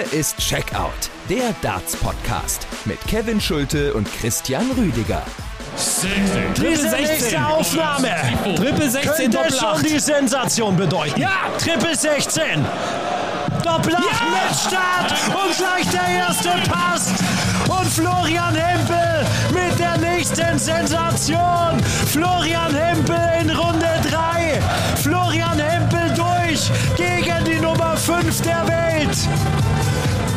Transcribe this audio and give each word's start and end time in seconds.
Hier 0.00 0.18
ist 0.18 0.38
Checkout, 0.38 1.10
der 1.28 1.54
Darts-Podcast 1.60 2.66
mit 2.86 2.98
Kevin 3.06 3.38
Schulte 3.38 3.92
und 3.92 4.10
Christian 4.10 4.70
Rüdiger. 4.70 5.22
16. 5.76 6.54
Triple 6.54 6.90
16. 6.90 7.42
Aufnahme. 7.42 8.08
Triple 8.56 8.90
16 8.90 9.30
Könnte 9.30 9.54
schon 9.54 9.82
die 9.82 9.98
Sensation 9.98 10.76
bedeuten. 10.76 11.20
Ja, 11.20 11.50
Triple 11.58 11.94
16. 11.94 12.64
Doppel 13.62 13.94
8 13.94 14.02
ja! 14.02 14.08
mit 14.30 14.58
Start 14.58 15.12
und 15.34 15.56
gleich 15.58 15.86
der 15.90 16.08
erste 16.16 16.50
Pass. 16.70 17.12
Und 17.68 17.86
Florian 17.86 18.54
Hempel 18.54 19.26
mit 19.52 19.78
der 19.78 19.98
nächsten 19.98 20.58
Sensation. 20.58 21.82
Florian 22.06 22.74
Hempel 22.74 23.20
in 23.42 23.50
Runde 23.50 24.00
3. 24.08 24.60
Florian 25.02 25.58
Hempel 25.58 26.14
durch 26.14 26.70
gegen 26.96 27.44
die 27.44 27.59
5 28.00 28.40
der 28.40 28.66
Welt. 28.66 30.29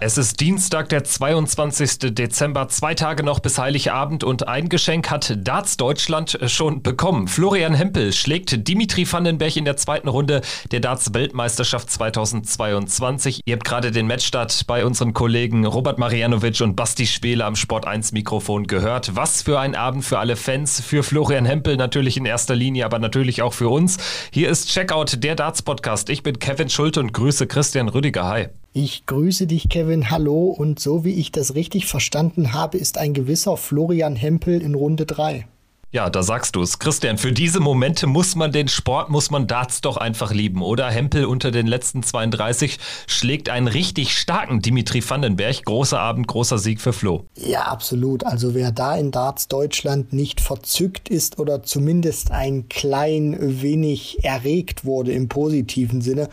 Es 0.00 0.16
ist 0.16 0.38
Dienstag, 0.38 0.90
der 0.90 1.02
22. 1.02 2.14
Dezember, 2.14 2.68
zwei 2.68 2.94
Tage 2.94 3.24
noch 3.24 3.40
bis 3.40 3.58
Heiligabend 3.58 4.22
und 4.22 4.46
ein 4.46 4.68
Geschenk 4.68 5.10
hat 5.10 5.36
Darts 5.38 5.76
Deutschland 5.76 6.38
schon 6.46 6.82
bekommen. 6.84 7.26
Florian 7.26 7.74
Hempel 7.74 8.12
schlägt 8.12 8.68
Dimitri 8.68 9.10
Vandenberg 9.10 9.56
in 9.56 9.64
der 9.64 9.76
zweiten 9.76 10.06
Runde 10.06 10.42
der 10.70 10.78
Darts 10.78 11.14
Weltmeisterschaft 11.14 11.90
2022. 11.90 13.40
Ihr 13.44 13.56
habt 13.56 13.64
gerade 13.64 13.90
den 13.90 14.06
Matchstart 14.06 14.68
bei 14.68 14.86
unseren 14.86 15.14
Kollegen 15.14 15.66
Robert 15.66 15.98
Marianovic 15.98 16.60
und 16.60 16.76
Basti 16.76 17.04
Spele 17.04 17.44
am 17.44 17.56
Sport 17.56 17.84
1 17.84 18.12
Mikrofon 18.12 18.68
gehört. 18.68 19.16
Was 19.16 19.42
für 19.42 19.58
ein 19.58 19.74
Abend 19.74 20.04
für 20.04 20.20
alle 20.20 20.36
Fans, 20.36 20.80
für 20.80 21.02
Florian 21.02 21.44
Hempel 21.44 21.76
natürlich 21.76 22.16
in 22.16 22.24
erster 22.24 22.54
Linie, 22.54 22.84
aber 22.84 23.00
natürlich 23.00 23.42
auch 23.42 23.52
für 23.52 23.68
uns. 23.68 23.96
Hier 24.30 24.48
ist 24.48 24.68
Checkout, 24.68 25.24
der 25.24 25.34
Darts 25.34 25.62
Podcast. 25.62 26.08
Ich 26.08 26.22
bin 26.22 26.38
Kevin 26.38 26.70
Schulte 26.70 27.00
und 27.00 27.12
grüße 27.12 27.48
Christian 27.48 27.88
Rüdiger. 27.88 28.28
Hi. 28.28 28.48
Ich 28.80 29.06
grüße 29.06 29.48
dich, 29.48 29.68
Kevin. 29.68 30.08
Hallo. 30.08 30.54
Und 30.56 30.78
so 30.78 31.04
wie 31.04 31.14
ich 31.14 31.32
das 31.32 31.56
richtig 31.56 31.86
verstanden 31.86 32.52
habe, 32.52 32.78
ist 32.78 32.96
ein 32.96 33.12
gewisser 33.12 33.56
Florian 33.56 34.14
Hempel 34.14 34.62
in 34.62 34.76
Runde 34.76 35.04
3. 35.04 35.48
Ja, 35.90 36.08
da 36.10 36.22
sagst 36.22 36.54
du 36.54 36.62
es. 36.62 36.78
Christian, 36.78 37.18
für 37.18 37.32
diese 37.32 37.58
Momente 37.58 38.06
muss 38.06 38.36
man 38.36 38.52
den 38.52 38.68
Sport, 38.68 39.10
muss 39.10 39.32
man 39.32 39.48
Darts 39.48 39.80
doch 39.80 39.96
einfach 39.96 40.32
lieben, 40.32 40.62
oder? 40.62 40.88
Hempel 40.90 41.24
unter 41.24 41.50
den 41.50 41.66
letzten 41.66 42.04
32 42.04 42.78
schlägt 43.08 43.48
einen 43.48 43.66
richtig 43.66 44.16
starken 44.16 44.62
Dimitri 44.62 45.02
Vandenberg. 45.02 45.64
Großer 45.64 45.98
Abend, 45.98 46.28
großer 46.28 46.58
Sieg 46.58 46.80
für 46.80 46.92
Flo. 46.92 47.24
Ja, 47.34 47.62
absolut. 47.62 48.22
Also 48.22 48.54
wer 48.54 48.70
da 48.70 48.94
in 48.94 49.10
Darts 49.10 49.48
Deutschland 49.48 50.12
nicht 50.12 50.40
verzückt 50.40 51.08
ist 51.08 51.40
oder 51.40 51.64
zumindest 51.64 52.30
ein 52.30 52.68
klein 52.68 53.36
wenig 53.40 54.22
erregt 54.22 54.84
wurde 54.84 55.10
im 55.10 55.28
positiven 55.28 56.00
Sinne, 56.00 56.28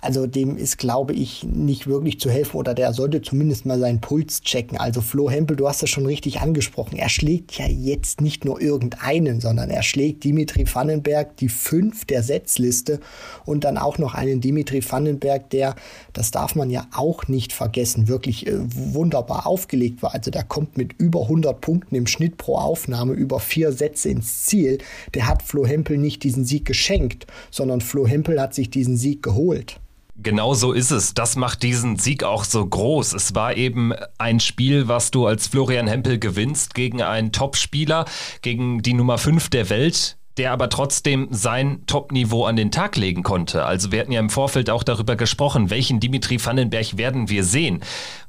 also 0.00 0.26
dem 0.26 0.56
ist, 0.56 0.78
glaube 0.78 1.12
ich, 1.12 1.44
nicht 1.44 1.86
wirklich 1.86 2.20
zu 2.20 2.30
helfen 2.30 2.56
oder 2.56 2.74
der 2.74 2.92
sollte 2.92 3.22
zumindest 3.22 3.66
mal 3.66 3.78
seinen 3.78 4.00
Puls 4.00 4.40
checken. 4.42 4.78
Also 4.78 5.00
Flo 5.00 5.30
Hempel, 5.30 5.56
du 5.56 5.68
hast 5.68 5.82
das 5.82 5.90
schon 5.90 6.06
richtig 6.06 6.40
angesprochen. 6.40 6.96
Er 6.96 7.08
schlägt 7.08 7.58
ja 7.58 7.66
jetzt 7.66 8.20
nicht 8.20 8.44
nur 8.44 8.60
irgendeinen, 8.60 9.40
sondern 9.40 9.70
er 9.70 9.82
schlägt 9.82 10.24
Dimitri 10.24 10.64
Vandenberg 10.72 11.36
die 11.36 11.48
fünf 11.48 12.04
der 12.04 12.22
Setzliste 12.22 13.00
und 13.44 13.64
dann 13.64 13.76
auch 13.78 13.98
noch 13.98 14.14
einen 14.14 14.40
Dimitri 14.40 14.82
Vandenberg, 14.88 15.50
der, 15.50 15.74
das 16.12 16.30
darf 16.30 16.54
man 16.54 16.70
ja 16.70 16.86
auch 16.94 17.28
nicht 17.28 17.52
vergessen, 17.52 18.08
wirklich 18.08 18.46
äh, 18.46 18.58
wunderbar 18.58 19.46
aufgelegt 19.46 20.02
war. 20.02 20.14
Also 20.14 20.30
der 20.30 20.44
kommt 20.44 20.76
mit 20.76 20.94
über 20.94 21.22
100 21.22 21.60
Punkten 21.60 21.94
im 21.94 22.06
Schnitt 22.06 22.38
pro 22.38 22.56
Aufnahme 22.56 23.12
über 23.12 23.40
vier 23.40 23.72
Sätze 23.72 24.08
ins 24.08 24.44
Ziel. 24.46 24.78
Der 25.14 25.28
hat 25.28 25.42
Flo 25.42 25.66
Hempel 25.66 25.98
nicht 25.98 26.22
diesen 26.22 26.44
Sieg 26.44 26.64
geschenkt, 26.64 27.26
sondern 27.50 27.80
Flo 27.80 28.06
Hempel 28.06 28.40
hat 28.40 28.54
sich 28.54 28.70
diesen 28.70 28.96
Sieg 28.96 29.22
geholt. 29.22 29.80
Genau 30.22 30.52
so 30.52 30.72
ist 30.72 30.90
es. 30.90 31.14
Das 31.14 31.36
macht 31.36 31.62
diesen 31.62 31.96
Sieg 31.96 32.24
auch 32.24 32.44
so 32.44 32.64
groß. 32.66 33.14
Es 33.14 33.34
war 33.34 33.56
eben 33.56 33.94
ein 34.18 34.38
Spiel, 34.38 34.86
was 34.86 35.10
du 35.10 35.26
als 35.26 35.46
Florian 35.46 35.86
Hempel 35.86 36.18
gewinnst 36.18 36.74
gegen 36.74 37.00
einen 37.00 37.32
Top-Spieler, 37.32 38.04
gegen 38.42 38.82
die 38.82 38.92
Nummer 38.92 39.16
5 39.16 39.48
der 39.48 39.70
Welt 39.70 40.18
der 40.36 40.52
aber 40.52 40.70
trotzdem 40.70 41.28
sein 41.30 41.82
Top-Niveau 41.86 42.46
an 42.46 42.56
den 42.56 42.70
Tag 42.70 42.96
legen 42.96 43.22
konnte. 43.22 43.66
Also 43.66 43.92
wir 43.92 44.00
hatten 44.00 44.12
ja 44.12 44.20
im 44.20 44.30
Vorfeld 44.30 44.70
auch 44.70 44.82
darüber 44.82 45.14
gesprochen, 45.14 45.68
welchen 45.68 46.00
Dimitri 46.00 46.42
Vandenberg 46.42 46.96
werden 46.96 47.28
wir 47.28 47.44
sehen. 47.44 47.80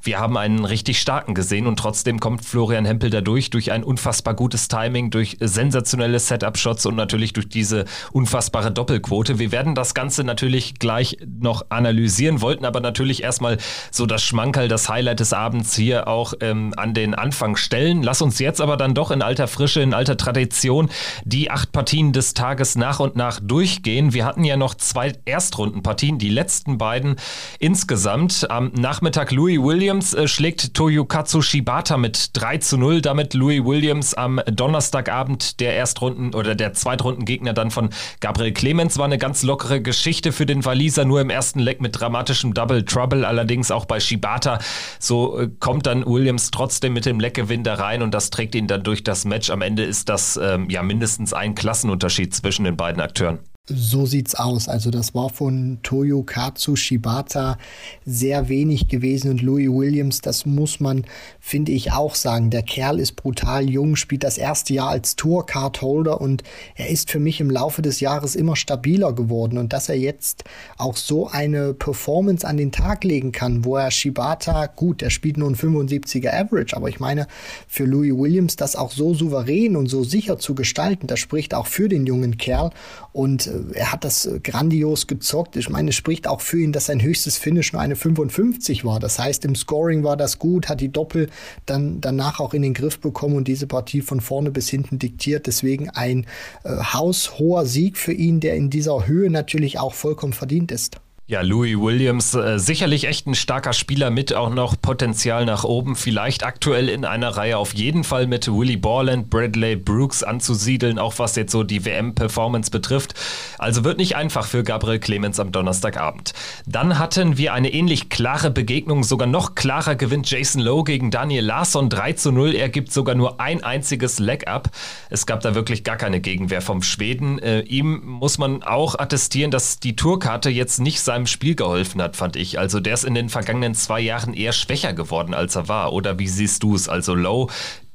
Wir 0.03 0.19
haben 0.19 0.35
einen 0.35 0.66
richtig 0.66 1.00
starken 1.00 1.35
gesehen 1.35 1.67
und 1.67 1.78
trotzdem 1.78 2.19
kommt 2.19 2.44
Florian 2.44 2.85
Hempel 2.85 3.12
dadurch 3.12 3.51
durch 3.51 3.72
ein 3.72 3.84
unfassbar 3.84 4.34
gutes 4.34 4.67
Timing, 4.67 5.12
durch 5.12 5.38
sensationelle 5.39 6.19
Setup-Shots 6.19 6.88
und 6.88 6.95
natürlich 6.95 7.34
durch 7.34 7.47
diese 7.50 7.85
unfassbare 8.12 8.72
Doppelquote. 8.72 9.38
Wir 9.38 9.51
werden 9.51 9.75
das 9.75 9.94
Ganze 9.94 10.23
natürlich 10.23 10.79
gleich 10.79 11.17
noch 11.39 11.67
analysieren, 11.69 12.41
wollten 12.41 12.66
aber 12.66 12.79
natürlich 12.79 13.22
erstmal 13.22 13.57
so 13.91 14.07
das 14.07 14.23
Schmankerl, 14.23 14.67
das 14.67 14.89
Highlight 14.89 15.19
des 15.19 15.34
Abends 15.34 15.75
hier 15.75 16.07
auch 16.07 16.33
ähm, 16.41 16.73
an 16.78 16.95
den 16.95 17.13
Anfang 17.13 17.56
stellen. 17.56 18.01
Lass 18.01 18.23
uns 18.23 18.39
jetzt 18.39 18.59
aber 18.59 18.78
dann 18.78 18.95
doch 18.95 19.12
in 19.12 19.22
alter 19.22 19.47
Frische, 19.47 19.81
in 19.81 19.94
alter 19.94 20.18
Tradition 20.18 20.89
die 21.25 21.51
acht 21.51 21.72
Partien 21.72 22.12
des 22.12 22.33
Tages 22.33 22.75
nach 22.75 23.00
und 23.00 23.16
nach 23.16 23.39
durchgehen. 23.39 24.13
Wir 24.13 24.25
hatten 24.25 24.45
ja 24.45 24.57
noch 24.57 24.73
zwei 24.73 25.13
Erstrundenpartien, 25.25 26.18
die 26.18 26.29
letzten 26.29 26.79
beiden 26.79 27.18
insgesamt. 27.59 28.50
Am 28.50 28.72
Nachmittag 28.73 29.31
Louis 29.31 29.59
Williams 29.59 29.91
äh, 29.91 30.28
schlägt 30.28 30.74
Toyokatsu 30.74 31.41
Shibata 31.41 31.97
mit 31.97 32.29
3 32.34 32.59
zu 32.59 32.78
0. 32.78 33.02
Damit 33.02 33.34
Louis 33.34 33.63
Williams 33.66 34.13
am 34.13 34.40
Donnerstagabend 34.46 35.59
der 35.59 35.75
Erstrunden- 35.75 36.34
oder 36.34 36.56
der 36.56 36.74
Zweitrundengegner 36.74 37.52
dann 37.52 37.72
von 37.72 37.90
Gabriel 38.22 38.53
Clemens 38.53 38.97
war 38.97 39.06
eine 39.06 39.18
ganz 39.18 39.44
lockere 39.44 39.81
Geschichte 39.81 40.31
für 40.31 40.46
den 40.46 40.63
Waliser, 40.63 41.03
nur 41.03 41.19
im 41.19 41.30
ersten 41.30 41.59
Leck 41.59 41.81
mit 41.81 42.00
dramatischem 42.00 42.53
Double 42.53 42.85
Trouble. 42.85 43.25
Allerdings 43.25 43.69
auch 43.69 43.84
bei 43.84 44.00
Shibata. 44.00 44.59
So 45.00 45.38
äh, 45.38 45.50
kommt 45.59 45.85
dann 45.88 46.06
Williams 46.06 46.51
trotzdem 46.51 46.94
mit 46.94 47.06
dem 47.06 47.19
Leckgewinn 47.19 47.63
da 47.63 47.74
rein 47.74 48.01
und 48.01 48.13
das 48.13 48.30
trägt 48.30 48.56
ihn 48.56 48.68
dann 48.68 48.84
durch 48.84 49.03
das 49.03 49.25
Match. 49.25 49.50
Am 49.50 49.62
Ende 49.62 49.84
ist 49.84 50.07
das 50.07 50.40
ähm, 50.41 50.69
ja 50.69 50.84
mindestens 50.84 51.34
ein 51.34 51.53
Klassen 51.53 51.90
Unterschied 51.90 52.34
zwischen 52.34 52.63
den 52.63 52.78
beiden 52.78 53.01
Akteuren. 53.01 53.40
So 53.70 54.08
sieht's 54.08 54.34
aus. 54.34 54.68
Also 54.68 54.90
das 54.90 55.14
war 55.14 55.30
von 55.30 55.78
Toyo 55.84 56.24
Katsu 56.24 56.76
Shibata 56.76 57.60
sehr 58.04 58.50
wenig 58.50 58.88
gewesen 58.88 59.30
und 59.30 59.44
Louis 59.44 59.70
Williams, 59.70 60.20
das 60.20 60.48
muss 60.48 60.80
man, 60.80 61.06
finde 61.40 61.72
ich, 61.72 61.92
auch 61.92 62.16
sagen. 62.16 62.50
Der 62.50 62.64
Kerl 62.64 63.00
ist 63.00 63.16
brutal 63.18 63.70
jung, 63.70 63.96
spielt 63.96 64.24
das 64.24 64.40
erste 64.40 64.74
Jahr 64.74 64.90
als 64.90 65.16
Tour-Card-Holder 65.16 66.20
und 66.20 66.42
er 66.74 66.90
ist 66.90 67.12
für 67.12 67.20
mich 67.20 67.40
im 67.40 67.52
Laufe 67.52 67.84
des 67.84 68.00
Jahres 68.00 68.36
immer 68.36 68.56
stabiler 68.56 69.14
geworden 69.14 69.60
und 69.60 69.74
dass 69.74 69.90
er 69.90 69.98
jetzt 69.98 70.44
auch 70.80 70.98
so 70.98 71.28
eine 71.28 71.76
Performance 71.76 72.48
an 72.48 72.58
den 72.58 72.72
Tag 72.72 73.04
legen 73.04 73.32
kann, 73.32 73.64
wo 73.64 73.78
er 73.78 73.92
Shibata, 73.92 74.66
gut, 74.66 75.02
der 75.02 75.12
spielt 75.12 75.38
nur 75.38 75.48
ein 75.48 75.56
75er 75.56 76.34
Average, 76.34 76.76
aber 76.76 76.90
ich 76.90 77.00
meine, 77.00 77.28
für 77.68 77.86
Louis 77.86 78.18
Williams 78.18 78.56
das 78.56 78.76
auch 78.76 78.92
so 78.92 79.14
souverän 79.14 79.76
und 79.76 79.86
so 79.86 80.04
sicher 80.04 80.40
zu 80.40 80.56
gestalten, 80.56 81.06
das 81.06 81.20
spricht 81.20 81.54
auch 81.54 81.68
für 81.68 81.90
den 81.90 82.08
jungen 82.08 82.38
Kerl 82.38 82.72
und 83.14 83.50
er 83.73 83.91
hat 83.91 84.03
das 84.03 84.25
äh, 84.25 84.39
grandios 84.39 85.07
gezockt. 85.07 85.56
Ich 85.56 85.69
meine, 85.69 85.89
es 85.89 85.95
spricht 85.95 86.28
auch 86.28 86.41
für 86.41 86.59
ihn, 86.59 86.72
dass 86.72 86.88
sein 86.88 87.01
höchstes 87.01 87.38
Finish 87.38 87.73
nur 87.73 87.81
eine 87.81 87.95
55 87.95 88.85
war. 88.85 89.00
Das 89.00 89.19
heißt, 89.19 89.45
im 89.45 89.56
Scoring 89.56 90.03
war 90.03 90.17
das 90.17 90.39
gut, 90.39 90.69
hat 90.69 90.81
die 90.81 90.91
Doppel 90.91 91.29
dann 91.66 92.01
danach 92.01 92.39
auch 92.39 92.53
in 92.53 92.62
den 92.62 92.73
Griff 92.73 93.00
bekommen 93.00 93.35
und 93.35 93.47
diese 93.47 93.67
Partie 93.67 94.01
von 94.01 94.22
vorne 94.22 94.51
bis 94.51 94.69
hinten 94.69 95.00
diktiert. 95.00 95.47
Deswegen 95.47 95.89
ein 95.89 96.25
äh, 96.63 96.69
haushoher 96.94 97.66
Sieg 97.66 97.97
für 97.97 98.13
ihn, 98.13 98.39
der 98.39 98.56
in 98.56 98.69
dieser 98.69 99.07
Höhe 99.07 99.29
natürlich 99.29 99.79
auch 99.79 99.94
vollkommen 99.94 100.33
verdient 100.33 100.72
ist. 100.72 100.97
Ja, 101.31 101.40
Louis 101.44 101.80
Williams, 101.80 102.34
äh, 102.34 102.59
sicherlich 102.59 103.08
echt 103.08 103.25
ein 103.25 103.36
starker 103.36 103.72
Spieler 103.72 104.09
mit 104.09 104.34
auch 104.34 104.50
noch 104.50 104.75
Potenzial 104.81 105.46
nach 105.46 105.64
oben. 105.64 105.96
Vielleicht 105.96 106.44
aktuell 106.44 106.90
in 106.90 107.06
einer 107.06 107.30
Reihe 107.30 107.58
auf 107.58 107.74
jeden 107.74 108.03
Fall 108.03 108.28
mit 108.28 108.50
Willie 108.50 108.78
Borland, 108.78 109.30
Bradley 109.30 109.78
Brooks 109.78 110.24
anzusiedeln, 110.24 111.00
auch 111.00 111.19
was 111.19 111.38
jetzt 111.38 111.54
so 111.54 111.63
die 111.63 111.86
WM-Performance 111.86 112.69
betrifft. 112.69 113.13
Also 113.57 113.86
wird 113.86 113.98
nicht 113.98 114.18
einfach 114.18 114.45
für 114.45 114.66
Gabriel 114.66 115.00
Clemens 115.00 115.39
am 115.39 115.54
Donnerstagabend. 115.54 116.33
Dann 116.66 117.00
hatten 117.00 117.38
wir 117.38 117.54
eine 117.54 117.72
ähnlich 117.72 118.10
klare 118.10 118.51
Begegnung, 118.51 119.06
sogar 119.06 119.30
noch 119.30 119.56
klarer 119.56 119.95
gewinnt 119.95 120.30
Jason 120.30 120.62
Lowe 120.62 120.83
gegen 120.83 121.12
Daniel 121.12 121.45
Larsson 121.45 121.89
3 121.89 122.12
zu 122.12 122.33
0. 122.33 122.56
Er 122.56 122.68
gibt 122.68 122.92
sogar 122.92 123.16
nur 123.16 123.39
ein 123.39 123.63
einziges 123.63 124.19
Leg-Up. 124.19 124.69
Es 125.10 125.25
gab 125.25 125.39
da 125.39 125.56
wirklich 125.56 125.86
gar 125.86 125.95
keine 125.95 126.19
Gegenwehr 126.19 126.62
vom 126.62 126.83
Schweden. 126.83 127.39
Äh, 127.39 127.62
ihm 127.62 128.01
muss 128.04 128.38
man 128.38 128.63
auch 128.63 129.00
attestieren, 129.00 129.50
dass 129.50 129.80
die 129.80 129.95
Tourkarte 129.95 130.50
jetzt 130.50 130.81
nicht 130.81 131.00
sein 131.00 131.20
seinem 131.21 131.27
Spiel 131.27 131.56
geholfen 131.56 132.01
hat, 132.01 132.15
fand 132.15 132.35
ich. 132.35 132.57
Also 132.57 132.79
der 132.79 132.94
ist 132.95 133.03
in 133.03 133.13
den 133.13 133.29
vergangenen 133.29 133.75
zwei 133.75 134.00
Jahren 134.00 134.33
eher 134.33 134.53
schwächer 134.53 134.94
geworden, 134.94 135.33
als 135.33 135.56
er 135.56 135.68
war. 135.68 135.94
Oder 135.94 136.18
wie 136.19 136.27
siehst 136.27 136.63
du 136.63 136.75
es? 136.75 136.89
Also 136.89 137.13
Low 137.13 137.50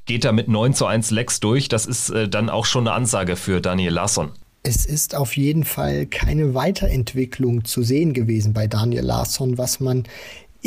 geht 0.05 0.23
er 0.23 0.31
mit 0.31 0.47
9 0.47 0.73
zu 0.73 0.85
1 0.85 1.11
Lex 1.11 1.39
durch. 1.39 1.67
Das 1.67 1.85
ist 1.85 2.09
äh, 2.09 2.29
dann 2.29 2.49
auch 2.49 2.65
schon 2.65 2.87
eine 2.87 2.95
Ansage 2.95 3.35
für 3.35 3.59
Daniel 3.59 3.93
Larsson. 3.93 4.31
Es 4.63 4.85
ist 4.85 5.15
auf 5.15 5.37
jeden 5.37 5.63
Fall 5.63 6.05
keine 6.05 6.53
Weiterentwicklung 6.53 7.65
zu 7.65 7.83
sehen 7.83 8.13
gewesen 8.13 8.53
bei 8.53 8.67
Daniel 8.67 9.03
Larsson, 9.03 9.57
was 9.57 9.79
man 9.79 10.03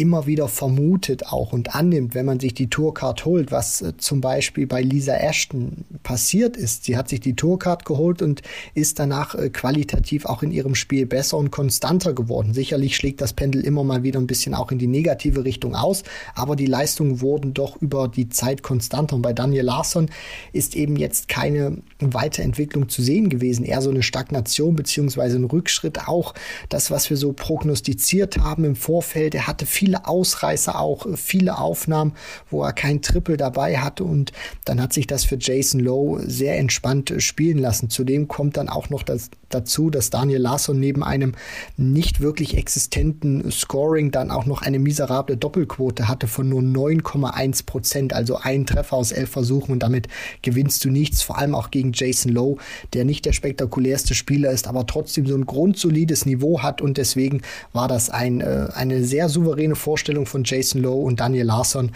immer 0.01 0.27
wieder 0.27 0.49
vermutet 0.49 1.27
auch 1.27 1.53
und 1.53 1.75
annimmt, 1.75 2.15
wenn 2.15 2.25
man 2.25 2.41
sich 2.41 2.55
die 2.55 2.71
Tourcard 2.71 3.27
holt, 3.27 3.53
was 3.53 3.83
äh, 3.83 3.97
zum 3.99 4.23
Beispiel 4.23 4.67
bei 4.67 4.81
Lisa 4.81 5.15
Ashton 5.15 5.85
passiert 6.03 6.57
ist. 6.57 6.85
Sie 6.85 6.97
hat 6.97 7.11
sich 7.11 7.21
die 7.21 7.37
Tourcard 7.37 7.85
geholt 7.85 8.23
und 8.23 8.41
ist 8.73 8.99
danach 8.99 9.35
äh, 9.35 9.51
qualitativ 9.51 10.25
auch 10.25 10.43
in 10.43 10.53
ihrem 10.53 10.75
Spiel 10.75 11.05
besser 11.05 11.37
und 11.37 11.51
konstanter 11.51 12.15
geworden. 12.15 12.55
Sicherlich 12.55 12.97
schlägt 12.97 13.21
das 13.21 13.35
Pendel 13.35 13.63
immer 13.63 13.85
mal 13.85 14.03
wieder 14.03 14.19
ein 14.19 14.27
bisschen 14.27 14.55
auch 14.55 14.73
in 14.73 14.79
die 14.79 14.87
negative 14.87 15.45
Richtung 15.45 15.75
aus, 15.75 16.03
aber 16.35 16.57
die 16.57 16.67
Leistungen 16.67 17.21
wurden 17.21 17.53
doch 17.53 17.77
über 17.77 18.09
die 18.09 18.31
Zeit 18.31 18.63
konstanter. 18.63 19.17
Und 19.17 19.23
bei 19.23 19.35
Daniel 19.35 19.65
Larsson 19.65 20.09
ist 20.55 20.77
eben 20.77 20.97
jetzt 20.97 21.29
keine 21.29 21.77
Weiterentwicklung 22.01 22.89
zu 22.89 23.03
sehen 23.03 23.29
gewesen, 23.29 23.65
eher 23.65 23.83
so 23.83 23.91
eine 23.91 24.03
Stagnation 24.03 24.75
beziehungsweise 24.75 25.37
ein 25.37 25.45
Rückschritt. 25.45 26.09
Auch 26.09 26.35
das, 26.69 26.91
was 26.91 27.11
wir 27.11 27.17
so 27.17 27.33
prognostiziert 27.33 28.39
haben 28.39 28.65
im 28.65 28.77
Vorfeld. 28.77 29.35
Er 29.35 29.47
hatte 29.47 29.67
viele 29.67 30.07
Ausreißer 30.07 30.79
auch, 30.79 31.07
viele 31.17 31.59
Aufnahmen, 31.59 32.13
wo 32.51 32.63
er 32.63 32.73
kein 32.73 33.03
Triple 33.03 33.37
dabei 33.37 33.79
hatte 33.79 34.05
und 34.05 34.33
dann 34.65 34.81
hat 34.81 34.93
sich 34.93 35.07
das 35.07 35.25
für 35.25 35.37
Jason 35.39 35.81
Lowe 35.81 36.23
sehr 36.29 36.59
entspannt 36.59 37.15
spielen 37.19 37.59
lassen. 37.59 37.91
Zudem 37.91 38.29
kommt 38.29 38.57
dann 38.57 38.69
auch 38.69 38.91
noch 38.91 39.03
das, 39.03 39.31
dazu, 39.51 39.91
dass 39.91 40.11
Daniel 40.11 40.41
Larsson 40.41 40.79
neben 40.79 41.03
einem 41.03 41.33
nicht 41.77 42.21
wirklich 42.21 42.57
existenten 42.57 43.51
Scoring 43.51 44.11
dann 44.11 44.31
auch 44.31 44.47
noch 44.47 44.63
eine 44.63 44.79
miserable 44.79 45.37
Doppelquote 45.37 46.09
hatte 46.09 46.27
von 46.27 46.49
nur 46.49 46.63
9,1 46.63 47.67
Prozent, 47.67 48.13
also 48.13 48.37
ein 48.37 48.67
Treffer 48.67 48.97
aus 48.97 49.13
elf 49.13 49.31
Versuchen 49.31 49.73
und 49.73 49.83
damit 49.83 50.09
gewinnst 50.43 50.85
du 50.85 50.91
nichts, 50.91 51.23
vor 51.23 51.39
allem 51.39 51.55
auch 51.55 51.71
gegen 51.71 51.93
Jason 51.95 52.33
Lowe, 52.33 52.61
der 52.93 53.05
nicht 53.05 53.25
der 53.25 53.33
spektakulärste 53.33 54.15
Spieler 54.15 54.51
ist, 54.51 54.67
aber 54.67 54.87
trotzdem 54.87 55.27
so 55.27 55.35
ein 55.35 55.47
grundsolides 55.47 56.27
Niveau 56.27 56.63
hat 56.63 56.81
und 56.81 56.97
deswegen 56.97 57.43
war 57.73 57.89
das 57.89 58.11
ein, 58.11 58.41
äh, 58.41 58.69
eine 58.75 59.05
sehr 59.05 59.29
souveräne 59.29 59.77
Vorstellung 59.77 60.27
von 60.27 60.45
Jason 60.45 60.83
Lowe 60.83 61.05
und 61.05 61.21
Daniel 61.21 61.47
Larsson. 61.47 61.93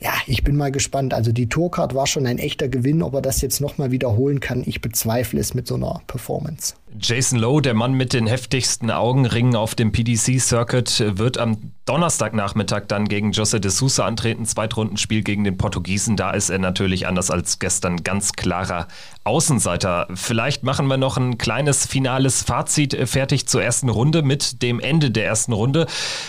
Ja, 0.00 0.12
ich 0.26 0.44
bin 0.44 0.56
mal 0.56 0.70
gespannt. 0.70 1.14
Also 1.14 1.32
die 1.32 1.48
Tourcard 1.48 1.94
war 1.94 2.06
schon 2.06 2.26
ein 2.26 2.38
echter 2.38 2.68
Gewinn, 2.68 3.02
ob 3.02 3.14
er 3.14 3.22
das 3.22 3.40
jetzt 3.40 3.60
nochmal 3.60 3.90
wiederholen 3.90 4.40
kann. 4.40 4.62
Ich 4.66 4.80
bezweifle 4.80 5.40
es 5.40 5.54
mit 5.54 5.66
so 5.66 5.76
einer 5.76 6.02
Performance. 6.06 6.74
Jason 7.00 7.38
Lowe, 7.38 7.62
der 7.62 7.74
Mann 7.74 7.94
mit 7.94 8.12
den 8.12 8.26
heftigsten 8.26 8.90
Augenringen 8.90 9.56
auf 9.56 9.74
dem 9.74 9.92
PDC-Circuit, 9.92 11.18
wird 11.18 11.38
am 11.38 11.72
Donnerstagnachmittag 11.86 12.86
dann 12.88 13.06
gegen 13.06 13.30
Jose 13.30 13.60
de 13.60 13.70
Sousa 13.70 14.06
antreten. 14.06 14.44
Zweitrundenspiel 14.44 15.22
gegen 15.22 15.44
den 15.44 15.56
Portugiesen. 15.56 16.16
Da 16.16 16.32
ist 16.32 16.50
er 16.50 16.58
natürlich 16.58 17.06
anders 17.06 17.30
als 17.30 17.60
gestern 17.60 18.02
ganz 18.02 18.32
klarer 18.32 18.88
Außenseiter. 19.22 20.08
Vielleicht 20.14 20.64
machen 20.64 20.88
wir 20.88 20.96
noch 20.96 21.16
ein 21.16 21.38
kleines 21.38 21.86
finales 21.86 22.42
Fazit 22.42 22.92
äh, 22.92 23.06
fertig 23.06 23.46
zur 23.46 23.62
ersten 23.62 23.88
Runde 23.88 24.22
mit 24.22 24.62
dem 24.62 24.80
Ende 24.80 25.12
der 25.12 25.26
ersten 25.26 25.52
Runde. 25.52 25.86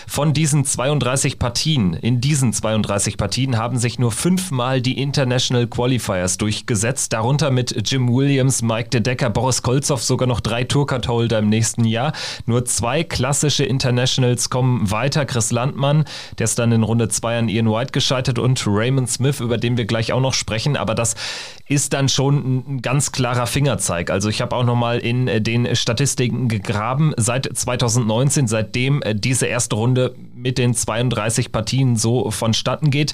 Von 0.08 0.34
diesen 0.34 0.64
32 0.64 1.40
Partien, 1.40 1.94
in 1.94 2.22
diesen 2.22 2.54
32 2.54 3.18
Partien 3.18 3.58
haben 3.58 3.80
sich 3.80 3.98
nur 3.98 4.12
fünfmal 4.12 4.82
die 4.82 5.02
International 5.02 5.66
Qualifiers 5.66 6.38
durchgesetzt. 6.38 7.14
Darunter 7.14 7.50
mit 7.50 7.90
Jim 7.90 8.14
Williams, 8.14 8.62
Mike 8.62 8.90
De 8.90 9.02
Decker, 9.02 9.32
Boris 9.32 9.64
Kolzow, 9.64 10.02
sogar 10.02 10.28
noch 10.28 10.40
drei 10.40 10.57
Tourcard-Holder 10.64 11.40
im 11.40 11.50
nächsten 11.50 11.86
Jahr. 11.86 12.14
Nur 12.46 12.66
zwei 12.66 13.04
klassische 13.04 13.64
Internationals 13.64 14.50
kommen 14.50 14.90
weiter. 14.92 15.26
Chris 15.26 15.52
Landmann, 15.52 16.06
der 16.38 16.46
ist 16.46 16.60
dann 16.60 16.72
in 16.72 16.84
Runde 16.84 17.10
zwei 17.10 17.38
an 17.38 17.50
Ian 17.50 17.70
White 17.72 17.92
gescheitert 17.92 18.40
und 18.40 18.64
Raymond 18.68 19.10
Smith, 19.10 19.40
über 19.40 19.58
den 19.58 19.78
wir 19.78 19.86
gleich 19.86 20.14
auch 20.14 20.22
noch 20.22 20.34
sprechen. 20.34 20.78
Aber 20.78 20.96
das 20.96 21.16
ist 21.68 21.94
dann 21.94 22.10
schon 22.10 22.76
ein 22.78 22.82
ganz 22.82 23.12
klarer 23.12 23.48
Fingerzeig. 23.48 24.10
Also 24.10 24.30
ich 24.30 24.42
habe 24.42 24.56
auch 24.56 24.64
nochmal 24.64 25.00
in 25.00 25.28
äh, 25.28 25.42
den 25.42 25.76
Statistiken 25.76 26.48
gegraben. 26.48 27.14
Seit 27.18 27.46
2019, 27.46 28.48
seitdem 28.48 29.02
äh, 29.02 29.16
diese 29.16 29.48
erste 29.48 29.76
Runde 29.76 30.16
mit 30.36 30.58
den 30.58 30.74
32 30.74 31.52
Partien 31.52 31.96
so 31.96 32.32
vonstatten 32.32 32.92
geht, 32.92 33.14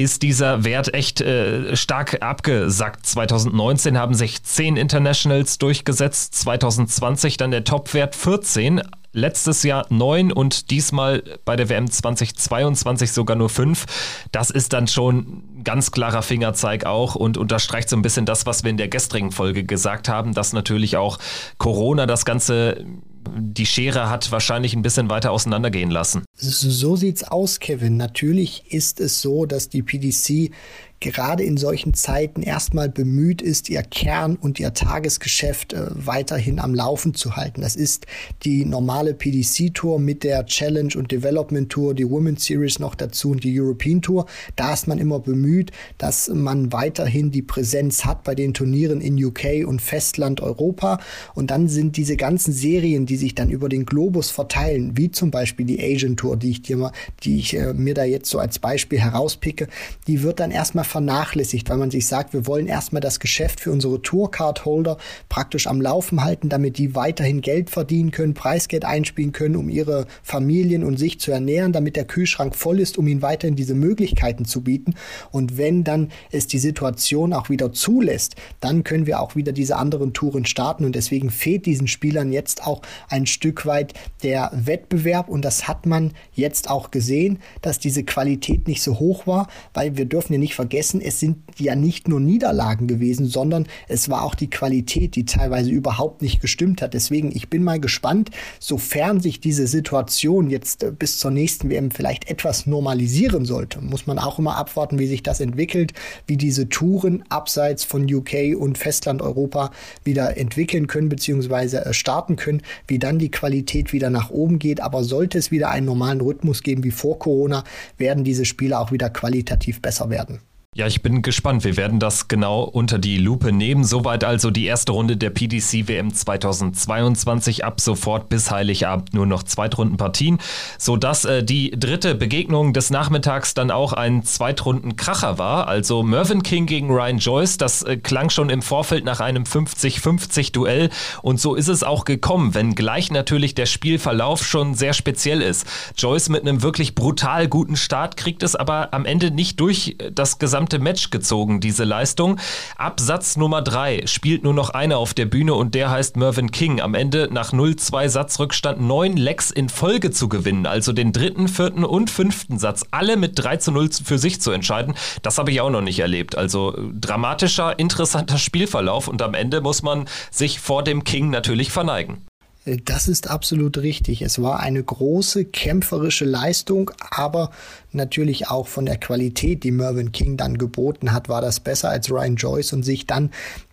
ist 0.00 0.22
dieser 0.22 0.64
Wert 0.64 0.94
echt 0.94 1.20
äh, 1.20 1.76
stark 1.76 2.22
abgesackt. 2.22 3.04
2019 3.04 3.98
haben 3.98 4.14
sich 4.14 4.42
10 4.42 4.78
Internationals 4.78 5.58
durchgesetzt, 5.58 6.34
2020 6.36 7.36
dann 7.36 7.50
der 7.50 7.64
Topwert 7.64 8.16
14 8.16 8.80
letztes 9.12 9.62
Jahr 9.62 9.84
neun 9.90 10.32
und 10.32 10.70
diesmal 10.70 11.22
bei 11.44 11.54
der 11.54 11.68
WM 11.68 11.90
2022 11.90 13.12
sogar 13.12 13.36
nur 13.36 13.50
fünf. 13.50 13.84
Das 14.32 14.48
ist 14.48 14.72
dann 14.72 14.88
schon 14.88 15.18
ein 15.18 15.64
ganz 15.64 15.90
klarer 15.90 16.22
Fingerzeig 16.22 16.86
auch 16.86 17.14
und 17.14 17.36
unterstreicht 17.36 17.90
so 17.90 17.96
ein 17.96 18.02
bisschen 18.02 18.24
das, 18.24 18.46
was 18.46 18.64
wir 18.64 18.70
in 18.70 18.78
der 18.78 18.88
gestrigen 18.88 19.32
Folge 19.32 19.64
gesagt 19.64 20.08
haben, 20.08 20.32
dass 20.32 20.54
natürlich 20.54 20.96
auch 20.96 21.18
Corona 21.58 22.06
das 22.06 22.24
Ganze 22.24 22.86
die 23.28 23.66
Schere 23.66 24.08
hat 24.08 24.30
wahrscheinlich 24.32 24.74
ein 24.74 24.82
bisschen 24.82 25.10
weiter 25.10 25.30
auseinandergehen 25.30 25.90
lassen. 25.90 26.24
So 26.34 26.96
sieht's 26.96 27.24
aus, 27.24 27.60
Kevin. 27.60 27.96
Natürlich 27.96 28.72
ist 28.72 29.00
es 29.00 29.20
so, 29.20 29.46
dass 29.46 29.68
die 29.68 29.82
PDC 29.82 30.52
gerade 31.00 31.42
in 31.42 31.56
solchen 31.56 31.94
Zeiten 31.94 32.42
erstmal 32.42 32.90
bemüht 32.90 33.40
ist, 33.40 33.70
ihr 33.70 33.82
Kern 33.82 34.36
und 34.36 34.60
ihr 34.60 34.74
Tagesgeschäft 34.74 35.72
äh, 35.72 35.86
weiterhin 35.94 36.58
am 36.60 36.74
Laufen 36.74 37.14
zu 37.14 37.36
halten. 37.36 37.62
Das 37.62 37.74
ist 37.74 38.06
die 38.42 38.66
normale 38.66 39.14
PDC-Tour 39.14 39.98
mit 39.98 40.24
der 40.24 40.44
Challenge 40.44 40.92
und 40.96 41.10
Development 41.10 41.70
Tour, 41.70 41.94
die 41.94 42.08
Women's 42.08 42.44
Series 42.44 42.78
noch 42.78 42.94
dazu 42.94 43.30
und 43.30 43.44
die 43.44 43.58
European 43.58 44.02
Tour. 44.02 44.26
Da 44.56 44.74
ist 44.74 44.88
man 44.88 44.98
immer 44.98 45.20
bemüht, 45.20 45.72
dass 45.96 46.28
man 46.28 46.70
weiterhin 46.72 47.30
die 47.30 47.42
Präsenz 47.42 48.04
hat 48.04 48.22
bei 48.22 48.34
den 48.34 48.52
Turnieren 48.52 49.00
in 49.00 49.22
UK 49.22 49.66
und 49.66 49.80
Festland 49.80 50.42
Europa. 50.42 51.00
Und 51.34 51.50
dann 51.50 51.68
sind 51.68 51.96
diese 51.96 52.16
ganzen 52.16 52.52
Serien, 52.52 53.06
die 53.06 53.16
sich 53.16 53.34
dann 53.34 53.48
über 53.48 53.70
den 53.70 53.86
Globus 53.86 54.30
verteilen, 54.30 54.98
wie 54.98 55.10
zum 55.10 55.30
Beispiel 55.30 55.64
die 55.64 55.80
Asian 55.80 56.16
Tour, 56.16 56.36
die 56.36 56.50
ich 56.50 56.62
dir 56.62 56.76
mal, 56.76 56.92
die 57.22 57.38
ich 57.38 57.56
äh, 57.56 57.72
mir 57.72 57.94
da 57.94 58.04
jetzt 58.04 58.28
so 58.28 58.38
als 58.38 58.58
Beispiel 58.58 59.00
herauspicke, 59.00 59.68
die 60.06 60.22
wird 60.22 60.40
dann 60.40 60.50
erstmal 60.50 60.84
vernachlässigt, 60.90 61.70
weil 61.70 61.78
man 61.78 61.90
sich 61.90 62.06
sagt, 62.06 62.34
wir 62.34 62.46
wollen 62.46 62.66
erstmal 62.66 63.00
das 63.00 63.20
Geschäft 63.20 63.60
für 63.60 63.70
unsere 63.70 64.02
Tourcard-Holder 64.02 64.98
praktisch 65.28 65.66
am 65.66 65.80
Laufen 65.80 66.22
halten, 66.22 66.48
damit 66.48 66.76
die 66.78 66.94
weiterhin 66.94 67.40
Geld 67.40 67.70
verdienen 67.70 68.10
können, 68.10 68.34
Preisgeld 68.34 68.84
einspielen 68.84 69.32
können, 69.32 69.56
um 69.56 69.68
ihre 69.68 70.06
Familien 70.22 70.84
und 70.84 70.98
sich 70.98 71.20
zu 71.20 71.30
ernähren, 71.30 71.72
damit 71.72 71.96
der 71.96 72.04
Kühlschrank 72.04 72.54
voll 72.54 72.80
ist, 72.80 72.98
um 72.98 73.06
ihnen 73.06 73.22
weiterhin 73.22 73.56
diese 73.56 73.74
Möglichkeiten 73.74 74.44
zu 74.44 74.62
bieten. 74.62 74.94
Und 75.30 75.56
wenn 75.56 75.84
dann 75.84 76.10
es 76.30 76.46
die 76.46 76.58
Situation 76.58 77.32
auch 77.32 77.48
wieder 77.48 77.72
zulässt, 77.72 78.34
dann 78.60 78.84
können 78.84 79.06
wir 79.06 79.20
auch 79.20 79.36
wieder 79.36 79.52
diese 79.52 79.76
anderen 79.76 80.12
Touren 80.12 80.44
starten. 80.44 80.84
Und 80.84 80.96
deswegen 80.96 81.30
fehlt 81.30 81.66
diesen 81.66 81.86
Spielern 81.86 82.32
jetzt 82.32 82.66
auch 82.66 82.82
ein 83.08 83.26
Stück 83.26 83.64
weit 83.64 83.94
der 84.22 84.50
Wettbewerb. 84.52 85.28
Und 85.28 85.44
das 85.44 85.68
hat 85.68 85.86
man 85.86 86.12
jetzt 86.32 86.68
auch 86.68 86.90
gesehen, 86.90 87.38
dass 87.62 87.78
diese 87.78 88.02
Qualität 88.02 88.66
nicht 88.66 88.82
so 88.82 88.98
hoch 88.98 89.26
war, 89.26 89.48
weil 89.72 89.96
wir 89.96 90.04
dürfen 90.04 90.32
ja 90.32 90.38
nicht 90.38 90.54
vergessen, 90.54 90.79
vergessen, 90.80 91.02
es 91.02 91.20
sind 91.20 91.36
ja 91.58 91.74
nicht 91.74 92.08
nur 92.08 92.20
Niederlagen 92.20 92.86
gewesen, 92.86 93.26
sondern 93.26 93.66
es 93.86 94.08
war 94.08 94.22
auch 94.22 94.34
die 94.34 94.48
Qualität, 94.48 95.14
die 95.14 95.26
teilweise 95.26 95.70
überhaupt 95.70 96.22
nicht 96.22 96.40
gestimmt 96.40 96.80
hat. 96.80 96.94
Deswegen, 96.94 97.36
ich 97.36 97.50
bin 97.50 97.62
mal 97.62 97.78
gespannt, 97.78 98.30
sofern 98.58 99.20
sich 99.20 99.40
diese 99.40 99.66
Situation 99.66 100.48
jetzt 100.48 100.82
äh, 100.82 100.90
bis 100.90 101.18
zur 101.18 101.32
nächsten 101.32 101.68
WM 101.68 101.90
vielleicht 101.90 102.30
etwas 102.30 102.66
normalisieren 102.66 103.44
sollte, 103.44 103.82
muss 103.82 104.06
man 104.06 104.18
auch 104.18 104.38
immer 104.38 104.56
abwarten, 104.56 104.98
wie 104.98 105.06
sich 105.06 105.22
das 105.22 105.40
entwickelt, 105.40 105.92
wie 106.26 106.38
diese 106.38 106.70
Touren 106.70 107.24
abseits 107.28 107.84
von 107.84 108.10
UK 108.10 108.56
und 108.58 108.78
Festlandeuropa 108.78 109.72
wieder 110.02 110.38
entwickeln 110.38 110.86
können 110.86 111.10
bzw. 111.10 111.76
Äh, 111.76 111.92
starten 111.92 112.36
können, 112.36 112.62
wie 112.86 112.98
dann 112.98 113.18
die 113.18 113.30
Qualität 113.30 113.92
wieder 113.92 114.08
nach 114.08 114.30
oben 114.30 114.58
geht. 114.58 114.80
Aber 114.80 115.04
sollte 115.04 115.36
es 115.36 115.50
wieder 115.50 115.68
einen 115.68 115.84
normalen 115.84 116.22
Rhythmus 116.22 116.62
geben 116.62 116.84
wie 116.84 116.90
vor 116.90 117.18
Corona, 117.18 117.64
werden 117.98 118.24
diese 118.24 118.46
Spiele 118.46 118.78
auch 118.78 118.92
wieder 118.92 119.10
qualitativ 119.10 119.82
besser 119.82 120.08
werden. 120.08 120.40
Ja, 120.76 120.86
ich 120.86 121.02
bin 121.02 121.22
gespannt. 121.22 121.64
Wir 121.64 121.76
werden 121.76 121.98
das 121.98 122.28
genau 122.28 122.62
unter 122.62 123.00
die 123.00 123.18
Lupe 123.18 123.50
nehmen. 123.50 123.82
Soweit 123.82 124.22
also 124.22 124.52
die 124.52 124.66
erste 124.66 124.92
Runde 124.92 125.16
der 125.16 125.30
PDC 125.30 125.88
WM 125.88 126.14
2022. 126.14 127.64
Ab 127.64 127.80
sofort 127.80 128.28
bis 128.28 128.52
Heiligabend 128.52 129.12
nur 129.12 129.26
noch 129.26 129.42
Zweitrundenpartien, 129.42 130.38
sodass 130.78 131.24
äh, 131.24 131.42
die 131.42 131.72
dritte 131.72 132.14
Begegnung 132.14 132.72
des 132.72 132.90
Nachmittags 132.90 133.52
dann 133.54 133.72
auch 133.72 133.92
ein 133.92 134.22
Zweitrundenkracher 134.22 135.38
war. 135.38 135.66
Also 135.66 136.04
Mervyn 136.04 136.44
King 136.44 136.66
gegen 136.66 136.88
Ryan 136.92 137.18
Joyce. 137.18 137.58
Das 137.58 137.82
äh, 137.82 137.96
klang 137.96 138.30
schon 138.30 138.48
im 138.48 138.62
Vorfeld 138.62 139.04
nach 139.04 139.18
einem 139.18 139.42
50-50 139.42 140.52
Duell. 140.52 140.90
Und 141.20 141.40
so 141.40 141.56
ist 141.56 141.66
es 141.66 141.82
auch 141.82 142.04
gekommen, 142.04 142.54
wenngleich 142.54 143.10
natürlich 143.10 143.56
der 143.56 143.66
Spielverlauf 143.66 144.46
schon 144.46 144.74
sehr 144.74 144.92
speziell 144.92 145.42
ist. 145.42 145.66
Joyce 145.96 146.28
mit 146.28 146.42
einem 146.42 146.62
wirklich 146.62 146.94
brutal 146.94 147.48
guten 147.48 147.74
Start 147.74 148.16
kriegt 148.16 148.44
es 148.44 148.54
aber 148.54 148.94
am 148.94 149.04
Ende 149.04 149.32
nicht 149.32 149.58
durch 149.58 149.96
äh, 149.98 150.12
das 150.12 150.38
gesamte 150.38 150.59
gesamte 150.60 150.78
Match 150.78 151.08
gezogen, 151.08 151.60
diese 151.60 151.84
Leistung. 151.84 152.38
Absatz 152.76 153.38
Nummer 153.38 153.62
3 153.62 154.02
spielt 154.06 154.44
nur 154.44 154.52
noch 154.52 154.68
einer 154.68 154.98
auf 154.98 155.14
der 155.14 155.24
Bühne 155.24 155.54
und 155.54 155.74
der 155.74 155.90
heißt 155.90 156.18
Mervyn 156.18 156.50
King. 156.50 156.82
Am 156.82 156.94
Ende 156.94 157.30
nach 157.32 157.54
0-2 157.54 158.10
Satzrückstand 158.10 158.78
neun 158.78 159.16
Lecks 159.16 159.50
in 159.50 159.70
Folge 159.70 160.10
zu 160.10 160.28
gewinnen, 160.28 160.66
also 160.66 160.92
den 160.92 161.12
dritten, 161.12 161.48
vierten 161.48 161.82
und 161.82 162.10
fünften 162.10 162.58
Satz, 162.58 162.84
alle 162.90 163.16
mit 163.16 163.38
3 163.42 163.56
zu 163.56 163.72
0 163.72 163.88
für 164.04 164.18
sich 164.18 164.42
zu 164.42 164.50
entscheiden, 164.50 164.94
das 165.22 165.38
habe 165.38 165.50
ich 165.50 165.62
auch 165.62 165.70
noch 165.70 165.80
nicht 165.80 165.98
erlebt. 165.98 166.36
Also 166.36 166.76
dramatischer, 166.92 167.78
interessanter 167.78 168.36
Spielverlauf 168.36 169.08
und 169.08 169.22
am 169.22 169.32
Ende 169.32 169.62
muss 169.62 169.82
man 169.82 170.08
sich 170.30 170.60
vor 170.60 170.84
dem 170.84 171.04
King 171.04 171.30
natürlich 171.30 171.72
verneigen. 171.72 172.26
Das 172.66 173.08
ist 173.08 173.30
absolut 173.30 173.78
richtig. 173.78 174.20
Es 174.20 174.42
war 174.42 174.60
eine 174.60 174.82
große 174.82 175.46
kämpferische 175.46 176.26
Leistung, 176.26 176.90
aber 177.10 177.50
natürlich 177.90 178.48
auch 178.48 178.66
von 178.66 178.84
der 178.84 178.98
Qualität, 178.98 179.64
die 179.64 179.70
Mervyn 179.70 180.12
King 180.12 180.36
dann 180.36 180.58
geboten 180.58 181.12
hat, 181.12 181.30
war 181.30 181.40
das 181.40 181.60
besser 181.60 181.88
als 181.88 182.10
Ryan 182.10 182.36
Joyce 182.36 182.74
und 182.74 182.82
sich 182.82 183.06
dann 183.06 183.30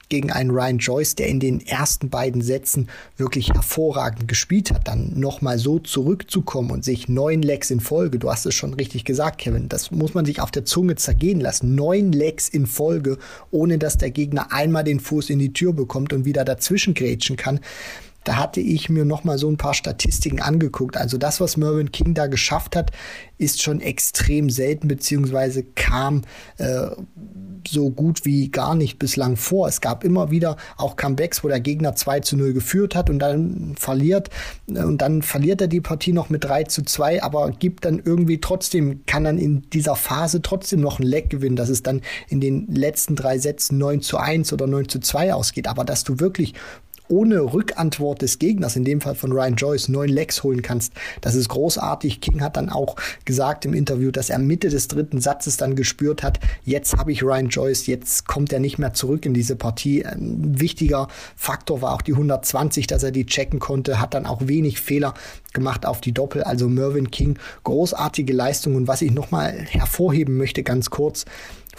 gegen 0.09 0.31
einen 0.31 0.51
Ryan 0.51 0.77
Joyce, 0.77 1.15
der 1.15 1.27
in 1.27 1.39
den 1.39 1.59
ersten 1.65 2.09
beiden 2.09 2.41
Sätzen 2.41 2.87
wirklich 3.17 3.49
hervorragend 3.53 4.27
gespielt 4.27 4.71
hat, 4.71 4.87
dann 4.87 5.19
nochmal 5.19 5.57
so 5.57 5.79
zurückzukommen 5.79 6.71
und 6.71 6.85
sich 6.85 7.09
neun 7.09 7.41
Lecks 7.41 7.71
in 7.71 7.81
Folge, 7.81 8.19
du 8.19 8.31
hast 8.31 8.45
es 8.45 8.55
schon 8.55 8.73
richtig 8.73 9.03
gesagt, 9.03 9.39
Kevin, 9.39 9.67
das 9.69 9.91
muss 9.91 10.13
man 10.13 10.25
sich 10.25 10.39
auf 10.39 10.51
der 10.51 10.65
Zunge 10.65 10.95
zergehen 10.95 11.41
lassen. 11.41 11.75
Neun 11.75 12.11
Lecks 12.11 12.47
in 12.47 12.67
Folge, 12.67 13.17
ohne 13.51 13.77
dass 13.77 13.97
der 13.97 14.11
Gegner 14.11 14.53
einmal 14.53 14.83
den 14.85 14.99
Fuß 14.99 15.29
in 15.29 15.39
die 15.39 15.53
Tür 15.53 15.73
bekommt 15.73 16.13
und 16.13 16.23
wieder 16.25 16.45
dazwischen 16.45 16.93
grätschen 16.93 17.35
kann. 17.35 17.59
Da 18.27 18.35
hatte 18.35 18.59
ich 18.59 18.89
mir 18.89 19.05
noch 19.05 19.23
mal 19.23 19.37
so 19.37 19.49
ein 19.49 19.55
paar 19.55 19.73
Statistiken 19.73 20.41
angeguckt. 20.41 20.97
Also 20.97 21.17
das, 21.17 21.39
was 21.39 21.55
Mervyn 21.55 21.93
King 21.93 22.13
da 22.13 22.27
geschafft 22.27 22.75
hat, 22.75 22.91
ist 23.37 23.61
schon 23.61 23.79
extrem 23.79 24.49
selten, 24.49 24.89
beziehungsweise 24.89 25.63
kam 25.63 26.23
äh, 26.57 26.87
so 27.65 27.89
gut 27.89 28.25
wie 28.25 28.49
gar 28.49 28.75
nicht 28.75 28.99
bislang 28.99 29.37
vor. 29.37 29.69
Es 29.69 29.79
gab 29.79 30.03
immer 30.03 30.29
wieder 30.29 30.57
auch 30.75 30.97
Comebacks, 30.97 31.41
wo 31.41 31.47
der 31.47 31.61
Gegner 31.61 31.95
2 31.95 32.19
zu 32.19 32.35
0 32.35 32.51
geführt 32.51 32.95
hat 32.95 33.09
und 33.09 33.19
dann 33.19 33.75
verliert. 33.77 34.29
Äh, 34.67 34.83
und 34.83 34.97
dann 35.01 35.21
verliert 35.21 35.61
er 35.61 35.69
die 35.69 35.79
Partie 35.79 36.11
noch 36.11 36.29
mit 36.29 36.43
3 36.43 36.65
zu 36.65 36.83
2, 36.83 37.23
aber 37.23 37.51
gibt 37.51 37.85
dann 37.85 38.01
irgendwie 38.03 38.41
trotzdem, 38.41 39.05
kann 39.05 39.23
dann 39.23 39.37
in 39.37 39.69
dieser 39.69 39.95
Phase 39.95 40.41
trotzdem 40.41 40.81
noch 40.81 40.99
ein 40.99 41.05
Leck 41.05 41.29
gewinnen, 41.29 41.55
dass 41.55 41.69
es 41.69 41.81
dann 41.81 42.01
in 42.27 42.41
den 42.41 42.67
letzten 42.67 43.15
drei 43.15 43.37
Sätzen 43.37 43.77
9 43.77 44.01
zu 44.01 44.17
1 44.17 44.51
oder 44.51 44.67
9 44.67 44.89
zu 44.89 44.99
2 44.99 45.33
ausgeht. 45.33 45.67
Aber 45.69 45.85
dass 45.85 46.03
du 46.03 46.19
wirklich 46.19 46.55
ohne 47.09 47.53
Rückantwort 47.53 48.21
des 48.21 48.39
Gegners, 48.39 48.75
in 48.75 48.83
dem 48.83 49.01
Fall 49.01 49.15
von 49.15 49.31
Ryan 49.31 49.55
Joyce, 49.55 49.89
neun 49.89 50.09
Lecks 50.09 50.43
holen 50.43 50.61
kannst. 50.61 50.93
Das 51.21 51.35
ist 51.35 51.49
großartig. 51.49 52.21
King 52.21 52.41
hat 52.41 52.57
dann 52.57 52.69
auch 52.69 52.95
gesagt 53.25 53.65
im 53.65 53.73
Interview, 53.73 54.11
dass 54.11 54.29
er 54.29 54.39
Mitte 54.39 54.69
des 54.69 54.87
dritten 54.87 55.21
Satzes 55.21 55.57
dann 55.57 55.75
gespürt 55.75 56.23
hat, 56.23 56.39
jetzt 56.63 56.97
habe 56.97 57.11
ich 57.11 57.23
Ryan 57.23 57.49
Joyce, 57.49 57.87
jetzt 57.87 58.27
kommt 58.27 58.53
er 58.53 58.59
nicht 58.59 58.77
mehr 58.77 58.93
zurück 58.93 59.25
in 59.25 59.33
diese 59.33 59.55
Partie. 59.55 60.05
Ein 60.05 60.59
wichtiger 60.59 61.07
Faktor 61.35 61.81
war 61.81 61.93
auch 61.93 62.01
die 62.01 62.13
120, 62.13 62.87
dass 62.87 63.03
er 63.03 63.11
die 63.11 63.25
checken 63.25 63.59
konnte, 63.59 63.99
hat 63.99 64.13
dann 64.13 64.25
auch 64.25 64.47
wenig 64.47 64.79
Fehler 64.79 65.13
gemacht 65.53 65.85
auf 65.85 66.01
die 66.01 66.13
Doppel. 66.13 66.43
Also 66.43 66.67
Mervyn 66.67 67.11
King, 67.11 67.37
großartige 67.63 68.33
Leistung. 68.33 68.75
Und 68.75 68.87
was 68.87 69.01
ich 69.01 69.11
nochmal 69.11 69.53
hervorheben 69.53 70.37
möchte, 70.37 70.63
ganz 70.63 70.89
kurz, 70.89 71.25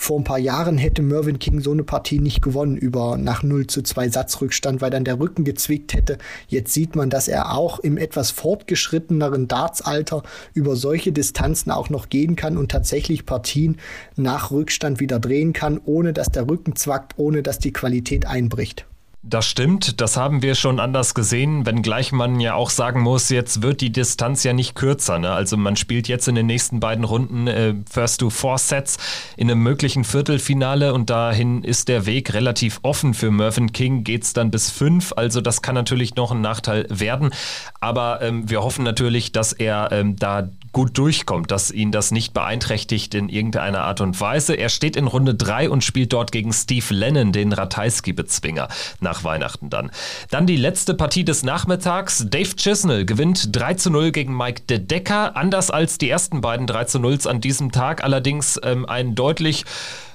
vor 0.00 0.20
ein 0.20 0.24
paar 0.24 0.38
Jahren 0.38 0.78
hätte 0.78 1.02
Mervyn 1.02 1.40
King 1.40 1.60
so 1.60 1.72
eine 1.72 1.82
Partie 1.82 2.20
nicht 2.20 2.40
gewonnen 2.40 2.76
über 2.76 3.18
nach 3.18 3.42
0 3.42 3.66
zu 3.66 3.82
2 3.82 4.08
Satzrückstand, 4.08 4.80
weil 4.80 4.90
dann 4.90 5.04
der 5.04 5.18
Rücken 5.18 5.42
gezwickt 5.42 5.92
hätte. 5.92 6.18
Jetzt 6.46 6.72
sieht 6.72 6.94
man, 6.94 7.10
dass 7.10 7.26
er 7.26 7.52
auch 7.56 7.80
im 7.80 7.98
etwas 7.98 8.30
fortgeschritteneren 8.30 9.48
Dartsalter 9.48 10.22
über 10.54 10.76
solche 10.76 11.10
Distanzen 11.10 11.72
auch 11.72 11.90
noch 11.90 12.08
gehen 12.08 12.36
kann 12.36 12.56
und 12.56 12.70
tatsächlich 12.70 13.26
Partien 13.26 13.76
nach 14.14 14.52
Rückstand 14.52 15.00
wieder 15.00 15.18
drehen 15.18 15.52
kann, 15.52 15.80
ohne 15.84 16.12
dass 16.12 16.28
der 16.28 16.48
Rücken 16.48 16.76
zwackt, 16.76 17.14
ohne 17.18 17.42
dass 17.42 17.58
die 17.58 17.72
Qualität 17.72 18.24
einbricht. 18.24 18.86
Das 19.24 19.46
stimmt, 19.46 20.00
das 20.00 20.16
haben 20.16 20.42
wir 20.42 20.54
schon 20.54 20.78
anders 20.78 21.12
gesehen, 21.12 21.66
wenngleich 21.66 22.12
man 22.12 22.38
ja 22.38 22.54
auch 22.54 22.70
sagen 22.70 23.00
muss, 23.00 23.30
jetzt 23.30 23.62
wird 23.62 23.80
die 23.80 23.90
Distanz 23.90 24.44
ja 24.44 24.52
nicht 24.52 24.76
kürzer. 24.76 25.18
Ne? 25.18 25.32
Also 25.32 25.56
man 25.56 25.74
spielt 25.74 26.06
jetzt 26.06 26.28
in 26.28 26.36
den 26.36 26.46
nächsten 26.46 26.78
beiden 26.78 27.02
Runden 27.02 27.48
äh, 27.48 27.74
First 27.90 28.20
to 28.20 28.30
Four 28.30 28.58
Sets 28.58 28.96
in 29.36 29.50
einem 29.50 29.60
möglichen 29.60 30.04
Viertelfinale 30.04 30.94
und 30.94 31.10
dahin 31.10 31.64
ist 31.64 31.88
der 31.88 32.06
Weg 32.06 32.32
relativ 32.32 32.78
offen 32.82 33.12
für 33.12 33.32
Mervyn 33.32 33.72
King, 33.72 34.04
geht 34.04 34.22
es 34.22 34.34
dann 34.34 34.52
bis 34.52 34.70
fünf, 34.70 35.12
also 35.16 35.40
das 35.40 35.62
kann 35.62 35.74
natürlich 35.74 36.14
noch 36.14 36.30
ein 36.30 36.40
Nachteil 36.40 36.86
werden, 36.88 37.34
aber 37.80 38.22
ähm, 38.22 38.48
wir 38.48 38.62
hoffen 38.62 38.84
natürlich, 38.84 39.32
dass 39.32 39.52
er 39.52 39.90
ähm, 39.90 40.14
da 40.14 40.48
gut 40.72 40.96
durchkommt, 40.98 41.50
dass 41.50 41.70
ihn 41.70 41.92
das 41.92 42.10
nicht 42.10 42.34
beeinträchtigt 42.34 43.14
in 43.14 43.28
irgendeiner 43.28 43.80
Art 43.80 44.00
und 44.00 44.20
Weise. 44.20 44.54
Er 44.54 44.68
steht 44.68 44.96
in 44.96 45.06
Runde 45.06 45.34
3 45.34 45.70
und 45.70 45.84
spielt 45.84 46.12
dort 46.12 46.32
gegen 46.32 46.52
Steve 46.52 46.94
Lennon, 46.94 47.32
den 47.32 47.52
Ratajski-Bezwinger, 47.52 48.68
nach 49.00 49.24
Weihnachten 49.24 49.70
dann. 49.70 49.90
Dann 50.30 50.46
die 50.46 50.56
letzte 50.56 50.94
Partie 50.94 51.24
des 51.24 51.42
Nachmittags. 51.42 52.26
Dave 52.28 52.54
Chisnell 52.56 53.04
gewinnt 53.04 53.54
3 53.54 53.74
zu 53.74 53.90
0 53.90 54.12
gegen 54.12 54.36
Mike 54.36 54.62
De 54.68 54.78
Decker. 54.78 55.36
Anders 55.36 55.70
als 55.70 55.98
die 55.98 56.10
ersten 56.10 56.40
beiden 56.40 56.66
3 56.66 56.84
zu 56.84 56.98
0 56.98 57.18
an 57.24 57.40
diesem 57.40 57.72
Tag, 57.72 58.04
allerdings 58.04 58.60
ähm, 58.62 58.86
ein 58.86 59.14
deutlich 59.14 59.64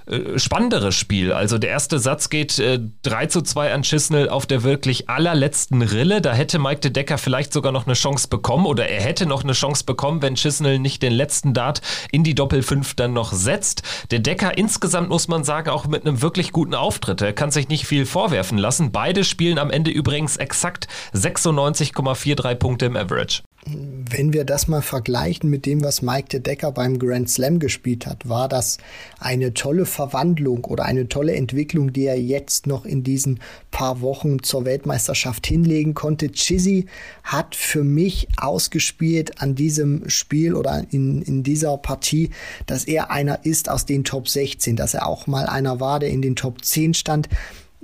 äh, 0.05 0.37
spannenderes 0.37 0.95
Spiel. 0.95 1.31
Also 1.31 1.57
der 1.57 1.69
erste 1.69 1.99
Satz 1.99 2.29
geht 2.29 2.59
äh, 2.59 2.79
3 3.03 3.27
zu 3.27 3.41
2 3.41 3.73
an 3.73 3.83
Chisnell 3.83 4.29
auf 4.29 4.45
der 4.45 4.63
wirklich 4.63 5.09
allerletzten 5.09 5.81
Rille. 5.81 6.21
Da 6.21 6.33
hätte 6.33 6.59
Mike 6.59 6.81
de 6.81 6.91
Decker 6.91 7.17
vielleicht 7.17 7.53
sogar 7.53 7.71
noch 7.71 7.85
eine 7.85 7.93
Chance 7.93 8.27
bekommen 8.27 8.65
oder 8.65 8.87
er 8.87 9.01
hätte 9.01 9.25
noch 9.25 9.43
eine 9.43 9.53
Chance 9.53 9.85
bekommen, 9.85 10.21
wenn 10.21 10.35
Chisnell 10.35 10.79
nicht 10.79 11.01
den 11.03 11.13
letzten 11.13 11.53
Dart 11.53 11.81
in 12.11 12.23
die 12.23 12.35
Doppel 12.35 12.63
5 12.63 12.95
dann 12.95 13.13
noch 13.13 13.33
setzt. 13.33 13.83
Der 14.11 14.19
Decker 14.19 14.57
insgesamt 14.57 15.09
muss 15.09 15.27
man 15.27 15.43
sagen 15.43 15.69
auch 15.69 15.87
mit 15.87 16.05
einem 16.05 16.21
wirklich 16.21 16.51
guten 16.51 16.75
Auftritt. 16.75 17.21
Er 17.21 17.33
kann 17.33 17.51
sich 17.51 17.69
nicht 17.69 17.85
viel 17.85 18.05
vorwerfen 18.05 18.57
lassen. 18.57 18.91
Beide 18.91 19.23
spielen 19.23 19.57
am 19.57 19.71
Ende 19.71 19.91
übrigens 19.91 20.37
exakt 20.37 20.87
96,43 21.13 22.55
Punkte 22.55 22.85
im 22.85 22.97
Average. 22.97 23.41
Wenn 23.65 24.33
wir 24.33 24.43
das 24.43 24.67
mal 24.67 24.81
vergleichen 24.81 25.49
mit 25.49 25.65
dem, 25.65 25.83
was 25.83 26.01
Mike 26.01 26.27
de 26.27 26.41
Decker 26.41 26.73
beim 26.73 26.99
Grand 26.99 27.29
Slam 27.29 27.59
gespielt 27.59 28.05
hat, 28.05 28.27
war 28.27 28.49
das 28.49 28.77
eine 29.19 29.53
tolle 29.53 29.85
Verwandlung 29.85 30.65
oder 30.65 30.83
eine 30.83 31.07
tolle 31.07 31.33
Entwicklung, 31.33 31.93
die 31.93 32.05
er 32.05 32.19
jetzt 32.19 32.67
noch 32.67 32.85
in 32.85 33.03
diesen 33.03 33.39
paar 33.71 34.01
Wochen 34.01 34.43
zur 34.43 34.65
Weltmeisterschaft 34.65 35.47
hinlegen 35.47 35.93
konnte. 35.93 36.31
Chizzy 36.31 36.87
hat 37.23 37.55
für 37.55 37.85
mich 37.85 38.27
ausgespielt 38.35 39.41
an 39.41 39.55
diesem 39.55 40.09
Spiel 40.09 40.55
oder 40.55 40.85
in, 40.91 41.21
in 41.21 41.43
dieser 41.43 41.77
Partie, 41.77 42.31
dass 42.65 42.83
er 42.83 43.11
einer 43.11 43.45
ist 43.45 43.69
aus 43.69 43.85
den 43.85 44.03
Top 44.03 44.27
16, 44.27 44.75
dass 44.75 44.93
er 44.93 45.07
auch 45.07 45.25
mal 45.25 45.45
einer 45.45 45.79
war, 45.79 45.99
der 45.99 46.09
in 46.09 46.21
den 46.21 46.35
Top 46.35 46.65
10 46.65 46.95
stand 46.95 47.29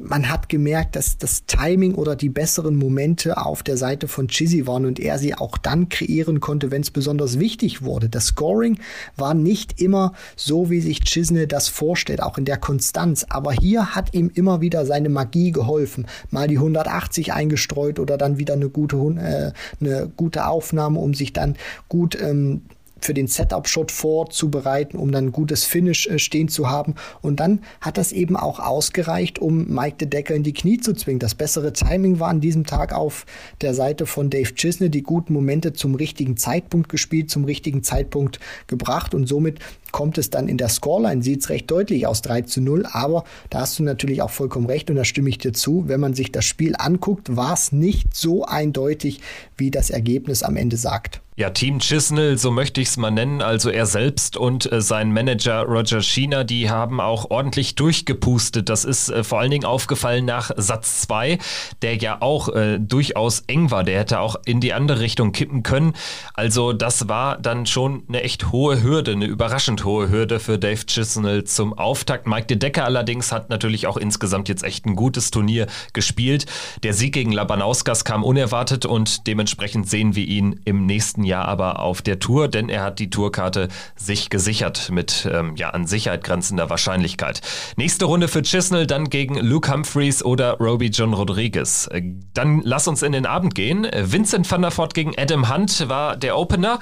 man 0.01 0.29
hat 0.29 0.50
gemerkt, 0.50 0.96
dass 0.96 1.18
das 1.18 1.46
Timing 1.46 1.96
oder 1.96 2.15
die 2.15 2.29
besseren 2.29 2.75
Momente 2.75 3.38
auf 3.38 3.63
der 3.63 3.77
Seite 3.77 4.08
von 4.08 4.27
Chizzy 4.27 4.65
waren 4.65 4.86
und 4.86 5.00
er 5.00 5.20
sie 5.20 5.36
auch 5.36 5.58
dann 5.58 5.89
kreieren 5.89 6.39
konnte, 6.39 6.72
wenn 6.72 6.82
es 6.82 6.91
besonders 6.91 7.39
wichtig 7.39 7.82
wurde. 7.82 8.10
Das 8.10 8.27
Scoring 8.27 8.79
war 9.18 9.34
nicht 9.34 9.82
immer 9.82 10.13
so, 10.36 10.70
wie 10.70 10.79
sich 10.79 11.01
Chisney 11.01 11.48
das 11.48 11.68
vorstellt, 11.68 12.24
auch 12.24 12.38
in 12.38 12.46
der 12.46 12.58
Konstanz. 12.58 13.25
Aber 13.29 13.51
hier 13.51 13.96
hat 13.96 14.13
ihm 14.13 14.32
immer 14.34 14.62
wieder 14.62 14.86
seine 14.86 15.10
Magie 15.10 15.51
geholfen. 15.51 16.08
Mal 16.32 16.48
die 16.48 16.58
180 16.58 17.34
eingestreut 17.34 18.00
oder 18.00 18.18
dann 18.18 18.38
wieder 18.38 18.53
eine 18.53 18.70
gute, 18.70 18.98
äh, 18.98 19.51
eine 19.82 20.10
gute 20.15 20.48
Aufnahme, 20.48 21.00
um 21.00 21.13
sich 21.13 21.34
dann 21.34 21.56
gut 21.89 22.18
ähm, 22.22 22.62
für 23.06 23.13
den 23.13 23.27
Setup-Shot 23.27 23.91
vorzubereiten, 23.91 24.98
um 24.98 25.12
dann 25.12 25.27
ein 25.27 25.32
gutes 25.32 25.65
Finish 25.65 26.08
äh, 26.08 26.20
stehen 26.20 26.50
zu 26.50 26.70
haben. 26.70 26.96
Und 27.22 27.39
dann 27.39 27.62
hat 27.82 27.98
das 27.98 28.12
eben 28.12 28.36
auch 28.36 28.60
ausgereicht, 28.60 29.39
um 29.39 29.68
Mike 29.68 29.98
de 29.98 30.08
Decker 30.08 30.36
in 30.36 30.44
die 30.44 30.53
Knie 30.53 30.77
zu 30.77 30.94
zwingen. 30.94 31.20
Das 31.20 31.36
bessere 31.36 31.74
Timing 31.74 32.20
war 32.20 32.29
an 32.29 32.41
diesem 32.41 32.65
Tag 32.65 32.94
auf 32.94 33.25
der 33.62 33.74
Seite 33.74 34.06
von 34.06 34.29
Dave 34.29 34.53
Chisney, 34.53 34.89
die 34.89 35.03
guten 35.03 35.34
Momente 35.34 35.74
zum 35.74 35.96
richtigen 35.96 36.38
Zeitpunkt 36.38 36.89
gespielt, 36.89 37.29
zum 37.29 37.46
richtigen 37.46 37.84
Zeitpunkt 37.84 38.39
gebracht 38.68 39.13
und 39.13 39.27
somit 39.27 39.60
kommt 39.91 40.18
es 40.18 40.29
dann 40.29 40.48
in 40.48 40.58
der 40.58 40.70
Scoreline, 40.70 41.24
sieht 41.24 41.41
es 41.41 41.50
recht 41.50 41.70
deutlich 41.70 42.08
aus 42.08 42.22
3 42.22 42.41
zu 42.44 42.62
0, 42.62 42.86
aber 42.91 43.24
da 43.50 43.62
hast 43.62 43.79
du 43.79 43.84
natürlich 43.84 44.22
auch 44.22 44.29
vollkommen 44.29 44.68
recht 44.68 44.89
und 44.89 44.96
da 44.96 45.06
stimme 45.06 45.29
ich 45.29 45.38
dir 45.38 45.53
zu. 45.53 45.88
Wenn 45.88 46.00
man 46.00 46.13
sich 46.13 46.32
das 46.32 46.46
Spiel 46.46 46.75
anguckt, 46.77 47.36
war 47.36 47.53
es 47.53 47.72
nicht 47.72 48.15
so 48.15 48.46
eindeutig, 48.46 49.22
wie 49.58 49.72
das 49.72 49.89
Ergebnis 49.89 50.44
am 50.44 50.58
Ende 50.58 50.77
sagt. 50.77 51.22
Ja, 51.39 51.51
Team 51.51 51.79
Chisnell, 51.79 52.38
so 52.38 52.51
möchte 52.51 52.81
ich 52.81 52.89
es 52.89 52.98
mal 52.98 53.12
nennen, 53.12 53.41
also 53.41 53.69
er 53.69 53.86
selbst 53.86 54.36
und 54.36 54.69
äh, 54.69 54.81
sein 54.81 55.13
Manager 55.13 55.62
Roger 55.62 56.01
Sheena, 56.01 56.43
die 56.43 56.69
haben 56.69 57.00
auch 57.00 57.31
ordentlich 57.31 57.75
durchgepustet. 57.75 58.67
Das 58.67 58.84
ist 58.84 59.08
äh, 59.08 59.24
vor 59.24 59.39
allen 59.39 59.50
Dingen 59.50 59.63
aufgefallen 59.63 60.25
nach 60.25 60.51
Satz 60.58 61.00
2, 61.03 61.38
der 61.81 61.96
ja 61.96 62.17
auch 62.19 62.50
äh, 62.50 62.77
durchaus 62.77 63.46
eng 63.48 63.72
war. 63.72 63.86
Der 63.86 64.00
hätte 64.00 64.19
auch 64.19 64.36
in 64.43 64.60
die 64.60 64.74
andere 64.74 65.00
Richtung 65.00 65.31
kippen 65.31 65.63
können. 65.63 65.93
Also 66.34 66.74
das 66.74 67.08
war 67.08 67.38
dann 67.38 67.65
schon 67.65 68.03
eine 68.10 68.22
echt 68.24 68.51
hohe 68.51 68.84
Hürde, 68.84 69.13
eine 69.13 69.25
überraschend 69.25 69.86
hohe 69.86 70.10
Hürde 70.10 70.41
für 70.41 70.60
Dave 70.60 70.86
Chisnell 70.88 71.46
zum 71.46 71.72
Auftakt. 71.72 72.27
Mike 72.27 72.48
De 72.48 72.58
Decker 72.58 72.84
allerdings 72.84 73.31
hat 73.31 73.50
natürlich 73.50 73.88
auch 73.88 73.96
insgesamt 73.96 74.50
jetzt 74.50 74.65
echt 74.65 74.86
ein 74.86 74.98
gutes 74.98 75.31
Turnier 75.31 75.67
gespielt. 75.93 76.48
Der 76.84 76.93
Sieg 76.93 77.13
gegen 77.13 77.31
Labanauskas 77.31 78.03
kam 78.03 78.25
unerwartet 78.25 78.86
und 78.86 79.25
dementsprechend 79.25 79.89
sehen 79.89 80.17
wir 80.17 80.27
ihn 80.27 80.60
im 80.65 80.86
nächsten 80.86 81.24
Jahr 81.24 81.29
Jahr 81.30 81.48
aber 81.48 81.80
auf 81.80 82.02
der 82.02 82.20
Tour, 82.20 82.50
denn 82.50 82.68
er 82.68 82.84
hat 82.84 83.00
die 83.00 83.10
Tourkarte 83.10 83.70
sich 83.96 84.30
gesichert 84.30 84.90
mit 84.92 85.28
ähm, 85.32 85.56
ja, 85.56 85.70
an 85.70 85.88
Sicherheit 85.88 86.26
grenzender 86.26 86.70
Wahrscheinlichkeit. 86.70 87.42
Nächste 87.78 88.06
Runde 88.06 88.28
für 88.28 88.42
Chisnell, 88.42 88.86
dann 88.86 89.10
gegen 89.10 89.36
Luke 89.36 89.72
Humphreys 89.72 90.24
oder 90.24 90.58
Roby 90.58 90.88
John 90.88 91.14
Rodriguez. 91.14 91.88
Äh, 91.88 92.02
dann 92.34 92.62
lass 92.64 92.88
uns 92.88 93.02
in 93.02 93.14
den 93.14 93.26
Abend 93.26 93.56
gehen. 93.56 93.88
Vincent 93.94 94.50
van 94.52 94.62
der 94.62 94.78
Voort 94.78 94.94
gegen 94.94 95.14
Adam 95.18 95.50
Hunt 95.50 95.88
war 95.88 96.18
der 96.18 96.38
Opener. 96.38 96.80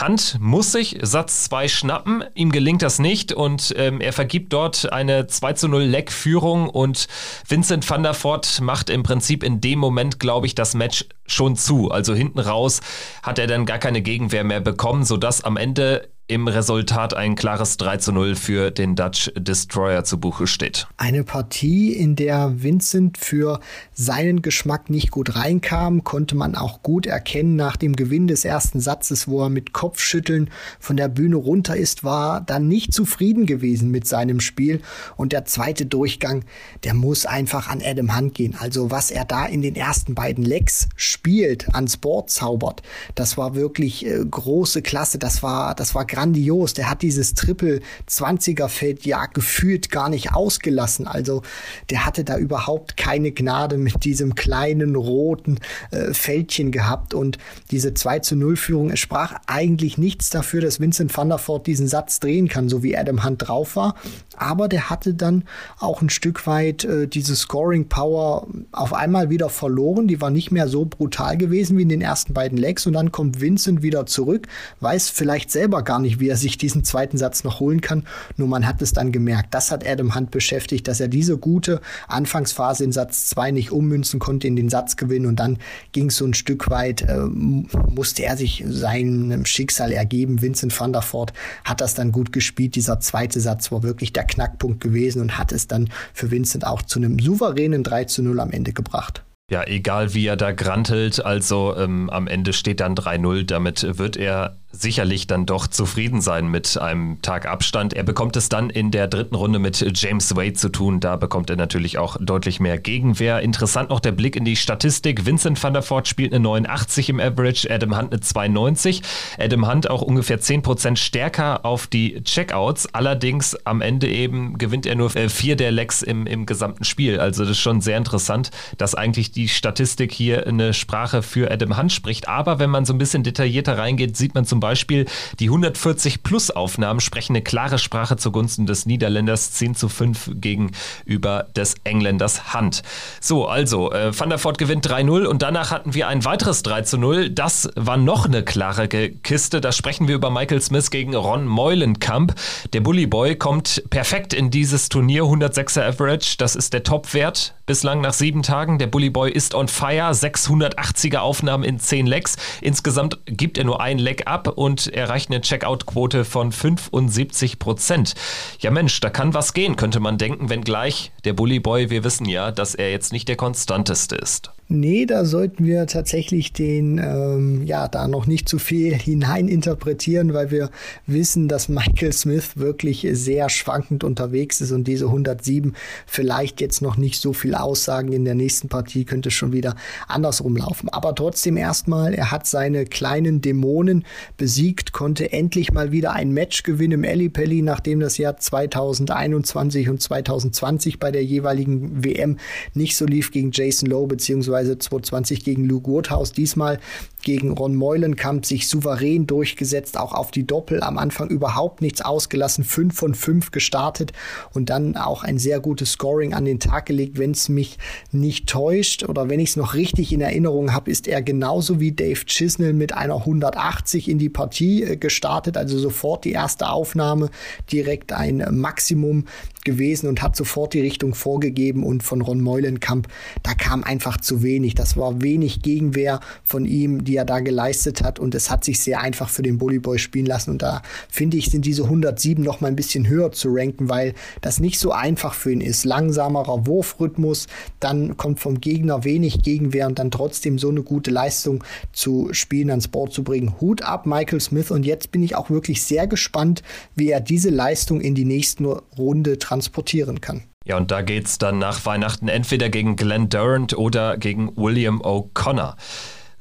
Hunt 0.00 0.36
muss 0.40 0.72
sich 0.72 0.98
Satz 1.00 1.44
2 1.44 1.68
schnappen, 1.68 2.24
ihm 2.34 2.50
gelingt 2.50 2.82
das 2.82 2.98
nicht 2.98 3.32
und 3.32 3.72
ähm, 3.76 4.00
er 4.00 4.12
vergibt 4.12 4.52
dort 4.52 4.92
eine 4.92 5.26
2 5.28 5.52
zu 5.54 5.68
0 5.68 5.82
Leckführung 5.82 6.68
und 6.68 7.06
Vincent 7.48 7.88
van 7.88 8.02
der 8.02 8.14
Voort 8.14 8.60
macht 8.60 8.90
im 8.90 9.02
Prinzip 9.02 9.44
in 9.44 9.60
dem 9.60 9.78
Moment, 9.78 10.18
glaube 10.18 10.46
ich, 10.46 10.54
das 10.54 10.74
Match 10.74 11.04
schon 11.26 11.56
zu. 11.56 11.90
Also 11.90 12.14
hinten 12.14 12.40
raus 12.40 12.80
hat 13.22 13.38
er 13.38 13.46
dann 13.46 13.66
gar 13.66 13.78
keine 13.78 14.02
Gegenwehr 14.02 14.44
mehr 14.44 14.60
bekommen, 14.60 15.04
sodass 15.04 15.42
am 15.42 15.56
Ende 15.56 16.08
im 16.26 16.48
Resultat 16.48 17.12
ein 17.12 17.34
klares 17.34 17.76
3 17.76 17.98
zu 17.98 18.10
0 18.10 18.34
für 18.34 18.70
den 18.70 18.96
Dutch 18.96 19.30
Destroyer 19.36 20.04
zu 20.04 20.18
Buche 20.18 20.46
steht. 20.46 20.86
Eine 20.96 21.22
Partie, 21.22 21.92
in 21.92 22.16
der 22.16 22.62
Vincent 22.62 23.18
für 23.18 23.60
seinen 23.92 24.40
Geschmack 24.40 24.88
nicht 24.88 25.10
gut 25.10 25.36
reinkam, 25.36 26.02
konnte 26.02 26.34
man 26.34 26.54
auch 26.54 26.82
gut 26.82 27.04
erkennen 27.04 27.56
nach 27.56 27.76
dem 27.76 27.94
Gewinn 27.94 28.26
des 28.26 28.46
ersten 28.46 28.80
Satzes, 28.80 29.28
wo 29.28 29.42
er 29.42 29.50
mit 29.50 29.74
Kopfschütteln 29.74 30.48
von 30.80 30.96
der 30.96 31.08
Bühne 31.08 31.36
runter 31.36 31.76
ist, 31.76 32.04
war 32.04 32.40
dann 32.40 32.68
nicht 32.68 32.94
zufrieden 32.94 33.44
gewesen 33.44 33.90
mit 33.90 34.08
seinem 34.08 34.40
Spiel. 34.40 34.80
Und 35.16 35.32
der 35.32 35.44
zweite 35.44 35.84
Durchgang, 35.84 36.46
der 36.84 36.94
muss 36.94 37.26
einfach 37.26 37.68
an 37.68 37.82
Adam 37.84 38.16
Hunt 38.16 38.34
gehen. 38.34 38.56
Also 38.58 38.90
was 38.90 39.10
er 39.10 39.26
da 39.26 39.44
in 39.44 39.60
den 39.60 39.76
ersten 39.76 40.14
beiden 40.14 40.44
Lecks 40.44 40.88
spielt, 40.96 41.74
ans 41.74 41.98
Board 41.98 42.30
zaubert, 42.30 42.80
das 43.14 43.36
war 43.36 43.54
wirklich 43.54 44.06
äh, 44.06 44.24
große 44.24 44.80
Klasse. 44.80 45.18
Das 45.18 45.42
war, 45.42 45.74
das 45.74 45.94
war 45.94 46.06
grandios. 46.14 46.74
Der 46.74 46.88
hat 46.88 47.02
dieses 47.02 47.34
Triple 47.34 47.80
20er 48.08 48.68
Feld 48.68 49.04
ja 49.04 49.26
gefühlt 49.26 49.90
gar 49.90 50.08
nicht 50.08 50.32
ausgelassen. 50.32 51.06
Also 51.06 51.42
der 51.90 52.06
hatte 52.06 52.24
da 52.24 52.38
überhaupt 52.38 52.96
keine 52.96 53.32
Gnade 53.32 53.78
mit 53.78 54.04
diesem 54.04 54.34
kleinen 54.34 54.94
roten 54.94 55.58
äh, 55.90 56.14
Fältchen 56.14 56.70
gehabt 56.70 57.14
und 57.14 57.38
diese 57.70 57.94
2 57.94 58.20
zu 58.20 58.36
0 58.36 58.56
Führung, 58.56 58.90
es 58.90 59.00
sprach 59.00 59.34
eigentlich 59.46 59.98
nichts 59.98 60.30
dafür, 60.30 60.60
dass 60.60 60.80
Vincent 60.80 61.16
van 61.16 61.28
der 61.28 61.38
Voort 61.38 61.66
diesen 61.66 61.88
Satz 61.88 62.20
drehen 62.20 62.48
kann, 62.48 62.68
so 62.68 62.82
wie 62.82 62.96
Adam 62.96 63.24
Hunt 63.24 63.48
drauf 63.48 63.76
war. 63.76 63.96
Aber 64.36 64.68
der 64.68 64.90
hatte 64.90 65.14
dann 65.14 65.44
auch 65.78 66.02
ein 66.02 66.10
Stück 66.10 66.46
weit 66.46 66.84
äh, 66.84 67.08
diese 67.08 67.36
Scoring 67.36 67.88
Power 67.88 68.46
auf 68.72 68.92
einmal 68.92 69.30
wieder 69.30 69.48
verloren. 69.48 70.08
Die 70.08 70.20
war 70.20 70.30
nicht 70.30 70.50
mehr 70.50 70.68
so 70.68 70.84
brutal 70.84 71.36
gewesen 71.36 71.76
wie 71.78 71.82
in 71.82 71.88
den 71.88 72.00
ersten 72.00 72.34
beiden 72.34 72.58
Legs 72.58 72.86
und 72.86 72.92
dann 72.92 73.12
kommt 73.12 73.40
Vincent 73.40 73.82
wieder 73.82 74.06
zurück, 74.06 74.46
weiß 74.80 75.10
vielleicht 75.10 75.50
selber 75.50 75.82
gar 75.82 75.98
nicht, 75.98 76.03
wie 76.20 76.28
er 76.28 76.36
sich 76.36 76.58
diesen 76.58 76.84
zweiten 76.84 77.18
Satz 77.18 77.44
noch 77.44 77.60
holen 77.60 77.80
kann. 77.80 78.04
Nur 78.36 78.48
man 78.48 78.66
hat 78.66 78.82
es 78.82 78.92
dann 78.92 79.12
gemerkt. 79.12 79.54
Das 79.54 79.70
hat 79.70 79.86
Adam 79.86 80.14
Hunt 80.14 80.30
beschäftigt, 80.30 80.86
dass 80.88 81.00
er 81.00 81.08
diese 81.08 81.38
gute 81.38 81.80
Anfangsphase 82.08 82.84
in 82.84 82.92
Satz 82.92 83.26
2 83.26 83.50
nicht 83.50 83.72
ummünzen 83.72 84.20
konnte 84.20 84.46
in 84.46 84.56
den 84.56 84.68
Satz 84.68 84.96
gewinnen 84.96 85.26
und 85.26 85.36
dann 85.40 85.58
ging 85.92 86.08
es 86.08 86.16
so 86.16 86.24
ein 86.24 86.34
Stück 86.34 86.70
weit, 86.70 87.02
äh, 87.02 87.18
musste 87.18 88.24
er 88.24 88.36
sich 88.36 88.64
seinem 88.66 89.44
Schicksal 89.46 89.92
ergeben. 89.92 90.42
Vincent 90.42 90.78
van 90.78 90.92
der 90.92 91.02
Voort 91.02 91.32
hat 91.64 91.80
das 91.80 91.94
dann 91.94 92.12
gut 92.12 92.32
gespielt. 92.32 92.74
Dieser 92.74 93.00
zweite 93.00 93.40
Satz 93.40 93.72
war 93.72 93.82
wirklich 93.82 94.12
der 94.12 94.24
Knackpunkt 94.24 94.80
gewesen 94.80 95.20
und 95.20 95.38
hat 95.38 95.52
es 95.52 95.66
dann 95.68 95.88
für 96.12 96.30
Vincent 96.30 96.66
auch 96.66 96.82
zu 96.82 96.98
einem 96.98 97.18
souveränen 97.18 97.82
3 97.82 98.04
zu 98.04 98.22
0 98.22 98.40
am 98.40 98.50
Ende 98.50 98.72
gebracht. 98.72 99.24
Ja, 99.50 99.62
egal 99.66 100.14
wie 100.14 100.26
er 100.26 100.36
da 100.36 100.52
grantelt, 100.52 101.24
also 101.24 101.76
ähm, 101.76 102.08
am 102.08 102.26
Ende 102.26 102.54
steht 102.54 102.80
dann 102.80 102.94
3-0. 102.94 103.44
Damit 103.44 103.98
wird 103.98 104.16
er 104.16 104.56
sicherlich 104.80 105.26
dann 105.26 105.46
doch 105.46 105.66
zufrieden 105.66 106.20
sein 106.20 106.48
mit 106.48 106.76
einem 106.78 107.22
Tag 107.22 107.46
Abstand. 107.46 107.94
Er 107.94 108.02
bekommt 108.02 108.36
es 108.36 108.48
dann 108.48 108.70
in 108.70 108.90
der 108.90 109.08
dritten 109.08 109.34
Runde 109.34 109.58
mit 109.58 109.84
James 109.96 110.34
Wade 110.36 110.54
zu 110.54 110.68
tun. 110.68 111.00
Da 111.00 111.16
bekommt 111.16 111.50
er 111.50 111.56
natürlich 111.56 111.98
auch 111.98 112.16
deutlich 112.20 112.60
mehr 112.60 112.78
Gegenwehr. 112.78 113.40
Interessant 113.40 113.90
noch 113.90 114.00
der 114.00 114.12
Blick 114.12 114.36
in 114.36 114.44
die 114.44 114.56
Statistik. 114.56 115.26
Vincent 115.26 115.62
van 115.62 115.72
der 115.72 115.88
Voort 115.88 116.08
spielt 116.08 116.32
eine 116.32 116.42
89 116.42 117.08
im 117.08 117.20
Average, 117.20 117.70
Adam 117.70 117.96
Hunt 117.96 118.12
eine 118.12 118.20
92. 118.20 119.02
Adam 119.38 119.68
Hunt 119.70 119.88
auch 119.90 120.02
ungefähr 120.02 120.40
10% 120.40 120.96
stärker 120.96 121.64
auf 121.64 121.86
die 121.86 122.22
Checkouts. 122.22 122.92
Allerdings 122.94 123.56
am 123.64 123.80
Ende 123.80 124.08
eben 124.08 124.58
gewinnt 124.58 124.86
er 124.86 124.94
nur 124.96 125.14
äh, 125.16 125.28
vier 125.28 125.56
der 125.56 125.70
Lecks 125.70 126.02
im, 126.02 126.26
im 126.26 126.46
gesamten 126.46 126.84
Spiel. 126.84 127.20
Also 127.20 127.42
das 127.42 127.52
ist 127.52 127.60
schon 127.60 127.80
sehr 127.80 127.96
interessant, 127.96 128.50
dass 128.78 128.94
eigentlich 128.94 129.32
die 129.32 129.48
Statistik 129.48 130.12
hier 130.12 130.46
eine 130.46 130.74
Sprache 130.74 131.22
für 131.22 131.50
Adam 131.50 131.76
Hunt 131.76 131.92
spricht. 131.92 132.28
Aber 132.28 132.58
wenn 132.58 132.70
man 132.70 132.84
so 132.84 132.92
ein 132.92 132.98
bisschen 132.98 133.22
detaillierter 133.22 133.78
reingeht, 133.78 134.16
sieht 134.16 134.34
man 134.34 134.44
zum 134.44 134.60
Beispiel, 134.64 135.04
die 135.40 135.48
140 135.48 136.22
Plus 136.22 136.50
Aufnahmen 136.50 137.00
sprechen 137.00 137.32
eine 137.32 137.42
klare 137.42 137.78
Sprache 137.78 138.16
zugunsten 138.16 138.64
des 138.64 138.86
Niederländers 138.86 139.52
10 139.52 139.74
zu 139.74 139.90
5 139.90 140.30
gegenüber 140.36 141.48
des 141.54 141.74
Engländers 141.84 142.54
Hunt. 142.54 142.82
So, 143.20 143.46
also, 143.46 143.92
äh, 143.92 144.18
Van 144.18 144.30
der 144.30 144.42
Voort 144.42 144.56
gewinnt 144.56 144.88
3-0 144.88 145.26
und 145.26 145.42
danach 145.42 145.70
hatten 145.70 145.92
wir 145.92 146.08
ein 146.08 146.24
weiteres 146.24 146.62
3 146.62 146.82
zu 146.82 146.96
0. 146.96 147.28
Das 147.28 147.68
war 147.76 147.98
noch 147.98 148.24
eine 148.24 148.42
klare 148.42 148.88
Kiste. 148.88 149.60
Da 149.60 149.70
sprechen 149.70 150.08
wir 150.08 150.14
über 150.14 150.30
Michael 150.30 150.62
Smith 150.62 150.90
gegen 150.90 151.14
Ron 151.14 151.46
Meulenkamp. 151.46 152.34
Der 152.72 152.80
Bully 152.80 153.06
Boy 153.06 153.36
kommt 153.36 153.84
perfekt 153.90 154.32
in 154.32 154.50
dieses 154.50 154.88
Turnier, 154.88 155.24
106er 155.24 155.86
Average. 155.86 156.36
Das 156.38 156.56
ist 156.56 156.72
der 156.72 156.82
Topwert 156.82 157.54
bislang 157.66 158.00
nach 158.00 158.12
sieben 158.12 158.42
Tagen. 158.42 158.78
Der 158.78 158.86
Bully 158.86 159.10
Boy 159.10 159.30
ist 159.30 159.54
on 159.54 159.68
fire, 159.68 160.10
680er 160.10 161.18
Aufnahmen 161.18 161.64
in 161.64 161.78
10 161.78 162.06
Lecks. 162.06 162.36
Insgesamt 162.60 163.18
gibt 163.26 163.58
er 163.58 163.64
nur 163.64 163.80
ein 163.80 163.98
Leck 163.98 164.26
ab 164.26 164.53
und 164.54 164.86
erreicht 164.92 165.30
eine 165.30 165.40
Checkout-Quote 165.40 166.24
von 166.24 166.52
75 166.52 167.58
Prozent. 167.58 168.14
Ja 168.60 168.70
Mensch, 168.70 169.00
da 169.00 169.10
kann 169.10 169.34
was 169.34 169.54
gehen, 169.54 169.76
könnte 169.76 170.00
man 170.00 170.18
denken, 170.18 170.48
wenngleich 170.48 171.12
der 171.24 171.32
Bully 171.32 171.60
Boy, 171.60 171.90
wir 171.90 172.04
wissen 172.04 172.28
ja, 172.28 172.50
dass 172.50 172.74
er 172.74 172.90
jetzt 172.90 173.12
nicht 173.12 173.28
der 173.28 173.36
konstanteste 173.36 174.16
ist. 174.16 174.50
Nee, 174.68 175.04
da 175.04 175.26
sollten 175.26 175.66
wir 175.66 175.86
tatsächlich 175.86 176.54
den, 176.54 176.96
ähm, 176.96 177.66
ja, 177.66 177.86
da 177.86 178.08
noch 178.08 178.26
nicht 178.26 178.48
zu 178.48 178.58
viel 178.58 178.94
hineininterpretieren, 178.98 180.32
weil 180.32 180.50
wir 180.50 180.70
wissen, 181.06 181.48
dass 181.48 181.68
Michael 181.68 182.14
Smith 182.14 182.56
wirklich 182.56 183.06
sehr 183.12 183.50
schwankend 183.50 184.04
unterwegs 184.04 184.62
ist 184.62 184.72
und 184.72 184.84
diese 184.88 185.06
107 185.06 185.74
vielleicht 186.06 186.62
jetzt 186.62 186.80
noch 186.80 186.96
nicht 186.96 187.20
so 187.20 187.34
viel 187.34 187.54
aussagen. 187.54 188.12
In 188.12 188.24
der 188.24 188.34
nächsten 188.34 188.70
Partie 188.70 189.04
könnte 189.04 189.28
es 189.28 189.34
schon 189.34 189.52
wieder 189.52 189.76
andersrum 190.08 190.56
laufen. 190.56 190.88
Aber 190.88 191.14
trotzdem 191.14 191.58
erstmal, 191.58 192.14
er 192.14 192.30
hat 192.30 192.46
seine 192.46 192.86
kleinen 192.86 193.42
Dämonen 193.42 194.04
besiegt, 194.38 194.92
konnte 194.92 195.30
endlich 195.30 195.72
mal 195.72 195.92
wieder 195.92 196.14
ein 196.14 196.30
Match 196.30 196.62
gewinnen 196.62 196.92
im 196.92 197.04
Ellipelli, 197.04 197.60
nachdem 197.60 198.00
das 198.00 198.16
Jahr 198.16 198.38
2021 198.38 199.90
und 199.90 200.00
2020 200.00 200.98
bei 200.98 201.10
der 201.10 201.22
jeweiligen 201.22 202.02
WM 202.02 202.38
nicht 202.72 202.96
so 202.96 203.04
lief 203.04 203.30
gegen 203.30 203.50
Jason 203.52 203.90
Lowe 203.90 204.06
beziehungsweise 204.06 204.53
beziehungsweise 204.54 204.78
2020 204.78 205.44
gegen 205.44 205.64
Luke 205.64 205.90
Woodhouse. 205.90 206.32
Diesmal 206.32 206.78
gegen 207.22 207.52
Ron 207.52 207.74
Meulenkamp 207.74 208.46
sich 208.46 208.68
souverän 208.68 209.26
durchgesetzt, 209.26 209.98
auch 209.98 210.12
auf 210.12 210.30
die 210.30 210.46
Doppel 210.46 210.82
am 210.82 210.98
Anfang 210.98 211.28
überhaupt 211.28 211.80
nichts 211.80 212.02
ausgelassen, 212.02 212.64
5 212.64 212.94
von 212.94 213.14
5 213.14 213.50
gestartet 213.50 214.12
und 214.52 214.70
dann 214.70 214.96
auch 214.96 215.24
ein 215.24 215.38
sehr 215.38 215.58
gutes 215.60 215.92
Scoring 215.92 216.34
an 216.34 216.44
den 216.44 216.60
Tag 216.60 216.86
gelegt, 216.86 217.18
wenn 217.18 217.32
es 217.32 217.48
mich 217.48 217.78
nicht 218.12 218.48
täuscht 218.48 219.04
oder 219.04 219.28
wenn 219.28 219.40
ich 219.40 219.50
es 219.50 219.56
noch 219.56 219.74
richtig 219.74 220.12
in 220.12 220.20
Erinnerung 220.20 220.72
habe, 220.72 220.90
ist 220.90 221.08
er 221.08 221.22
genauso 221.22 221.80
wie 221.80 221.92
Dave 221.92 222.26
Chisnell 222.26 222.74
mit 222.74 222.94
einer 222.94 223.16
180 223.16 224.08
in 224.08 224.18
die 224.18 224.28
Partie 224.28 224.82
äh, 224.82 224.96
gestartet, 224.96 225.56
also 225.56 225.78
sofort 225.78 226.24
die 226.24 226.32
erste 226.32 226.68
Aufnahme, 226.68 227.30
direkt 227.72 228.12
ein 228.12 228.44
Maximum 228.50 229.24
gewesen 229.64 230.08
und 230.08 230.22
hat 230.22 230.36
sofort 230.36 230.74
die 230.74 230.80
Richtung 230.80 231.14
vorgegeben 231.14 231.84
und 231.84 232.02
von 232.02 232.20
Ron 232.20 232.42
Meulenkamp, 232.42 233.08
da 233.42 233.54
kam 233.54 233.82
einfach 233.82 234.18
zu 234.18 234.42
wenig. 234.44 234.76
Das 234.76 234.96
war 234.96 235.20
wenig 235.20 235.62
Gegenwehr 235.62 236.20
von 236.44 236.64
ihm, 236.64 237.02
die 237.02 237.16
er 237.16 237.24
da 237.24 237.40
geleistet 237.40 238.04
hat 238.04 238.20
und 238.20 238.36
es 238.36 238.50
hat 238.50 238.62
sich 238.62 238.78
sehr 238.78 239.00
einfach 239.00 239.28
für 239.28 239.42
den 239.42 239.58
Bullyboy 239.58 239.98
spielen 239.98 240.26
lassen 240.26 240.50
und 240.50 240.62
da 240.62 240.82
finde 241.08 241.36
ich, 241.36 241.50
sind 241.50 241.64
diese 241.64 241.84
107 241.84 242.44
noch 242.44 242.60
mal 242.60 242.68
ein 242.68 242.76
bisschen 242.76 243.08
höher 243.08 243.32
zu 243.32 243.48
ranken, 243.50 243.88
weil 243.88 244.14
das 244.40 244.60
nicht 244.60 244.78
so 244.78 244.92
einfach 244.92 245.34
für 245.34 245.50
ihn 245.50 245.60
ist. 245.60 245.84
Langsamerer 245.84 246.66
Wurfrhythmus, 246.66 247.48
dann 247.80 248.16
kommt 248.16 248.38
vom 248.38 248.60
Gegner 248.60 249.02
wenig 249.02 249.42
Gegenwehr 249.42 249.86
und 249.88 249.98
dann 249.98 250.12
trotzdem 250.12 250.58
so 250.58 250.68
eine 250.68 250.82
gute 250.82 251.10
Leistung 251.10 251.64
zu 251.92 252.28
spielen, 252.32 252.70
ans 252.70 252.88
Board 252.88 253.12
zu 253.12 253.24
bringen. 253.24 253.54
Hut 253.60 253.82
ab, 253.82 254.06
Michael 254.06 254.40
Smith 254.40 254.70
und 254.70 254.86
jetzt 254.86 255.10
bin 255.10 255.22
ich 255.22 255.34
auch 255.34 255.50
wirklich 255.50 255.82
sehr 255.82 256.06
gespannt, 256.06 256.62
wie 256.94 257.08
er 257.08 257.20
diese 257.20 257.50
Leistung 257.50 258.00
in 258.00 258.14
die 258.14 258.24
nächste 258.24 258.82
Runde 258.98 259.38
transportieren 259.38 260.20
kann. 260.20 260.42
Ja, 260.64 260.78
und 260.78 260.90
da 260.90 261.02
geht's 261.02 261.38
dann 261.38 261.58
nach 261.58 261.84
Weihnachten 261.84 262.28
entweder 262.28 262.70
gegen 262.70 262.96
Glenn 262.96 263.28
Durant 263.28 263.76
oder 263.76 264.16
gegen 264.16 264.56
William 264.56 265.02
O'Connor. 265.02 265.76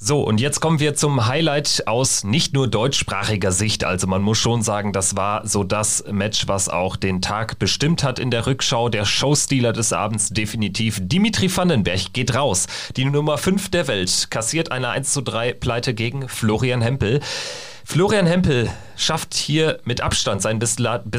So, 0.06 0.22
und 0.22 0.42
jetzt 0.42 0.60
kommen 0.60 0.82
wir 0.82 0.96
zum 0.96 1.28
Highlight 1.28 1.84
aus 1.88 2.26
nicht 2.26 2.54
nur 2.54 2.68
deutschsprachiger 2.68 3.54
Sicht. 3.54 3.86
Also 3.86 4.06
man 4.06 4.22
muss 4.22 4.38
schon 4.38 4.62
sagen, 4.62 4.92
das 4.92 5.16
war 5.16 5.48
so 5.48 5.64
das 5.64 6.04
Match, 6.12 6.48
was 6.50 6.68
auch 6.68 6.98
den 6.98 7.22
Tag 7.22 7.58
bestimmt 7.58 8.04
hat 8.04 8.20
in 8.20 8.30
der 8.30 8.46
Rückschau. 8.46 8.90
Der 8.90 9.06
Showstealer 9.06 9.72
des 9.72 9.94
Abends 9.94 10.28
definitiv. 10.28 11.00
Dimitri 11.02 11.50
Vandenberg 11.56 12.12
geht 12.12 12.36
raus. 12.36 12.68
Die 12.98 13.06
Nummer 13.06 13.38
5 13.38 13.72
der 13.72 13.88
Welt 13.88 14.28
kassiert 14.30 14.74
eine 14.74 14.90
1 14.90 15.14
zu 15.14 15.22
3 15.22 15.54
Pleite 15.54 15.94
gegen 15.94 16.28
Florian 16.28 16.82
Hempel. 16.82 17.22
Florian 17.86 18.26
Hempel 18.26 18.70
schafft 19.04 19.34
hier 19.34 19.80
mit 19.84 20.02
Abstand 20.02 20.42
seinen 20.42 20.60
bis, 20.60 20.78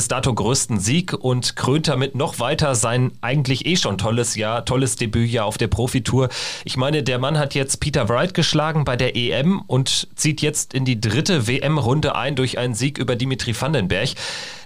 dato 0.09 0.35
größten 0.35 0.81
Sieg 0.81 1.13
und 1.13 1.57
krönt 1.57 1.89
damit 1.89 2.15
noch 2.15 2.39
weiter 2.39 2.75
sein 2.75 3.13
eigentlich 3.21 3.67
eh 3.67 3.77
schon 3.77 3.99
tolles 3.99 4.35
Jahr, 4.37 4.65
tolles 4.65 4.97
Debütjahr 4.97 5.45
auf 5.45 5.59
der 5.59 5.69
Profitour. 5.69 6.29
Ich 6.65 6.77
meine, 6.77 7.03
der 7.03 7.19
Mann 7.19 7.39
hat 7.39 7.55
jetzt 7.55 7.81
Peter 7.81 8.09
Wright 8.09 8.35
geschlagen 8.35 8.85
bei 8.85 8.97
der 8.97 9.17
EM 9.17 9.61
und 9.67 10.09
zieht 10.17 10.41
jetzt 10.41 10.75
in 10.75 10.85
die 10.85 11.01
dritte 11.01 11.47
WM-Runde 11.47 12.15
ein 12.15 12.37
durch 12.37 12.59
einen 12.59 12.75
Sieg 12.75 12.99
über 12.99 13.17
Dimitri 13.17 13.55
Vandenberg. 13.59 14.11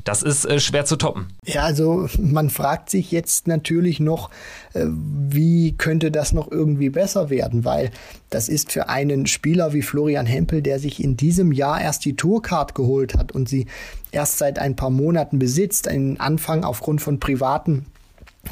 Das 0.04 0.22
ist 0.22 0.46
äh, 0.46 0.59
schwer 0.59 0.87
zu 0.87 0.96
toppen. 0.96 1.26
Ja, 1.44 1.64
also 1.64 2.09
man 2.18 2.48
fragt 2.48 2.88
sich 2.88 3.11
jetzt 3.11 3.46
natürlich 3.46 4.00
noch, 4.00 4.31
äh, 4.72 4.87
wie 4.87 5.76
könnte 5.76 6.11
das 6.11 6.33
noch 6.33 6.50
irgendwie 6.50 6.88
besser 6.88 7.28
werden, 7.28 7.64
weil 7.64 7.90
Das 8.31 8.50
ist 8.50 8.72
für 8.72 8.90
einen 8.90 9.26
Spieler 9.26 9.72
wie 9.72 9.81
Florian 9.81 10.26
Hempel, 10.26 10.61
der 10.61 10.78
sich 10.78 11.02
in 11.02 11.16
diesem 11.16 11.50
Jahr 11.50 11.81
erst 11.81 12.04
die 12.04 12.14
Tourcard 12.14 12.74
geholt 12.74 13.07
hat 13.16 13.32
und 13.32 13.48
sie 13.48 13.66
erst 14.10 14.38
seit 14.38 14.58
ein 14.58 14.76
paar 14.76 14.90
Monaten 14.90 15.38
besitzt, 15.38 15.88
einen 15.88 16.18
Anfang 16.20 16.64
aufgrund 16.64 17.00
von 17.00 17.20
privaten 17.20 17.86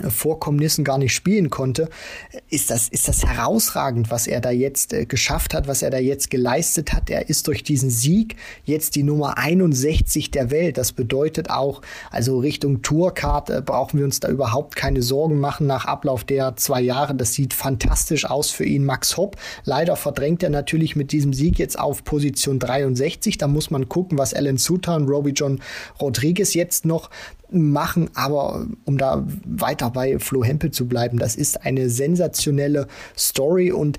Vorkommnissen 0.08 0.84
gar 0.84 0.98
nicht 0.98 1.14
spielen 1.14 1.48
konnte, 1.48 1.88
ist 2.50 2.70
das, 2.70 2.88
ist 2.88 3.08
das 3.08 3.24
herausragend, 3.24 4.10
was 4.10 4.26
er 4.26 4.40
da 4.40 4.50
jetzt 4.50 4.92
äh, 4.92 5.06
geschafft 5.06 5.54
hat, 5.54 5.68
was 5.68 5.82
er 5.82 5.90
da 5.90 5.98
jetzt 5.98 6.30
geleistet 6.30 6.92
hat. 6.92 7.08
Er 7.08 7.28
ist 7.28 7.46
durch 7.46 7.62
diesen 7.62 7.88
Sieg 7.88 8.36
jetzt 8.64 8.94
die 8.94 9.02
Nummer 9.02 9.38
61 9.38 10.30
der 10.30 10.50
Welt. 10.50 10.76
Das 10.76 10.92
bedeutet 10.92 11.50
auch, 11.50 11.82
also 12.10 12.38
Richtung 12.38 12.82
Tourcard 12.82 13.48
äh, 13.48 13.62
brauchen 13.64 13.98
wir 13.98 14.04
uns 14.04 14.20
da 14.20 14.28
überhaupt 14.28 14.76
keine 14.76 15.02
Sorgen 15.02 15.38
machen 15.38 15.66
nach 15.66 15.86
Ablauf 15.86 16.24
der 16.24 16.56
zwei 16.56 16.80
Jahre. 16.82 17.14
Das 17.14 17.32
sieht 17.32 17.54
fantastisch 17.54 18.26
aus 18.26 18.50
für 18.50 18.64
ihn. 18.64 18.84
Max 18.84 19.16
Hopp, 19.16 19.36
leider 19.64 19.96
verdrängt 19.96 20.42
er 20.42 20.50
natürlich 20.50 20.96
mit 20.96 21.12
diesem 21.12 21.32
Sieg 21.32 21.58
jetzt 21.58 21.78
auf 21.78 22.04
Position 22.04 22.58
63. 22.58 23.38
Da 23.38 23.46
muss 23.46 23.70
man 23.70 23.88
gucken, 23.88 24.18
was 24.18 24.34
Alan 24.34 24.58
Suter 24.58 24.96
und 24.96 25.08
Robbie 25.08 25.30
John 25.30 25.60
Rodriguez 26.00 26.54
jetzt 26.54 26.84
noch 26.84 27.08
machen, 27.50 28.10
aber 28.14 28.66
um 28.84 28.98
da 28.98 29.24
weiter 29.44 29.90
bei 29.90 30.18
Flo 30.18 30.44
Hempel 30.44 30.70
zu 30.70 30.86
bleiben, 30.86 31.18
das 31.18 31.36
ist 31.36 31.64
eine 31.64 31.90
sensationelle 31.90 32.86
Story 33.16 33.72
und 33.72 33.98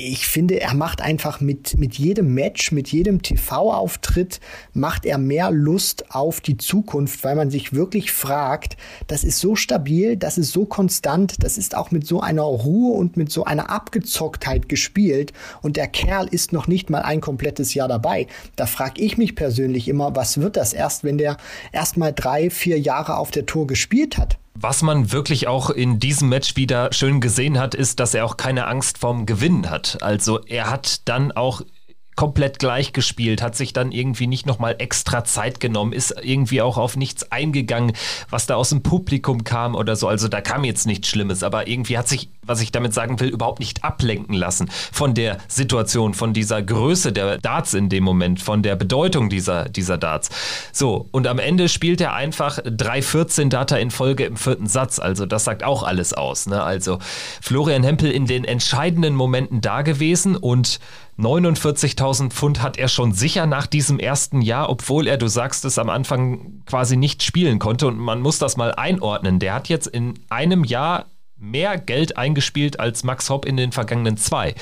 ich 0.00 0.26
finde, 0.26 0.60
er 0.60 0.74
macht 0.74 1.00
einfach 1.00 1.40
mit, 1.40 1.78
mit 1.78 1.94
jedem 1.94 2.34
Match, 2.34 2.72
mit 2.72 2.88
jedem 2.88 3.22
TV-Auftritt, 3.22 4.40
macht 4.72 5.04
er 5.04 5.18
mehr 5.18 5.50
Lust 5.50 6.10
auf 6.10 6.40
die 6.40 6.56
Zukunft, 6.56 7.22
weil 7.24 7.36
man 7.36 7.50
sich 7.50 7.72
wirklich 7.72 8.12
fragt, 8.12 8.76
das 9.06 9.24
ist 9.24 9.38
so 9.38 9.56
stabil, 9.56 10.16
das 10.16 10.38
ist 10.38 10.52
so 10.52 10.64
konstant, 10.64 11.42
das 11.44 11.58
ist 11.58 11.76
auch 11.76 11.90
mit 11.90 12.06
so 12.06 12.20
einer 12.20 12.42
Ruhe 12.42 12.96
und 12.96 13.16
mit 13.16 13.30
so 13.30 13.44
einer 13.44 13.70
Abgezocktheit 13.70 14.68
gespielt 14.68 15.32
und 15.62 15.76
der 15.76 15.86
Kerl 15.86 16.26
ist 16.28 16.52
noch 16.52 16.66
nicht 16.66 16.90
mal 16.90 17.02
ein 17.02 17.20
komplettes 17.20 17.74
Jahr 17.74 17.88
dabei. 17.88 18.26
Da 18.56 18.66
frage 18.66 19.00
ich 19.02 19.18
mich 19.18 19.36
persönlich 19.36 19.88
immer, 19.88 20.16
was 20.16 20.40
wird 20.40 20.56
das 20.56 20.72
erst, 20.72 21.04
wenn 21.04 21.18
der 21.18 21.36
erst 21.72 21.96
mal 21.96 22.12
drei, 22.12 22.50
vier 22.50 22.78
Jahre 22.78 23.16
auf 23.16 23.30
der 23.30 23.46
Tour 23.46 23.66
gespielt 23.66 24.18
hat? 24.18 24.39
Was 24.54 24.82
man 24.82 25.12
wirklich 25.12 25.46
auch 25.46 25.70
in 25.70 25.98
diesem 25.98 26.28
Match 26.28 26.56
wieder 26.56 26.92
schön 26.92 27.20
gesehen 27.20 27.58
hat, 27.58 27.74
ist, 27.74 28.00
dass 28.00 28.14
er 28.14 28.24
auch 28.24 28.36
keine 28.36 28.66
Angst 28.66 28.98
vorm 28.98 29.24
Gewinnen 29.24 29.70
hat. 29.70 29.98
Also 30.02 30.40
er 30.44 30.70
hat 30.70 31.08
dann 31.08 31.32
auch 31.32 31.62
komplett 32.20 32.58
gleich 32.58 32.92
gespielt, 32.92 33.40
hat 33.40 33.56
sich 33.56 33.72
dann 33.72 33.92
irgendwie 33.92 34.26
nicht 34.26 34.44
nochmal 34.44 34.76
extra 34.78 35.24
Zeit 35.24 35.58
genommen, 35.58 35.94
ist 35.94 36.14
irgendwie 36.22 36.60
auch 36.60 36.76
auf 36.76 36.96
nichts 36.96 37.32
eingegangen, 37.32 37.92
was 38.28 38.46
da 38.46 38.56
aus 38.56 38.68
dem 38.68 38.82
Publikum 38.82 39.42
kam 39.42 39.74
oder 39.74 39.96
so. 39.96 40.06
Also 40.06 40.28
da 40.28 40.42
kam 40.42 40.64
jetzt 40.64 40.86
nichts 40.86 41.08
Schlimmes, 41.08 41.42
aber 41.42 41.66
irgendwie 41.66 41.96
hat 41.96 42.08
sich, 42.08 42.28
was 42.50 42.60
ich 42.60 42.72
damit 42.72 42.92
sagen 42.92 43.20
will, 43.20 43.28
überhaupt 43.28 43.60
nicht 43.60 43.84
ablenken 43.84 44.34
lassen 44.34 44.68
von 44.92 45.14
der 45.14 45.38
Situation, 45.48 46.14
von 46.14 46.34
dieser 46.34 46.62
Größe 46.62 47.12
der 47.12 47.38
Darts 47.38 47.74
in 47.74 47.88
dem 47.88 48.04
Moment, 48.04 48.40
von 48.40 48.62
der 48.62 48.76
Bedeutung 48.76 49.30
dieser, 49.30 49.68
dieser 49.68 49.96
Darts. 49.96 50.28
So, 50.72 51.06
und 51.12 51.26
am 51.26 51.38
Ende 51.38 51.68
spielt 51.68 52.00
er 52.00 52.12
einfach 52.12 52.58
3-14 52.58 53.48
Data 53.48 53.76
in 53.76 53.90
Folge 53.90 54.24
im 54.24 54.36
vierten 54.36 54.66
Satz. 54.66 54.98
Also 54.98 55.26
das 55.26 55.44
sagt 55.44 55.62
auch 55.62 55.82
alles 55.84 56.12
aus. 56.12 56.46
Ne? 56.46 56.62
Also 56.62 56.98
Florian 57.40 57.84
Hempel 57.84 58.10
in 58.10 58.26
den 58.26 58.44
entscheidenden 58.44 59.14
Momenten 59.14 59.60
da 59.60 59.82
gewesen 59.82 60.36
und 60.36 60.80
49.000 61.20 62.30
Pfund 62.30 62.62
hat 62.62 62.78
er 62.78 62.88
schon 62.88 63.12
sicher 63.12 63.46
nach 63.46 63.66
diesem 63.66 63.98
ersten 63.98 64.40
Jahr, 64.40 64.70
obwohl 64.70 65.06
er, 65.06 65.18
du 65.18 65.28
sagst 65.28 65.64
es, 65.66 65.78
am 65.78 65.90
Anfang 65.90 66.62
quasi 66.64 66.96
nicht 66.96 67.22
spielen 67.22 67.58
konnte. 67.58 67.86
Und 67.88 67.98
man 67.98 68.20
muss 68.20 68.38
das 68.38 68.56
mal 68.56 68.74
einordnen. 68.74 69.38
Der 69.38 69.54
hat 69.54 69.68
jetzt 69.68 69.86
in 69.86 70.14
einem 70.30 70.64
Jahr 70.64 71.06
mehr 71.40 71.78
Geld 71.78 72.16
eingespielt 72.16 72.78
als 72.78 73.02
Max 73.02 73.30
Hopp 73.30 73.44
in 73.44 73.56
den 73.56 73.72
vergangenen 73.72 74.16
zwei. 74.16 74.54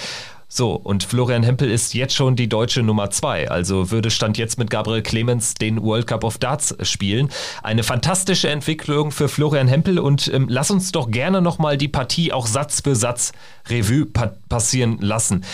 So, 0.50 0.72
und 0.72 1.04
Florian 1.04 1.42
Hempel 1.42 1.70
ist 1.70 1.92
jetzt 1.92 2.14
schon 2.14 2.34
die 2.34 2.48
deutsche 2.48 2.82
Nummer 2.82 3.10
zwei. 3.10 3.50
Also 3.50 3.90
würde 3.90 4.10
Stand 4.10 4.38
jetzt 4.38 4.58
mit 4.58 4.70
Gabriel 4.70 5.02
Clemens 5.02 5.52
den 5.52 5.82
World 5.82 6.06
Cup 6.06 6.24
of 6.24 6.38
Darts 6.38 6.74
spielen. 6.88 7.28
Eine 7.62 7.82
fantastische 7.82 8.48
Entwicklung 8.48 9.10
für 9.10 9.28
Florian 9.28 9.68
Hempel 9.68 9.98
und 9.98 10.32
ähm, 10.32 10.46
lass 10.48 10.70
uns 10.70 10.90
doch 10.90 11.10
gerne 11.10 11.42
nochmal 11.42 11.76
die 11.76 11.88
Partie 11.88 12.32
auch 12.32 12.46
Satz 12.46 12.80
für 12.80 12.96
Satz 12.96 13.32
Revue 13.68 14.06
pa 14.06 14.32
passieren 14.48 14.96
lassen. 15.00 15.44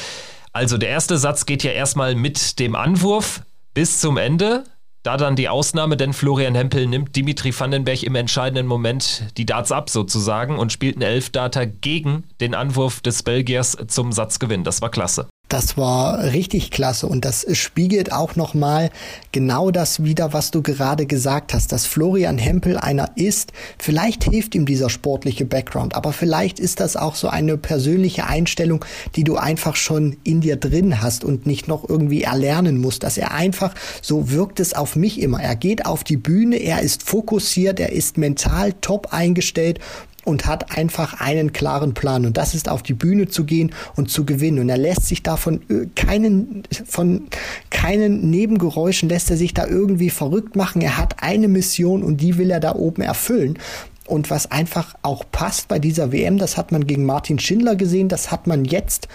Also 0.52 0.78
der 0.78 0.90
erste 0.90 1.18
Satz 1.18 1.44
geht 1.44 1.64
ja 1.64 1.72
erstmal 1.72 2.14
mit 2.14 2.60
dem 2.60 2.76
Anwurf 2.76 3.42
bis 3.74 3.98
zum 3.98 4.16
Ende. 4.16 4.62
Da 5.05 5.19
dann 5.19 5.37
die 5.37 5.51
Ausnahme, 5.51 5.99
denn 5.99 6.14
Florian 6.14 6.55
Hempel 6.55 6.87
nimmt 6.87 7.14
Dimitri 7.14 7.53
Vandenberg 7.53 8.03
im 8.05 8.14
entscheidenden 8.14 8.67
Moment 8.67 9.25
die 9.37 9.45
Darts 9.45 9.71
ab 9.71 9.90
sozusagen 9.90 10.59
und 10.59 10.73
spielt 10.73 10.97
einen 10.97 11.03
Elfdata 11.03 11.67
gegen 11.67 12.25
den 12.40 12.55
Anwurf 12.55 13.03
des 13.03 13.23
Belgiers 13.23 13.77
zum 13.87 14.12
Satzgewinn. 14.12 14.64
Das 14.64 14.81
war 14.81 14.90
klasse. 14.90 15.29
Das 15.55 15.77
war 15.77 16.33
richtig 16.33 16.73
klasse 16.73 17.07
und 17.07 17.25
das 17.25 17.47
spiegelt 17.57 18.11
auch 18.11 18.35
noch 18.35 18.55
mal 18.55 18.90
genau 19.31 19.71
das 19.71 20.03
wieder, 20.03 20.33
was 20.33 20.51
du 20.51 20.62
gerade 20.62 21.07
gesagt 21.07 21.55
hast, 21.55 21.71
dass 21.71 21.87
Florian 21.87 22.38
Hempel 22.38 22.77
einer 22.77 23.12
ist. 23.14 23.53
Vielleicht 23.79 24.25
hilft 24.25 24.57
ihm 24.57 24.67
dieser 24.67 24.90
sportliche 24.90 25.45
Background, 25.45 25.95
aber 25.95 26.12
vielleicht 26.12 26.59
ist 26.59 26.81
das 26.81 26.97
auch 26.97 27.14
so 27.14 27.29
eine 27.29 27.57
persönliche 27.57 28.27
Einstellung, 28.27 28.85
die 29.14 29.23
du 29.23 29.37
einfach 29.37 29.77
schon 29.77 30.17
in 30.25 30.40
dir 30.40 30.57
drin 30.57 31.01
hast 31.01 31.23
und 31.23 31.47
nicht 31.47 31.69
noch 31.69 31.88
irgendwie 31.88 32.25
erlernen 32.25 32.81
musst, 32.81 33.05
dass 33.05 33.17
er 33.17 33.31
einfach 33.31 33.77
so 34.03 34.33
wirkt 34.33 34.59
es 34.59 34.75
auf 34.75 34.97
mich 34.97 35.21
immer. 35.21 35.40
Er 35.40 35.55
geht 35.55 35.87
auf 35.87 36.03
die 36.03 36.17
Bühne, 36.17 36.57
er 36.57 36.81
ist 36.81 37.05
fokussiert, 37.05 37.79
er 37.79 37.93
ist 37.93 38.19
mental 38.19 38.73
top 38.81 39.12
eingestellt 39.12 39.79
und 40.24 40.46
hat 40.46 40.76
einfach 40.76 41.20
einen 41.20 41.52
klaren 41.52 41.94
Plan 41.94 42.26
und 42.26 42.37
das 42.37 42.54
ist 42.54 42.68
auf 42.68 42.82
die 42.82 42.94
Bühne 42.94 43.28
zu 43.28 43.44
gehen 43.44 43.72
und 43.96 44.10
zu 44.10 44.24
gewinnen 44.24 44.58
und 44.58 44.68
er 44.68 44.78
lässt 44.78 45.06
sich 45.06 45.22
davon 45.22 45.62
äh, 45.68 45.87
keinen 45.94 46.62
von 46.87 47.28
keinen 47.70 48.30
Nebengeräuschen 48.30 49.08
lässt 49.08 49.30
er 49.30 49.37
sich 49.37 49.54
da 49.54 49.66
irgendwie 49.66 50.10
verrückt 50.10 50.56
machen. 50.56 50.80
Er 50.82 50.96
hat 50.96 51.22
eine 51.22 51.48
Mission 51.48 52.02
und 52.02 52.20
die 52.20 52.38
will 52.38 52.50
er 52.50 52.60
da 52.60 52.74
oben 52.74 53.02
erfüllen. 53.02 53.58
Und 54.06 54.30
was 54.30 54.50
einfach 54.50 54.94
auch 55.02 55.24
passt 55.32 55.68
bei 55.68 55.78
dieser 55.78 56.12
WM, 56.12 56.37
das 56.37 56.56
hat 56.56 56.72
man 56.72 56.87
gegen 56.87 57.06
Martin 57.06 57.38
Schindler 57.38 57.74
gesehen, 57.74 58.08
das 58.08 58.30
hat 58.30 58.46
man 58.46 58.64
jetzt 58.64 59.08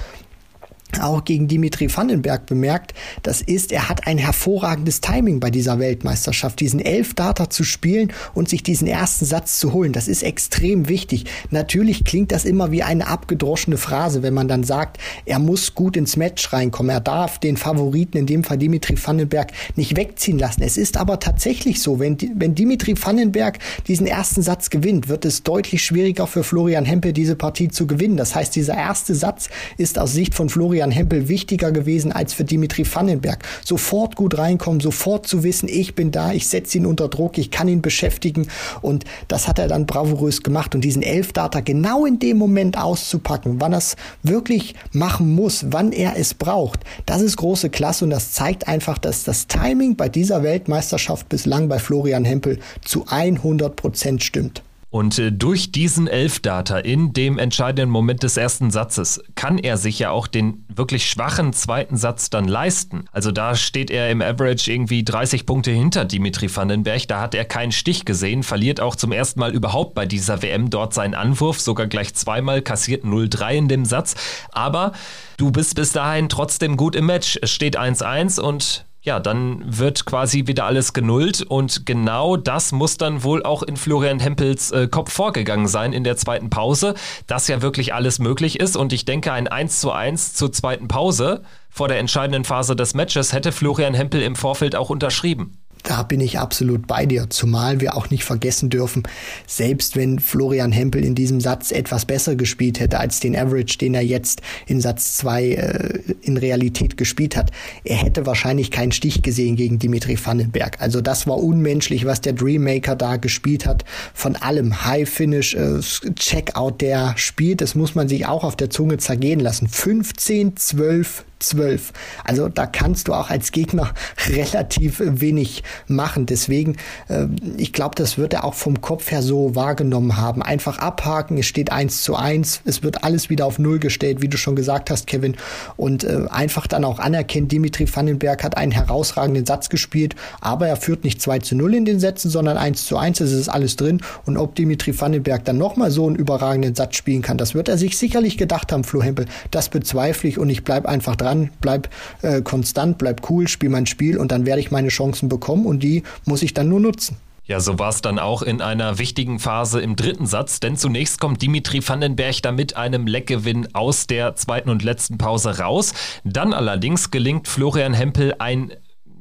auch 0.99 1.23
gegen 1.23 1.47
Dimitri 1.47 1.95
Vandenberg 1.95 2.45
bemerkt, 2.45 2.93
das 3.23 3.41
ist, 3.41 3.71
er 3.71 3.89
hat 3.89 4.07
ein 4.07 4.17
hervorragendes 4.17 5.01
Timing 5.01 5.39
bei 5.39 5.51
dieser 5.51 5.79
Weltmeisterschaft, 5.79 6.59
diesen 6.59 6.79
elf 6.79 7.13
Data 7.13 7.49
zu 7.49 7.63
spielen 7.63 8.11
und 8.33 8.49
sich 8.49 8.63
diesen 8.63 8.87
ersten 8.87 9.25
Satz 9.25 9.59
zu 9.59 9.71
holen. 9.73 9.93
Das 9.93 10.07
ist 10.07 10.23
extrem 10.23 10.89
wichtig. 10.89 11.25
Natürlich 11.51 12.03
klingt 12.03 12.31
das 12.31 12.43
immer 12.43 12.71
wie 12.71 12.83
eine 12.83 13.07
abgedroschene 13.07 13.77
Phrase, 13.77 14.23
wenn 14.23 14.33
man 14.33 14.47
dann 14.47 14.63
sagt, 14.63 14.97
er 15.25 15.39
muss 15.39 15.75
gut 15.75 15.95
ins 15.95 16.17
Match 16.17 16.51
reinkommen. 16.51 16.89
Er 16.89 17.01
darf 17.01 17.39
den 17.39 17.55
Favoriten, 17.55 18.17
in 18.17 18.25
dem 18.25 18.43
Fall 18.43 18.57
Dimitri 18.57 18.97
Vandenberg, 19.01 19.51
nicht 19.75 19.95
wegziehen 19.95 20.39
lassen. 20.39 20.63
Es 20.63 20.77
ist 20.77 20.97
aber 20.97 21.19
tatsächlich 21.19 21.81
so, 21.81 21.99
wenn, 21.99 22.17
wenn 22.35 22.55
Dimitri 22.55 22.95
Vandenberg 22.99 23.59
diesen 23.87 24.07
ersten 24.07 24.41
Satz 24.41 24.69
gewinnt, 24.69 25.07
wird 25.07 25.25
es 25.25 25.43
deutlich 25.43 25.83
schwieriger 25.83 26.25
für 26.25 26.43
Florian 26.43 26.85
Hempel, 26.85 27.13
diese 27.13 27.35
Partie 27.35 27.69
zu 27.69 27.85
gewinnen. 27.85 28.17
Das 28.17 28.33
heißt, 28.33 28.55
dieser 28.55 28.75
erste 28.75 29.13
Satz 29.13 29.49
ist 29.77 29.99
aus 29.99 30.13
Sicht 30.13 30.33
von 30.33 30.49
Florian 30.49 30.78
Florian 30.79 30.91
Hempel 30.91 31.27
wichtiger 31.27 31.73
gewesen 31.73 32.13
als 32.13 32.31
für 32.33 32.45
Dimitri 32.45 32.85
Vandenberg. 32.89 33.43
Sofort 33.65 34.15
gut 34.15 34.37
reinkommen, 34.37 34.79
sofort 34.79 35.27
zu 35.27 35.43
wissen, 35.43 35.67
ich 35.67 35.93
bin 35.93 36.11
da, 36.11 36.31
ich 36.31 36.47
setze 36.47 36.77
ihn 36.77 36.85
unter 36.85 37.09
Druck, 37.09 37.37
ich 37.37 37.51
kann 37.51 37.67
ihn 37.67 37.81
beschäftigen 37.81 38.47
und 38.81 39.03
das 39.27 39.49
hat 39.49 39.59
er 39.59 39.67
dann 39.67 39.85
bravourös 39.85 40.41
gemacht 40.41 40.75
und 40.75 40.85
diesen 40.85 41.01
Elfdata 41.01 41.59
genau 41.59 42.05
in 42.05 42.19
dem 42.19 42.37
Moment 42.37 42.77
auszupacken, 42.77 43.59
wann 43.59 43.73
er 43.73 43.79
es 43.79 43.97
wirklich 44.23 44.73
machen 44.93 45.35
muss, 45.35 45.65
wann 45.69 45.91
er 45.91 46.15
es 46.17 46.33
braucht, 46.33 46.79
das 47.05 47.21
ist 47.21 47.35
große 47.35 47.69
Klasse 47.69 48.05
und 48.05 48.11
das 48.11 48.31
zeigt 48.31 48.69
einfach, 48.69 48.97
dass 48.97 49.25
das 49.25 49.47
Timing 49.47 49.97
bei 49.97 50.07
dieser 50.07 50.43
Weltmeisterschaft 50.43 51.27
bislang 51.27 51.67
bei 51.67 51.79
Florian 51.79 52.23
Hempel 52.23 52.57
zu 52.85 53.03
100 53.05 53.75
Prozent 53.75 54.23
stimmt. 54.23 54.63
Und 54.89 55.19
äh, 55.19 55.31
durch 55.31 55.71
diesen 55.71 56.07
Elfdata 56.07 56.79
in 56.79 57.13
dem 57.13 57.37
entscheidenden 57.37 57.91
Moment 57.91 58.23
des 58.23 58.37
ersten 58.37 58.71
Satzes 58.71 59.21
kann 59.35 59.59
er 59.59 59.77
sich 59.77 59.99
ja 59.99 60.09
auch 60.09 60.25
den 60.25 60.65
wirklich 60.67 61.07
schwachen 61.07 61.53
zweiten 61.53 61.95
Satz 61.95 62.31
dann 62.31 62.47
leisten. 62.47 63.05
Also 63.11 63.31
da 63.31 63.55
steht 63.55 63.91
er 63.91 64.09
im 64.09 64.21
Average 64.21 64.71
irgendwie 64.71 65.03
30 65.03 65.45
Punkte 65.45 65.71
hinter 65.71 66.05
Dimitri 66.05 66.53
Vandenberg. 66.53 67.07
Da 67.07 67.21
hat 67.21 67.35
er 67.35 67.45
keinen 67.45 67.71
Stich 67.71 68.03
gesehen, 68.05 68.41
verliert 68.41 68.81
auch 68.81 68.95
zum 68.95 69.11
ersten 69.11 69.39
Mal 69.39 69.53
überhaupt 69.53 69.93
bei 69.93 70.07
dieser 70.07 70.41
WM 70.41 70.71
dort 70.71 70.95
seinen 70.95 71.13
Anwurf, 71.13 71.61
sogar 71.61 71.85
gleich 71.85 72.15
zweimal, 72.15 72.63
kassiert 72.63 73.03
0-3 73.03 73.51
in 73.53 73.67
dem 73.67 73.85
Satz. 73.85 74.15
Aber 74.51 74.93
du 75.37 75.51
bist 75.51 75.75
bis 75.75 75.91
dahin 75.91 76.29
trotzdem 76.29 76.77
gut 76.77 76.95
im 76.95 77.05
Match. 77.05 77.37
Es 77.41 77.51
steht 77.51 77.77
1-1 77.77 78.39
und 78.39 78.85
ja, 79.01 79.19
dann 79.19 79.63
wird 79.65 80.05
quasi 80.05 80.47
wieder 80.47 80.65
alles 80.65 80.93
genullt 80.93 81.41
und 81.41 81.85
genau 81.85 82.35
das 82.35 82.71
muss 82.71 82.97
dann 82.97 83.23
wohl 83.23 83.43
auch 83.43 83.63
in 83.63 83.77
Florian 83.77 84.19
Hempels 84.19 84.71
äh, 84.71 84.87
Kopf 84.87 85.13
vorgegangen 85.13 85.67
sein 85.67 85.93
in 85.93 86.03
der 86.03 86.17
zweiten 86.17 86.49
Pause, 86.49 86.95
dass 87.25 87.47
ja 87.47 87.61
wirklich 87.61 87.93
alles 87.93 88.19
möglich 88.19 88.59
ist 88.59 88.75
und 88.75 88.91
ich 88.91 89.05
denke 89.05 89.31
ein 89.31 89.47
1 89.47 89.79
zu 89.79 89.91
1 89.91 90.33
zur 90.33 90.51
zweiten 90.51 90.87
Pause 90.89 91.43
vor 91.69 91.87
der 91.87 91.99
entscheidenden 91.99 92.43
Phase 92.43 92.75
des 92.75 92.93
Matches 92.93 93.31
hätte 93.31 93.51
Florian 93.51 93.93
Hempel 93.93 94.21
im 94.21 94.35
Vorfeld 94.35 94.75
auch 94.75 94.89
unterschrieben. 94.89 95.57
Da 95.83 96.03
bin 96.03 96.21
ich 96.21 96.39
absolut 96.39 96.87
bei 96.87 97.05
dir. 97.05 97.29
Zumal 97.29 97.79
wir 97.79 97.95
auch 97.95 98.09
nicht 98.09 98.23
vergessen 98.23 98.69
dürfen, 98.69 99.03
selbst 99.47 99.95
wenn 99.95 100.19
Florian 100.19 100.71
Hempel 100.71 101.03
in 101.03 101.15
diesem 101.15 101.41
Satz 101.41 101.71
etwas 101.71 102.05
besser 102.05 102.35
gespielt 102.35 102.79
hätte 102.79 102.99
als 102.99 103.19
den 103.19 103.35
Average, 103.35 103.77
den 103.77 103.93
er 103.93 104.01
jetzt 104.01 104.41
in 104.67 104.81
Satz 104.81 105.17
2 105.17 105.43
äh, 105.43 105.99
in 106.21 106.37
Realität 106.37 106.97
gespielt 106.97 107.35
hat, 107.35 107.51
er 107.83 107.97
hätte 107.97 108.25
wahrscheinlich 108.25 108.71
keinen 108.71 108.91
Stich 108.91 109.21
gesehen 109.21 109.55
gegen 109.55 109.79
Dimitri 109.79 110.17
Vandenberg. 110.23 110.81
Also 110.81 111.01
das 111.01 111.27
war 111.27 111.37
unmenschlich, 111.37 112.05
was 112.05 112.21
der 112.21 112.33
Dreammaker 112.33 112.95
da 112.95 113.17
gespielt 113.17 113.65
hat. 113.65 113.85
Von 114.13 114.35
allem 114.35 114.85
High 114.85 115.09
Finish, 115.09 115.55
äh, 115.55 115.79
Checkout, 116.15 116.81
der 116.81 117.13
spielt, 117.17 117.61
das 117.61 117.75
muss 117.75 117.95
man 117.95 118.07
sich 118.07 118.25
auch 118.25 118.43
auf 118.43 118.55
der 118.55 118.69
Zunge 118.69 118.97
zergehen 118.97 119.39
lassen. 119.39 119.67
15, 119.67 120.57
12, 120.57 121.25
12. 121.39 121.93
Also 122.23 122.49
da 122.49 122.65
kannst 122.65 123.07
du 123.07 123.13
auch 123.13 123.29
als 123.29 123.51
Gegner 123.51 123.93
relativ 124.27 125.01
wenig 125.03 125.63
machen. 125.87 126.25
Deswegen, 126.25 126.75
äh, 127.07 127.25
ich 127.57 127.73
glaube, 127.73 127.95
das 127.95 128.17
wird 128.17 128.33
er 128.33 128.43
auch 128.43 128.53
vom 128.53 128.81
Kopf 128.81 129.11
her 129.11 129.21
so 129.21 129.55
wahrgenommen 129.55 130.17
haben. 130.17 130.43
Einfach 130.43 130.79
abhaken, 130.79 131.37
es 131.37 131.45
steht 131.45 131.71
1 131.71 132.03
zu 132.03 132.15
1, 132.15 132.61
es 132.65 132.83
wird 132.83 133.03
alles 133.03 133.29
wieder 133.29 133.45
auf 133.45 133.59
Null 133.59 133.79
gestellt, 133.79 134.21
wie 134.21 134.27
du 134.27 134.37
schon 134.37 134.55
gesagt 134.55 134.89
hast, 134.89 135.07
Kevin. 135.07 135.35
Und 135.77 136.03
äh, 136.03 136.25
einfach 136.29 136.67
dann 136.67 136.83
auch 136.83 136.99
anerkennen, 136.99 137.47
Dimitri 137.47 137.87
Vandenberg 137.93 138.43
hat 138.43 138.57
einen 138.57 138.71
herausragenden 138.71 139.45
Satz 139.45 139.69
gespielt, 139.69 140.15
aber 140.41 140.67
er 140.67 140.75
führt 140.75 141.03
nicht 141.03 141.21
2 141.21 141.39
zu 141.39 141.55
0 141.55 141.73
in 141.73 141.85
den 141.85 141.99
Sätzen, 141.99 142.29
sondern 142.29 142.57
1 142.57 142.85
zu 142.85 142.97
1, 142.97 143.21
es 143.21 143.31
ist 143.31 143.49
alles 143.49 143.75
drin. 143.77 144.01
Und 144.25 144.37
ob 144.37 144.55
Dimitri 144.55 144.99
Vandenberg 144.99 145.45
dann 145.45 145.57
nochmal 145.57 145.91
so 145.91 146.05
einen 146.05 146.15
überragenden 146.15 146.75
Satz 146.75 146.95
spielen 146.95 147.21
kann, 147.21 147.37
das 147.37 147.55
wird 147.55 147.69
er 147.69 147.77
sich 147.77 147.97
sicherlich 147.97 148.37
gedacht 148.37 148.71
haben, 148.71 148.83
Flo 148.83 149.01
Hempel. 149.01 149.25
Das 149.51 149.69
bezweifle 149.69 150.29
ich 150.29 150.37
und 150.37 150.49
ich 150.49 150.63
bleibe 150.63 150.89
einfach 150.89 151.15
dran 151.15 151.28
dran, 151.29 151.51
bleib 151.61 151.89
äh, 152.21 152.41
konstant, 152.41 152.97
bleib 152.97 153.29
cool, 153.29 153.47
spiel 153.47 153.69
mein 153.69 153.85
Spiel 153.85 154.17
und 154.17 154.31
dann 154.31 154.45
werde 154.45 154.61
ich 154.61 154.71
meine 154.71 154.89
Chancen 154.89 155.29
bekommen 155.29 155.65
und 155.65 155.81
die 155.83 156.03
muss 156.25 156.41
ich 156.41 156.53
dann 156.53 156.69
nur 156.69 156.79
nutzen. 156.79 157.17
Ja, 157.45 157.59
so 157.59 157.79
war 157.79 157.89
es 157.89 158.01
dann 158.01 158.19
auch 158.19 158.43
in 158.43 158.61
einer 158.61 158.99
wichtigen 158.99 159.39
Phase 159.39 159.81
im 159.81 159.95
dritten 159.95 160.27
Satz, 160.27 160.59
denn 160.59 160.77
zunächst 160.77 161.19
kommt 161.19 161.41
Dimitri 161.41 161.81
Vandenberg 161.87 162.43
da 162.43 162.51
mit 162.51 162.77
einem 162.77 163.07
Leckgewinn 163.07 163.73
aus 163.73 164.05
der 164.05 164.35
zweiten 164.35 164.69
und 164.69 164.83
letzten 164.83 165.17
Pause 165.17 165.57
raus. 165.57 165.93
Dann 166.23 166.53
allerdings 166.53 167.09
gelingt 167.09 167.47
Florian 167.47 167.95
Hempel 167.95 168.35
ein 168.37 168.71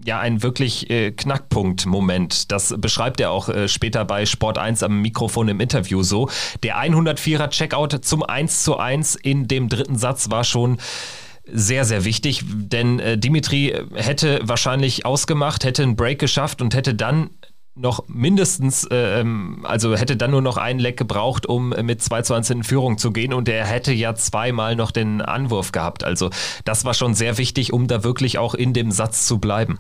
ja 0.05 0.21
ein 0.21 0.43
wirklich 0.43 0.89
äh, 0.91 1.11
Knackpunkt-Moment. 1.11 2.53
Das 2.53 2.75
beschreibt 2.79 3.21
er 3.21 3.31
auch 3.31 3.49
äh, 3.49 3.69
später 3.69 4.05
bei 4.05 4.27
Sport 4.27 4.57
1 4.57 4.83
am 4.83 5.03
Mikrofon 5.03 5.49
im 5.49 5.61
Interview 5.61 6.03
so. 6.03 6.31
Der 6.63 6.77
104er 6.79 7.49
Checkout 7.49 8.05
zum 8.05 8.23
1 8.23 8.63
zu 8.63 8.79
1 8.79 9.17
in 9.17 9.49
dem 9.49 9.69
dritten 9.69 9.97
Satz 9.97 10.31
war 10.31 10.45
schon 10.45 10.79
sehr, 11.53 11.85
sehr 11.85 12.05
wichtig, 12.05 12.45
denn 12.47 12.99
äh, 12.99 13.19
Dimitri 13.19 13.75
hätte 13.95 14.41
wahrscheinlich 14.43 15.05
ausgemacht, 15.07 15.65
hätte 15.65 15.83
einen 15.83 15.97
Break 15.97 16.19
geschafft 16.19 16.63
und 16.63 16.75
hätte 16.75 16.95
dann 16.95 17.31
noch 17.79 18.05
mindestens, 18.09 18.85
äh, 18.85 19.21
ähm, 19.21 19.65
also 19.65 19.97
hätte 19.97 20.17
dann 20.17 20.33
nur 20.33 20.43
noch 20.43 20.57
einen 20.57 20.81
Leck 20.81 20.97
gebraucht, 20.97 21.47
um 21.47 21.71
mit 21.71 22.03
2 22.03 22.23
zu 22.23 22.35
1 22.35 22.51
in 22.51 22.65
Führung 22.65 22.99
zu 22.99 23.13
gehen 23.13 23.33
und 23.33 23.49
er 23.49 23.67
hätte 23.67 23.93
ja 23.93 24.15
zweimal 24.15 24.77
noch 24.77 24.91
den 24.91 25.23
Anwurf 25.23 25.73
gehabt. 25.73 26.05
Also 26.05 26.31
das 26.65 26.85
war 26.85 26.95
schon 26.95 27.15
sehr 27.15 27.39
wichtig, 27.39 27.73
um 27.73 27.87
da 27.87 28.05
wirklich 28.05 28.39
auch 28.39 28.55
in 28.55 28.73
dem 28.73 28.91
Satz 28.91 29.27
zu 29.27 29.39
bleiben. 29.39 29.79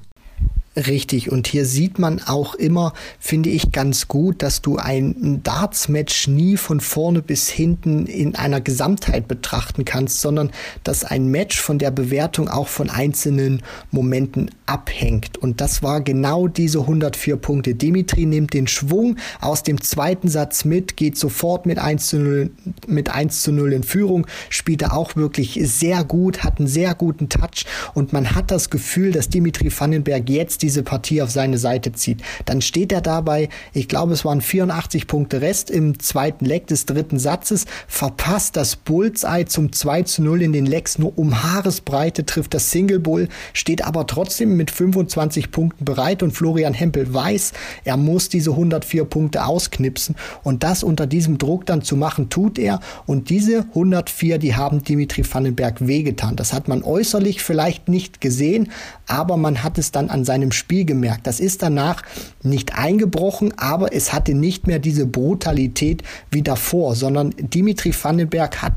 Richtig, 0.86 1.32
und 1.32 1.48
hier 1.48 1.66
sieht 1.66 1.98
man 1.98 2.20
auch 2.20 2.54
immer, 2.54 2.92
finde 3.18 3.50
ich, 3.50 3.72
ganz 3.72 4.06
gut, 4.06 4.44
dass 4.44 4.62
du 4.62 4.76
ein 4.76 5.40
Darts-Match 5.42 6.28
nie 6.28 6.56
von 6.56 6.78
vorne 6.78 7.20
bis 7.20 7.48
hinten 7.48 8.06
in 8.06 8.36
einer 8.36 8.60
Gesamtheit 8.60 9.26
betrachten 9.26 9.84
kannst, 9.84 10.20
sondern 10.20 10.52
dass 10.84 11.02
ein 11.02 11.26
Match 11.28 11.60
von 11.60 11.80
der 11.80 11.90
Bewertung 11.90 12.48
auch 12.48 12.68
von 12.68 12.90
einzelnen 12.90 13.62
Momenten 13.90 14.52
abhängt. 14.66 15.36
Und 15.38 15.60
das 15.60 15.82
war 15.82 16.00
genau 16.00 16.46
diese 16.46 16.80
104 16.80 17.36
Punkte. 17.38 17.74
Dimitri 17.74 18.24
nimmt 18.24 18.54
den 18.54 18.68
Schwung 18.68 19.16
aus 19.40 19.64
dem 19.64 19.80
zweiten 19.80 20.28
Satz 20.28 20.64
mit, 20.64 20.96
geht 20.96 21.18
sofort 21.18 21.66
mit 21.66 21.78
1 21.78 22.06
zu 22.06 22.18
0, 22.18 22.50
mit 22.86 23.10
1 23.10 23.42
zu 23.42 23.50
0 23.50 23.72
in 23.72 23.82
Führung, 23.82 24.28
spielte 24.48 24.92
auch 24.92 25.16
wirklich 25.16 25.58
sehr 25.64 26.04
gut, 26.04 26.44
hat 26.44 26.60
einen 26.60 26.68
sehr 26.68 26.94
guten 26.94 27.28
Touch 27.28 27.64
und 27.94 28.12
man 28.12 28.36
hat 28.36 28.52
das 28.52 28.70
Gefühl, 28.70 29.10
dass 29.10 29.28
Dimitri 29.28 29.72
Vandenberg 29.76 30.30
jetzt 30.30 30.62
diese 30.68 30.82
Partie 30.82 31.22
auf 31.22 31.30
seine 31.30 31.56
Seite 31.56 31.92
zieht. 31.92 32.20
Dann 32.44 32.60
steht 32.60 32.92
er 32.92 33.00
dabei, 33.00 33.48
ich 33.72 33.88
glaube, 33.88 34.12
es 34.12 34.26
waren 34.26 34.42
84 34.42 35.06
Punkte 35.06 35.40
Rest 35.40 35.70
im 35.70 35.98
zweiten 35.98 36.44
Leck 36.44 36.66
des 36.66 36.84
dritten 36.84 37.18
Satzes, 37.18 37.64
verpasst 37.86 38.54
das 38.54 38.76
Bullseye 38.76 39.46
zum 39.46 39.72
2 39.72 40.02
zu 40.02 40.22
0 40.22 40.42
in 40.42 40.52
den 40.52 40.66
Lecks 40.66 40.98
nur 40.98 41.16
um 41.16 41.42
Haaresbreite, 41.42 42.26
trifft 42.26 42.52
das 42.52 42.70
Single 42.70 42.98
Bull, 42.98 43.30
steht 43.54 43.82
aber 43.82 44.06
trotzdem 44.06 44.58
mit 44.58 44.70
25 44.70 45.50
Punkten 45.50 45.86
bereit 45.86 46.22
und 46.22 46.32
Florian 46.32 46.74
Hempel 46.74 47.14
weiß, 47.14 47.54
er 47.84 47.96
muss 47.96 48.28
diese 48.28 48.50
104 48.50 49.06
Punkte 49.06 49.46
ausknipsen 49.46 50.16
und 50.42 50.62
das 50.64 50.82
unter 50.82 51.06
diesem 51.06 51.38
Druck 51.38 51.64
dann 51.64 51.80
zu 51.80 51.96
machen, 51.96 52.28
tut 52.28 52.58
er 52.58 52.80
und 53.06 53.30
diese 53.30 53.60
104, 53.60 54.36
die 54.36 54.54
haben 54.54 54.84
Dimitri 54.84 55.24
Vandenberg 55.24 55.86
wehgetan. 55.86 56.36
Das 56.36 56.52
hat 56.52 56.68
man 56.68 56.82
äußerlich 56.82 57.42
vielleicht 57.42 57.88
nicht 57.88 58.20
gesehen, 58.20 58.70
aber 59.06 59.38
man 59.38 59.62
hat 59.62 59.78
es 59.78 59.92
dann 59.92 60.10
an 60.10 60.26
seinem 60.26 60.47
Spiel 60.52 60.84
gemerkt. 60.84 61.26
Das 61.26 61.40
ist 61.40 61.62
danach 61.62 62.02
nicht 62.42 62.76
eingebrochen, 62.78 63.54
aber 63.56 63.92
es 63.92 64.12
hatte 64.12 64.34
nicht 64.34 64.66
mehr 64.66 64.78
diese 64.78 65.06
Brutalität 65.06 66.02
wie 66.30 66.42
davor, 66.42 66.94
sondern 66.94 67.34
Dimitri 67.38 67.94
Vandenberg 67.94 68.62
hat, 68.62 68.74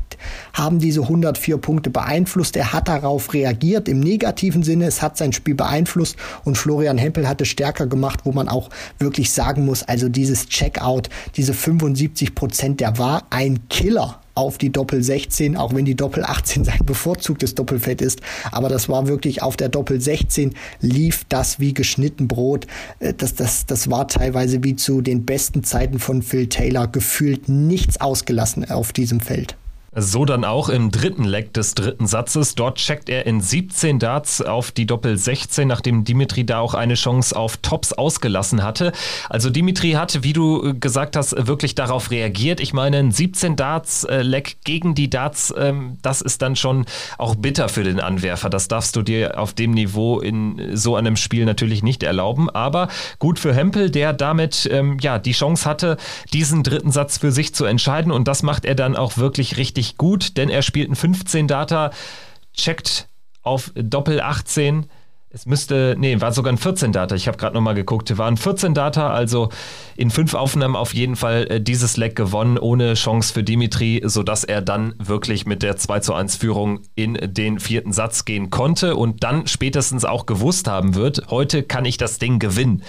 haben 0.52 0.78
diese 0.78 1.02
104 1.02 1.58
Punkte 1.58 1.90
beeinflusst. 1.90 2.56
Er 2.56 2.72
hat 2.72 2.88
darauf 2.88 3.32
reagiert 3.34 3.88
im 3.88 4.00
negativen 4.00 4.62
Sinne. 4.62 4.86
Es 4.86 5.02
hat 5.02 5.16
sein 5.16 5.32
Spiel 5.32 5.54
beeinflusst 5.54 6.16
und 6.44 6.56
Florian 6.56 6.98
Hempel 6.98 7.28
hat 7.28 7.40
es 7.40 7.48
stärker 7.48 7.86
gemacht, 7.86 8.20
wo 8.24 8.32
man 8.32 8.48
auch 8.48 8.70
wirklich 8.98 9.32
sagen 9.32 9.64
muss, 9.64 9.82
also 9.82 10.08
dieses 10.08 10.48
Checkout, 10.48 11.08
diese 11.36 11.54
75 11.54 12.34
Prozent, 12.34 12.80
der 12.80 12.98
war 12.98 13.26
ein 13.30 13.68
Killer 13.68 14.21
auf 14.34 14.58
die 14.58 14.70
Doppel 14.70 15.02
16, 15.02 15.56
auch 15.56 15.74
wenn 15.74 15.84
die 15.84 15.94
Doppel 15.94 16.24
18 16.24 16.64
sein 16.64 16.80
bevorzugtes 16.84 17.54
Doppelfeld 17.54 18.02
ist. 18.02 18.20
Aber 18.50 18.68
das 18.68 18.88
war 18.88 19.06
wirklich 19.06 19.42
auf 19.42 19.56
der 19.56 19.68
Doppel 19.68 20.00
16 20.00 20.54
lief 20.80 21.24
das 21.28 21.60
wie 21.60 21.74
geschnitten 21.74 22.28
Brot. 22.28 22.66
Äh, 22.98 23.14
das, 23.14 23.34
das, 23.34 23.66
das 23.66 23.90
war 23.90 24.08
teilweise 24.08 24.62
wie 24.64 24.76
zu 24.76 25.00
den 25.00 25.24
besten 25.24 25.64
Zeiten 25.64 25.98
von 25.98 26.22
Phil 26.22 26.48
Taylor 26.48 26.88
gefühlt 26.88 27.48
nichts 27.48 28.00
ausgelassen 28.00 28.70
auf 28.70 28.92
diesem 28.92 29.20
Feld. 29.20 29.56
So 29.94 30.24
dann 30.24 30.46
auch 30.46 30.70
im 30.70 30.90
dritten 30.90 31.24
Leck 31.24 31.52
des 31.52 31.74
dritten 31.74 32.06
Satzes. 32.06 32.54
Dort 32.54 32.78
checkt 32.78 33.10
er 33.10 33.26
in 33.26 33.42
17 33.42 33.98
Darts 33.98 34.40
auf 34.40 34.70
die 34.70 34.86
Doppel 34.86 35.18
16, 35.18 35.68
nachdem 35.68 36.04
Dimitri 36.04 36.46
da 36.46 36.60
auch 36.60 36.72
eine 36.72 36.94
Chance 36.94 37.36
auf 37.36 37.58
Tops 37.58 37.92
ausgelassen 37.92 38.62
hatte. 38.62 38.92
Also 39.28 39.50
Dimitri 39.50 39.90
hat, 39.90 40.22
wie 40.22 40.32
du 40.32 40.72
gesagt 40.80 41.14
hast, 41.14 41.46
wirklich 41.46 41.74
darauf 41.74 42.10
reagiert. 42.10 42.60
Ich 42.60 42.72
meine, 42.72 42.96
ein 42.96 43.12
17 43.12 43.54
Darts 43.54 44.04
äh, 44.04 44.22
Leck 44.22 44.56
gegen 44.64 44.94
die 44.94 45.10
Darts, 45.10 45.52
ähm, 45.58 45.98
das 46.00 46.22
ist 46.22 46.40
dann 46.40 46.56
schon 46.56 46.86
auch 47.18 47.34
bitter 47.34 47.68
für 47.68 47.84
den 47.84 48.00
Anwerfer. 48.00 48.48
Das 48.48 48.68
darfst 48.68 48.96
du 48.96 49.02
dir 49.02 49.38
auf 49.38 49.52
dem 49.52 49.72
Niveau 49.72 50.20
in 50.20 50.74
so 50.74 50.96
einem 50.96 51.16
Spiel 51.16 51.44
natürlich 51.44 51.82
nicht 51.82 52.02
erlauben. 52.02 52.48
Aber 52.48 52.88
gut 53.18 53.38
für 53.38 53.54
Hempel, 53.54 53.90
der 53.90 54.14
damit 54.14 54.66
ähm, 54.72 54.96
ja 55.02 55.18
die 55.18 55.32
Chance 55.32 55.68
hatte, 55.68 55.98
diesen 56.32 56.62
dritten 56.62 56.92
Satz 56.92 57.18
für 57.18 57.30
sich 57.30 57.54
zu 57.54 57.66
entscheiden. 57.66 58.10
Und 58.10 58.26
das 58.26 58.42
macht 58.42 58.64
er 58.64 58.74
dann 58.74 58.96
auch 58.96 59.18
wirklich 59.18 59.58
richtig 59.58 59.81
richtig 59.82 59.96
gut, 59.98 60.36
denn 60.36 60.48
er 60.48 60.62
spielt 60.62 60.90
ein 60.90 60.94
15 60.94 61.48
Data, 61.48 61.90
checkt 62.54 63.08
auf 63.42 63.72
Doppel 63.74 64.20
18. 64.20 64.86
Es 65.34 65.46
müsste, 65.46 65.96
nee, 65.98 66.20
war 66.20 66.30
sogar 66.30 66.52
ein 66.52 66.58
14 66.58 66.92
Data. 66.92 67.14
Ich 67.14 67.26
habe 67.26 67.38
gerade 67.38 67.54
nochmal 67.54 67.74
geguckt. 67.74 68.16
War 68.18 68.28
ein 68.28 68.36
14 68.36 68.74
Data, 68.74 69.10
also 69.10 69.48
in 69.96 70.10
fünf 70.10 70.34
Aufnahmen 70.34 70.76
auf 70.76 70.92
jeden 70.92 71.16
Fall 71.16 71.46
äh, 71.48 71.60
dieses 71.60 71.96
Leck 71.96 72.14
gewonnen, 72.16 72.58
ohne 72.58 72.94
Chance 72.94 73.32
für 73.32 73.42
Dimitri, 73.42 74.02
sodass 74.04 74.44
er 74.44 74.60
dann 74.60 74.94
wirklich 74.98 75.46
mit 75.46 75.62
der 75.62 75.76
2 75.76 76.00
zu 76.00 76.14
1 76.14 76.36
Führung 76.36 76.82
in 76.94 77.14
den 77.14 77.58
vierten 77.58 77.92
Satz 77.92 78.26
gehen 78.26 78.50
konnte 78.50 78.94
und 78.94 79.24
dann 79.24 79.46
spätestens 79.46 80.04
auch 80.04 80.26
gewusst 80.26 80.68
haben 80.68 80.94
wird, 80.94 81.30
heute 81.30 81.62
kann 81.62 81.86
ich 81.86 81.96
das 81.96 82.18
Ding 82.18 82.38
gewinnen. 82.38 82.82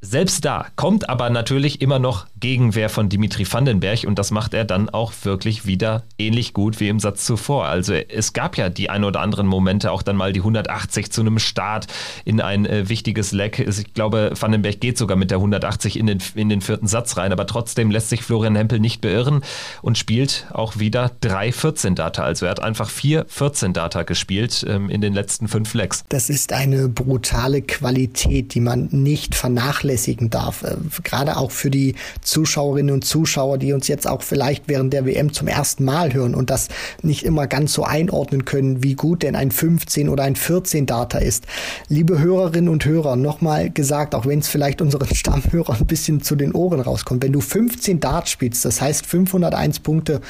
Selbst 0.00 0.44
da 0.44 0.66
kommt 0.76 1.08
aber 1.08 1.28
natürlich 1.28 1.80
immer 1.80 1.98
noch 1.98 2.28
Gegenwehr 2.38 2.88
von 2.88 3.08
Dimitri 3.08 3.44
Vandenberg 3.52 4.04
und 4.04 4.16
das 4.16 4.30
macht 4.30 4.54
er 4.54 4.64
dann 4.64 4.88
auch 4.88 5.12
wirklich 5.24 5.66
wieder 5.66 6.04
ähnlich 6.18 6.52
gut 6.54 6.78
wie 6.78 6.88
im 6.88 7.00
Satz 7.00 7.24
zuvor. 7.24 7.66
Also 7.66 7.94
es 7.94 8.32
gab 8.32 8.56
ja 8.56 8.68
die 8.68 8.90
ein 8.90 9.02
oder 9.02 9.20
anderen 9.20 9.48
Momente, 9.48 9.90
auch 9.90 10.02
dann 10.02 10.14
mal 10.14 10.32
die 10.32 10.38
180 10.38 11.10
zu 11.10 11.22
einem 11.22 11.40
Start 11.40 11.88
in 12.24 12.40
ein 12.40 12.64
äh, 12.64 12.88
wichtiges 12.88 13.32
Leck. 13.32 13.58
Ich 13.58 13.92
glaube, 13.92 14.30
Vandenberg 14.38 14.80
geht 14.80 14.98
sogar 14.98 15.16
mit 15.16 15.32
der 15.32 15.38
180 15.38 15.98
in 15.98 16.06
den, 16.06 16.18
in 16.36 16.48
den 16.48 16.60
vierten 16.60 16.86
Satz 16.86 17.16
rein, 17.16 17.32
aber 17.32 17.48
trotzdem 17.48 17.90
lässt 17.90 18.08
sich 18.08 18.22
Florian 18.22 18.54
Hempel 18.54 18.78
nicht 18.78 19.00
beirren 19.00 19.42
und 19.82 19.98
spielt 19.98 20.46
auch 20.52 20.78
wieder 20.78 21.10
drei 21.20 21.50
14 21.50 21.96
Data. 21.96 22.22
Also 22.22 22.46
er 22.46 22.52
hat 22.52 22.62
einfach 22.62 22.88
vier 22.88 23.26
14 23.26 23.72
Data 23.72 24.04
gespielt 24.04 24.64
ähm, 24.68 24.90
in 24.90 25.00
den 25.00 25.12
letzten 25.12 25.48
fünf 25.48 25.74
Lecks. 25.74 26.04
Das 26.08 26.30
ist 26.30 26.52
eine 26.52 26.88
brutale 26.88 27.62
Qualität, 27.62 28.54
die 28.54 28.60
man 28.60 28.88
nicht 28.92 29.34
vernachlässigt 29.34 29.87
vernachlässigen 29.88 30.30
darf. 30.30 30.62
Äh, 30.62 30.76
gerade 31.02 31.36
auch 31.36 31.50
für 31.50 31.70
die 31.70 31.94
Zuschauerinnen 32.22 32.94
und 32.94 33.04
Zuschauer, 33.04 33.58
die 33.58 33.72
uns 33.72 33.88
jetzt 33.88 34.06
auch 34.06 34.22
vielleicht 34.22 34.68
während 34.68 34.92
der 34.92 35.06
WM 35.06 35.32
zum 35.32 35.48
ersten 35.48 35.84
Mal 35.84 36.12
hören 36.12 36.34
und 36.34 36.50
das 36.50 36.68
nicht 37.02 37.24
immer 37.24 37.46
ganz 37.46 37.72
so 37.72 37.84
einordnen 37.84 38.44
können, 38.44 38.82
wie 38.82 38.94
gut 38.94 39.22
denn 39.22 39.34
ein 39.34 39.50
15 39.50 40.08
oder 40.08 40.24
ein 40.24 40.36
14 40.36 40.86
Data 40.86 41.18
ist. 41.18 41.46
Liebe 41.88 42.18
Hörerinnen 42.18 42.68
und 42.68 42.84
Hörer, 42.84 43.16
nochmal 43.16 43.70
gesagt, 43.70 44.14
auch 44.14 44.26
wenn 44.26 44.40
es 44.40 44.48
vielleicht 44.48 44.82
unseren 44.82 45.08
Stammhörern 45.14 45.78
ein 45.78 45.86
bisschen 45.86 46.22
zu 46.22 46.36
den 46.36 46.52
Ohren 46.52 46.80
rauskommt, 46.80 47.22
wenn 47.22 47.32
du 47.32 47.40
15 47.40 48.00
Darts 48.00 48.30
spielst, 48.30 48.64
das 48.64 48.80
heißt 48.80 49.06
501 49.06 49.80
Punkte 49.80 50.20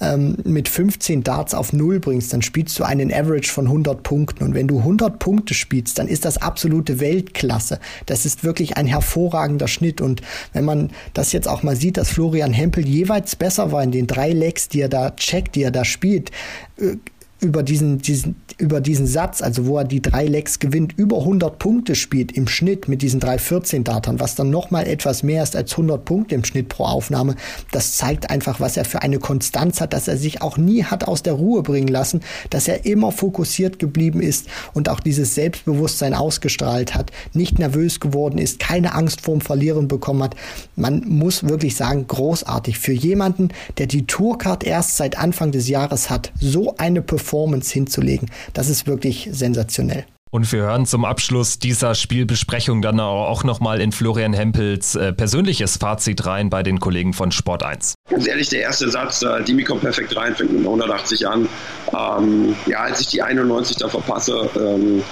ähm, 0.00 0.36
mit 0.44 0.68
15 0.68 1.24
Darts 1.24 1.54
auf 1.54 1.72
Null 1.72 2.00
bringst, 2.00 2.32
dann 2.32 2.42
spielst 2.42 2.78
du 2.78 2.84
einen 2.84 3.12
Average 3.12 3.50
von 3.50 3.66
100 3.66 4.02
Punkten. 4.02 4.44
Und 4.44 4.54
wenn 4.54 4.68
du 4.68 4.78
100 4.78 5.18
Punkte 5.18 5.54
spielst, 5.54 5.98
dann 5.98 6.08
ist 6.08 6.24
das 6.24 6.38
absolute 6.38 7.00
Weltklasse. 7.00 7.80
Das 8.06 8.24
ist 8.24 8.44
wirklich 8.44 8.76
ein 8.76 8.86
hervorragender 9.08 9.68
Schnitt. 9.68 10.00
Und 10.00 10.22
wenn 10.52 10.64
man 10.64 10.90
das 11.14 11.32
jetzt 11.32 11.48
auch 11.48 11.62
mal 11.62 11.76
sieht, 11.76 11.96
dass 11.96 12.10
Florian 12.10 12.52
Hempel 12.52 12.86
jeweils 12.86 13.36
besser 13.36 13.72
war 13.72 13.82
in 13.82 13.90
den 13.90 14.06
drei 14.06 14.32
Legs, 14.32 14.68
die 14.68 14.80
er 14.80 14.88
da 14.88 15.10
checkt, 15.10 15.54
die 15.54 15.62
er 15.62 15.70
da 15.70 15.84
spielt, 15.84 16.30
äh, 16.78 16.96
über 17.40 17.62
diesen, 17.62 17.98
diesen, 17.98 18.36
über 18.58 18.80
diesen 18.80 19.06
Satz, 19.06 19.42
also 19.42 19.66
wo 19.66 19.78
er 19.78 19.84
die 19.84 20.02
drei 20.02 20.26
Lecks 20.26 20.58
gewinnt, 20.58 20.94
über 20.96 21.18
100 21.18 21.58
Punkte 21.58 21.94
spielt 21.94 22.32
im 22.32 22.48
Schnitt 22.48 22.88
mit 22.88 23.00
diesen 23.00 23.20
314 23.20 23.84
Datern, 23.84 24.18
was 24.18 24.34
dann 24.34 24.50
nochmal 24.50 24.88
etwas 24.88 25.22
mehr 25.22 25.44
ist 25.44 25.54
als 25.54 25.72
100 25.72 26.04
Punkte 26.04 26.34
im 26.34 26.42
Schnitt 26.44 26.68
pro 26.68 26.84
Aufnahme, 26.84 27.36
das 27.70 27.96
zeigt 27.96 28.30
einfach, 28.30 28.58
was 28.58 28.76
er 28.76 28.84
für 28.84 29.02
eine 29.02 29.20
Konstanz 29.20 29.80
hat, 29.80 29.92
dass 29.92 30.08
er 30.08 30.16
sich 30.16 30.42
auch 30.42 30.56
nie 30.56 30.82
hat 30.82 31.06
aus 31.06 31.22
der 31.22 31.34
Ruhe 31.34 31.62
bringen 31.62 31.88
lassen, 31.88 32.22
dass 32.50 32.66
er 32.66 32.84
immer 32.84 33.12
fokussiert 33.12 33.78
geblieben 33.78 34.20
ist 34.20 34.48
und 34.74 34.88
auch 34.88 34.98
dieses 34.98 35.36
Selbstbewusstsein 35.36 36.14
ausgestrahlt 36.14 36.96
hat, 36.96 37.12
nicht 37.34 37.60
nervös 37.60 38.00
geworden 38.00 38.38
ist, 38.38 38.58
keine 38.58 38.94
Angst 38.94 39.20
vorm 39.20 39.40
Verlieren 39.40 39.86
bekommen 39.86 40.24
hat. 40.24 40.34
Man 40.74 41.04
muss 41.06 41.44
wirklich 41.44 41.76
sagen, 41.76 42.06
großartig 42.08 42.78
für 42.78 42.92
jemanden, 42.92 43.50
der 43.78 43.86
die 43.86 44.06
Tourcard 44.06 44.64
erst 44.64 44.96
seit 44.96 45.16
Anfang 45.16 45.52
des 45.52 45.68
Jahres 45.68 46.10
hat, 46.10 46.32
so 46.40 46.74
eine 46.78 47.00
Performance 47.00 47.27
Performance 47.28 47.72
hinzulegen. 47.72 48.30
Das 48.54 48.68
ist 48.70 48.86
wirklich 48.86 49.28
sensationell. 49.32 50.04
Und 50.30 50.50
wir 50.52 50.60
hören 50.60 50.84
zum 50.84 51.06
Abschluss 51.06 51.58
dieser 51.58 51.94
Spielbesprechung 51.94 52.82
dann 52.82 53.00
auch 53.00 53.44
nochmal 53.44 53.80
in 53.80 53.92
Florian 53.92 54.34
Hempels 54.34 54.94
äh, 54.94 55.12
persönliches 55.12 55.78
Fazit 55.78 56.26
rein 56.26 56.50
bei 56.50 56.62
den 56.62 56.80
Kollegen 56.80 57.14
von 57.14 57.32
Sport 57.32 57.62
1. 57.62 57.94
Ganz 58.10 58.26
ehrlich, 58.26 58.50
der 58.50 58.60
erste 58.60 58.90
Satz, 58.90 59.22
äh, 59.22 59.42
Dimi 59.44 59.64
kommt 59.64 59.80
perfekt 59.80 60.14
rein, 60.16 60.34
fängt 60.34 60.52
mit 60.52 60.64
180 60.64 61.26
an. 61.26 61.48
Ähm, 61.92 62.54
ja, 62.66 62.80
als 62.80 63.00
ich 63.00 63.06
die 63.08 63.22
91 63.22 63.78
da 63.78 63.88
verpasse, 63.88 64.50
ähm, 64.56 65.02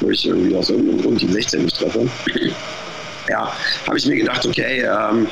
wo 0.00 0.10
ich 0.10 0.26
irgendwie 0.26 0.56
aus 0.56 0.70
irgendeinem 0.70 1.02
Grund 1.02 1.20
die 1.22 1.28
16 1.28 1.64
nicht 1.64 1.76
treffe, 1.76 2.08
ja, 3.28 3.52
habe 3.86 3.96
ich 3.96 4.06
mir 4.06 4.16
gedacht, 4.16 4.44
okay, 4.44 4.80
ähm, 4.82 5.28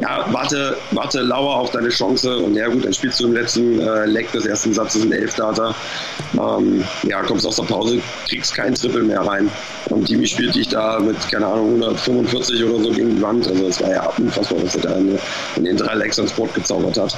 ja, 0.00 0.24
warte, 0.32 0.76
warte 0.92 1.20
lauer 1.20 1.56
auf 1.56 1.70
deine 1.70 1.90
Chance 1.90 2.38
und 2.38 2.54
ja 2.54 2.68
gut, 2.68 2.84
dann 2.84 2.92
spielst 2.92 3.20
du 3.20 3.26
im 3.26 3.34
letzten 3.34 3.80
äh, 3.80 4.06
Leck 4.06 4.32
des 4.32 4.46
ersten 4.46 4.72
Satzes 4.72 5.02
ein 5.04 5.12
Elfdata. 5.12 5.74
Ähm, 6.34 6.84
ja, 7.02 7.22
kommst 7.22 7.46
aus 7.46 7.56
der 7.56 7.64
Pause, 7.64 8.00
kriegst 8.26 8.54
keinen 8.54 8.74
Triple 8.74 9.02
mehr 9.02 9.20
rein. 9.20 9.50
Und 9.90 10.08
Jimmy 10.08 10.26
spielt 10.26 10.54
dich 10.54 10.68
da 10.68 10.98
mit, 11.00 11.16
keine 11.30 11.46
Ahnung, 11.46 11.82
145 11.82 12.64
oder 12.64 12.82
so 12.82 12.90
gegen 12.90 13.16
die 13.16 13.22
Wand. 13.22 13.46
Also 13.48 13.66
es 13.66 13.80
war 13.82 13.90
ja 13.90 14.06
unfassbar, 14.16 14.62
was 14.62 14.76
er 14.76 14.82
da 14.82 14.96
in, 14.96 15.18
in 15.56 15.64
den 15.64 15.76
drei 15.76 15.94
Lecks 15.94 16.18
ans 16.18 16.32
Board 16.32 16.54
gezaubert 16.54 16.96
hat. 16.96 17.16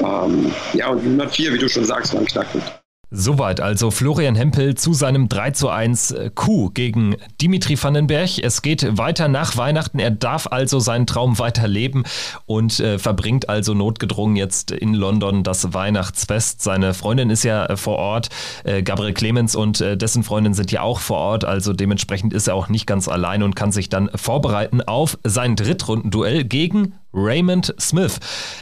Ähm, 0.00 0.52
ja, 0.74 0.88
und 0.88 1.00
104, 1.00 1.54
wie 1.54 1.58
du 1.58 1.68
schon 1.68 1.84
sagst, 1.84 2.12
war 2.12 2.20
ein 2.20 2.26
Knackpunkt. 2.26 2.70
Soweit 3.12 3.60
also 3.60 3.90
Florian 3.90 4.36
Hempel 4.36 4.76
zu 4.76 4.94
seinem 4.94 5.28
3 5.28 5.50
zu 5.50 5.68
1 5.68 6.14
Coup 6.36 6.72
gegen 6.72 7.16
Dimitri 7.40 7.76
Vandenberg. 7.82 8.38
Es 8.40 8.62
geht 8.62 8.96
weiter 8.98 9.26
nach 9.26 9.56
Weihnachten. 9.56 9.98
Er 9.98 10.12
darf 10.12 10.46
also 10.46 10.78
seinen 10.78 11.08
Traum 11.08 11.40
weiterleben 11.40 12.04
und 12.46 12.78
äh, 12.78 13.00
verbringt 13.00 13.48
also 13.48 13.74
notgedrungen 13.74 14.36
jetzt 14.36 14.70
in 14.70 14.94
London 14.94 15.42
das 15.42 15.74
Weihnachtsfest. 15.74 16.62
Seine 16.62 16.94
Freundin 16.94 17.30
ist 17.30 17.42
ja 17.42 17.66
äh, 17.66 17.76
vor 17.76 17.96
Ort, 17.96 18.28
äh, 18.62 18.84
Gabriel 18.84 19.12
Clemens 19.12 19.56
und 19.56 19.80
äh, 19.80 19.96
dessen 19.96 20.22
Freundin 20.22 20.54
sind 20.54 20.70
ja 20.70 20.82
auch 20.82 21.00
vor 21.00 21.18
Ort. 21.18 21.44
Also 21.44 21.72
dementsprechend 21.72 22.32
ist 22.32 22.46
er 22.46 22.54
auch 22.54 22.68
nicht 22.68 22.86
ganz 22.86 23.08
allein 23.08 23.42
und 23.42 23.56
kann 23.56 23.72
sich 23.72 23.88
dann 23.88 24.08
vorbereiten 24.14 24.82
auf 24.82 25.18
sein 25.24 25.56
Drittrundenduell 25.56 26.44
gegen 26.44 26.94
Raymond 27.12 27.74
Smith. 27.80 28.18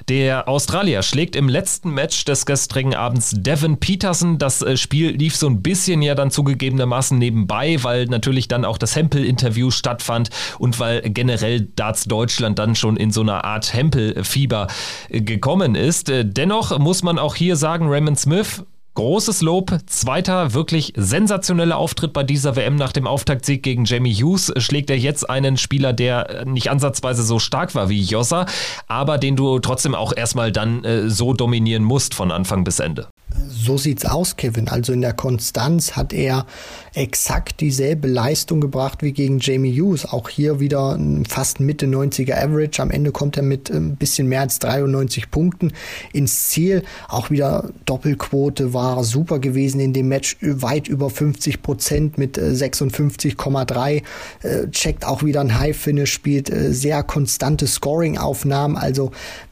Der 0.08 0.48
Australier 0.48 1.02
schlägt 1.02 1.36
im 1.36 1.48
letzten 1.48 1.90
Match 1.90 2.24
des 2.24 2.46
gestrigen 2.46 2.94
Abends 2.94 3.34
Devin 3.36 3.78
Peterson. 3.78 4.38
Das 4.38 4.62
äh, 4.62 4.76
Spiel 4.76 5.10
lief 5.10 5.36
so 5.36 5.46
ein 5.48 5.62
bisschen 5.62 6.02
ja 6.02 6.14
dann 6.14 6.30
zugegebenermaßen 6.30 7.18
nebenbei, 7.18 7.82
weil 7.82 8.06
natürlich 8.06 8.48
dann 8.48 8.64
auch 8.64 8.78
das 8.78 8.96
Hempel-Interview 8.96 9.70
stattfand 9.70 10.30
und 10.58 10.80
weil 10.80 11.02
generell 11.02 11.68
Darts 11.76 12.04
Deutschland 12.04 12.58
dann 12.58 12.74
schon 12.74 12.96
in 12.96 13.10
so 13.10 13.20
einer 13.20 13.44
Art 13.44 13.74
Hempel-Fieber 13.74 14.68
äh, 15.08 15.20
gekommen 15.20 15.74
ist. 15.74 16.08
Äh, 16.08 16.24
dennoch 16.24 16.78
muss 16.78 17.02
man 17.02 17.18
auch 17.18 17.34
hier 17.34 17.56
sagen, 17.56 17.88
Raymond 17.88 18.18
Smith 18.18 18.64
Großes 18.98 19.42
Lob, 19.42 19.78
zweiter 19.86 20.54
wirklich 20.54 20.92
sensationeller 20.96 21.76
Auftritt 21.76 22.12
bei 22.12 22.24
dieser 22.24 22.56
WM 22.56 22.74
nach 22.74 22.90
dem 22.90 23.06
Auftaktsieg 23.06 23.62
gegen 23.62 23.84
Jamie 23.84 24.12
Hughes. 24.12 24.52
Schlägt 24.56 24.90
er 24.90 24.98
jetzt 24.98 25.30
einen 25.30 25.56
Spieler, 25.56 25.92
der 25.92 26.44
nicht 26.46 26.68
ansatzweise 26.68 27.22
so 27.22 27.38
stark 27.38 27.76
war 27.76 27.88
wie 27.88 28.02
Jossa, 28.02 28.46
aber 28.88 29.18
den 29.18 29.36
du 29.36 29.60
trotzdem 29.60 29.94
auch 29.94 30.12
erstmal 30.16 30.50
dann 30.50 30.82
äh, 30.82 31.08
so 31.10 31.32
dominieren 31.32 31.84
musst 31.84 32.12
von 32.12 32.32
Anfang 32.32 32.64
bis 32.64 32.80
Ende. 32.80 33.06
So 33.68 33.76
sieht's 33.76 34.06
aus, 34.06 34.36
Kevin. 34.36 34.68
Also 34.68 34.94
in 34.94 35.02
der 35.02 35.12
Konstanz 35.12 35.94
hat 35.94 36.14
er 36.14 36.46
exakt 36.94 37.60
dieselbe 37.60 38.08
Leistung 38.08 38.62
gebracht 38.62 39.02
wie 39.02 39.12
gegen 39.12 39.40
Jamie 39.40 39.78
Hughes. 39.78 40.06
Auch 40.06 40.30
hier 40.30 40.58
wieder 40.58 40.98
fast 41.28 41.60
Mitte 41.60 41.84
90er 41.84 42.32
Average. 42.32 42.80
Am 42.80 42.90
Ende 42.90 43.12
kommt 43.12 43.36
er 43.36 43.42
mit 43.42 43.68
ein 43.68 43.76
ähm, 43.76 43.96
bisschen 43.96 44.26
mehr 44.26 44.40
als 44.40 44.58
93 44.60 45.30
Punkten 45.30 45.74
ins 46.14 46.48
Ziel. 46.48 46.82
Auch 47.08 47.28
wieder 47.28 47.68
Doppelquote 47.84 48.72
war 48.72 49.04
super 49.04 49.38
gewesen 49.38 49.80
in 49.80 49.92
dem 49.92 50.08
Match. 50.08 50.38
Weit 50.40 50.88
über 50.88 51.10
50 51.10 51.60
Prozent 51.60 52.16
mit 52.16 52.38
56,3. 52.38 53.96
Äh, 53.96 54.48
äh, 54.48 54.70
checkt 54.70 55.06
auch 55.06 55.22
wieder 55.22 55.42
ein 55.42 55.58
High 55.58 55.76
Finish, 55.76 56.10
spielt 56.10 56.48
äh, 56.48 56.72
sehr 56.72 57.02
konstante 57.02 57.66
Scoring-Aufnahmen. 57.66 58.78
Also 58.78 59.10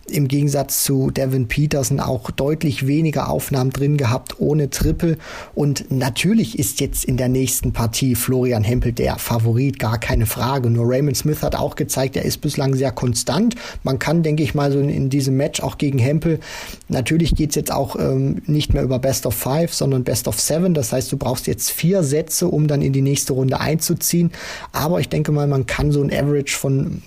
im 0.09 0.29
Gegensatz 0.29 0.85
zu 0.85 1.11
Devin 1.11 1.49
Peterson 1.49 2.01
auch 2.01 2.31
deutlich 2.31 2.87
weniger 2.87 3.29
Aufnahmen 3.29 3.71
drin 3.71 3.97
gehabt 3.97 4.06
ohne 4.39 4.71
Triple. 4.71 5.17
Und 5.55 5.91
natürlich 5.91 6.59
ist 6.59 6.81
jetzt 6.81 7.05
in 7.05 7.17
der 7.17 7.29
nächsten 7.29 7.73
Partie 7.73 8.15
Florian 8.15 8.65
Hempel 8.65 8.93
der 8.93 9.17
Favorit, 9.19 9.79
gar 9.79 9.99
keine 9.99 10.27
Frage. 10.27 10.71
Nur 10.71 10.89
Raymond 10.89 11.17
Smith 11.17 11.43
hat 11.43 11.55
auch 11.55 11.77
gezeigt, 11.77 12.17
er 12.17 12.25
ist 12.25 12.41
bislang 12.41 12.75
sehr 12.75 12.93
konstant. 12.93 13.55
Man 13.83 13.99
kann, 13.99 14.23
denke 14.23 14.43
ich 14.43 14.55
mal, 14.55 14.71
so 14.71 14.79
in, 14.79 15.11
diesem 15.11 15.37
Match 15.37 15.61
auch 15.61 15.79
gegen 15.79 15.99
Hempel, 15.99 16.41
natürlich 16.89 17.35
geht's 17.35 17.55
jetzt 17.55 17.73
auch 17.73 17.97
ähm, 17.97 18.43
nicht 18.47 18.75
mehr 18.75 18.83
über 18.83 18.99
Best 18.99 19.27
of 19.27 19.35
Five, 19.35 19.73
sondern 19.73 20.05
Best 20.05 20.29
of 20.29 20.41
Seven. 20.41 20.75
Das 20.75 20.93
heißt, 20.93 21.11
du 21.11 21.17
brauchst 21.17 21.47
jetzt 21.47 21.71
vier 21.71 22.03
Sätze, 22.03 22.49
um 22.49 22.67
dann 22.67 22.83
in 22.83 22.93
die 22.93 23.03
nächste 23.03 23.33
Runde 23.33 23.61
einzuziehen. 23.61 24.31
Aber 24.73 25.01
ich 25.01 25.09
denke 25.09 25.33
mal, 25.33 25.47
man 25.47 25.67
kann 25.67 25.93
so 25.93 26.03
ein 26.03 26.13
Average 26.13 26.57
von 26.57 27.03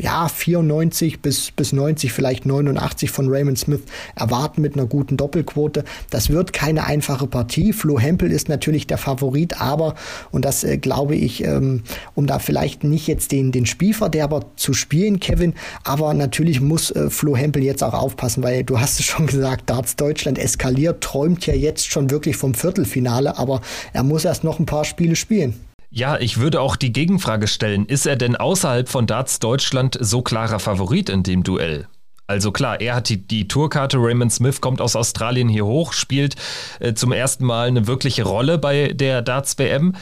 ja, 0.00 0.28
94 0.28 1.20
bis, 1.20 1.50
bis 1.50 1.72
90 1.72 2.12
vielleicht 2.12 2.42
vielleicht 2.42 2.46
89 2.46 3.10
von 3.10 3.28
Raymond 3.28 3.58
Smith 3.58 3.82
erwarten 4.14 4.62
mit 4.62 4.74
einer 4.74 4.86
guten 4.86 5.16
Doppelquote. 5.16 5.84
Das 6.10 6.30
wird 6.30 6.41
keine 6.50 6.84
einfache 6.84 7.26
Partie. 7.26 7.72
Flo 7.72 7.98
Hempel 7.98 8.32
ist 8.32 8.48
natürlich 8.48 8.86
der 8.86 8.98
Favorit, 8.98 9.60
aber, 9.60 9.94
und 10.30 10.44
das 10.44 10.64
äh, 10.64 10.78
glaube 10.78 11.14
ich, 11.14 11.44
ähm, 11.44 11.82
um 12.14 12.26
da 12.26 12.38
vielleicht 12.38 12.84
nicht 12.84 13.06
jetzt 13.06 13.32
den, 13.32 13.52
den 13.52 13.66
Spielverderber 13.66 14.46
zu 14.56 14.74
spielen, 14.74 15.20
Kevin, 15.20 15.54
aber 15.84 16.14
natürlich 16.14 16.60
muss 16.60 16.90
äh, 16.90 17.10
Flo 17.10 17.36
Hempel 17.36 17.62
jetzt 17.62 17.84
auch 17.84 17.94
aufpassen, 17.94 18.42
weil 18.42 18.64
du 18.64 18.80
hast 18.80 18.98
es 18.98 19.06
schon 19.06 19.26
gesagt, 19.26 19.70
Darts 19.70 19.96
Deutschland 19.96 20.38
eskaliert, 20.38 21.02
träumt 21.02 21.46
ja 21.46 21.54
jetzt 21.54 21.90
schon 21.90 22.10
wirklich 22.10 22.36
vom 22.36 22.54
Viertelfinale, 22.54 23.38
aber 23.38 23.60
er 23.92 24.02
muss 24.02 24.24
erst 24.24 24.44
noch 24.44 24.58
ein 24.58 24.66
paar 24.66 24.84
Spiele 24.84 25.16
spielen. 25.16 25.54
Ja, 25.94 26.18
ich 26.18 26.40
würde 26.40 26.62
auch 26.62 26.76
die 26.76 26.90
Gegenfrage 26.90 27.46
stellen, 27.46 27.84
ist 27.84 28.06
er 28.06 28.16
denn 28.16 28.34
außerhalb 28.34 28.88
von 28.88 29.06
Darts 29.06 29.40
Deutschland 29.40 29.98
so 30.00 30.22
klarer 30.22 30.58
Favorit 30.58 31.10
in 31.10 31.22
dem 31.22 31.42
Duell? 31.42 31.86
Also 32.26 32.52
klar, 32.52 32.80
er 32.80 32.94
hat 32.94 33.08
die, 33.08 33.26
die 33.26 33.48
Tourkarte, 33.48 33.98
Raymond 33.98 34.32
Smith 34.32 34.60
kommt 34.60 34.80
aus 34.80 34.96
Australien 34.96 35.48
hier 35.48 35.66
hoch, 35.66 35.92
spielt 35.92 36.36
äh, 36.80 36.94
zum 36.94 37.12
ersten 37.12 37.44
Mal 37.44 37.68
eine 37.68 37.86
wirkliche 37.86 38.24
Rolle 38.24 38.58
bei 38.58 38.88
der 38.88 39.22
Darts-WM. 39.22 39.94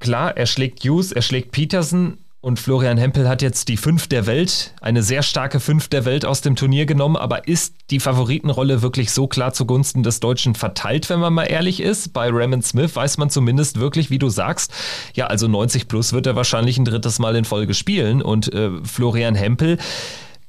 Klar, 0.00 0.36
er 0.36 0.46
schlägt 0.46 0.84
Hughes, 0.84 1.12
er 1.12 1.22
schlägt 1.22 1.52
Peterson, 1.52 2.18
und 2.44 2.60
Florian 2.60 2.98
Hempel 2.98 3.26
hat 3.26 3.40
jetzt 3.40 3.68
die 3.68 3.78
Fünf 3.78 4.06
der 4.06 4.26
Welt, 4.26 4.74
eine 4.82 5.02
sehr 5.02 5.22
starke 5.22 5.60
Fünf 5.60 5.88
der 5.88 6.04
Welt 6.04 6.26
aus 6.26 6.42
dem 6.42 6.56
Turnier 6.56 6.84
genommen. 6.84 7.16
Aber 7.16 7.48
ist 7.48 7.74
die 7.88 8.00
Favoritenrolle 8.00 8.82
wirklich 8.82 9.12
so 9.12 9.26
klar 9.26 9.54
zugunsten 9.54 10.02
des 10.02 10.20
Deutschen 10.20 10.54
verteilt, 10.54 11.08
wenn 11.08 11.20
man 11.20 11.32
mal 11.32 11.44
ehrlich 11.44 11.80
ist? 11.80 12.12
Bei 12.12 12.28
Raymond 12.30 12.62
Smith 12.66 12.94
weiß 12.94 13.16
man 13.16 13.30
zumindest 13.30 13.80
wirklich, 13.80 14.10
wie 14.10 14.18
du 14.18 14.28
sagst, 14.28 14.74
ja, 15.14 15.28
also 15.28 15.48
90 15.48 15.88
plus 15.88 16.12
wird 16.12 16.26
er 16.26 16.36
wahrscheinlich 16.36 16.76
ein 16.76 16.84
drittes 16.84 17.18
Mal 17.18 17.34
in 17.34 17.46
Folge 17.46 17.72
spielen. 17.72 18.20
Und 18.20 18.52
äh, 18.52 18.72
Florian 18.84 19.36
Hempel 19.36 19.78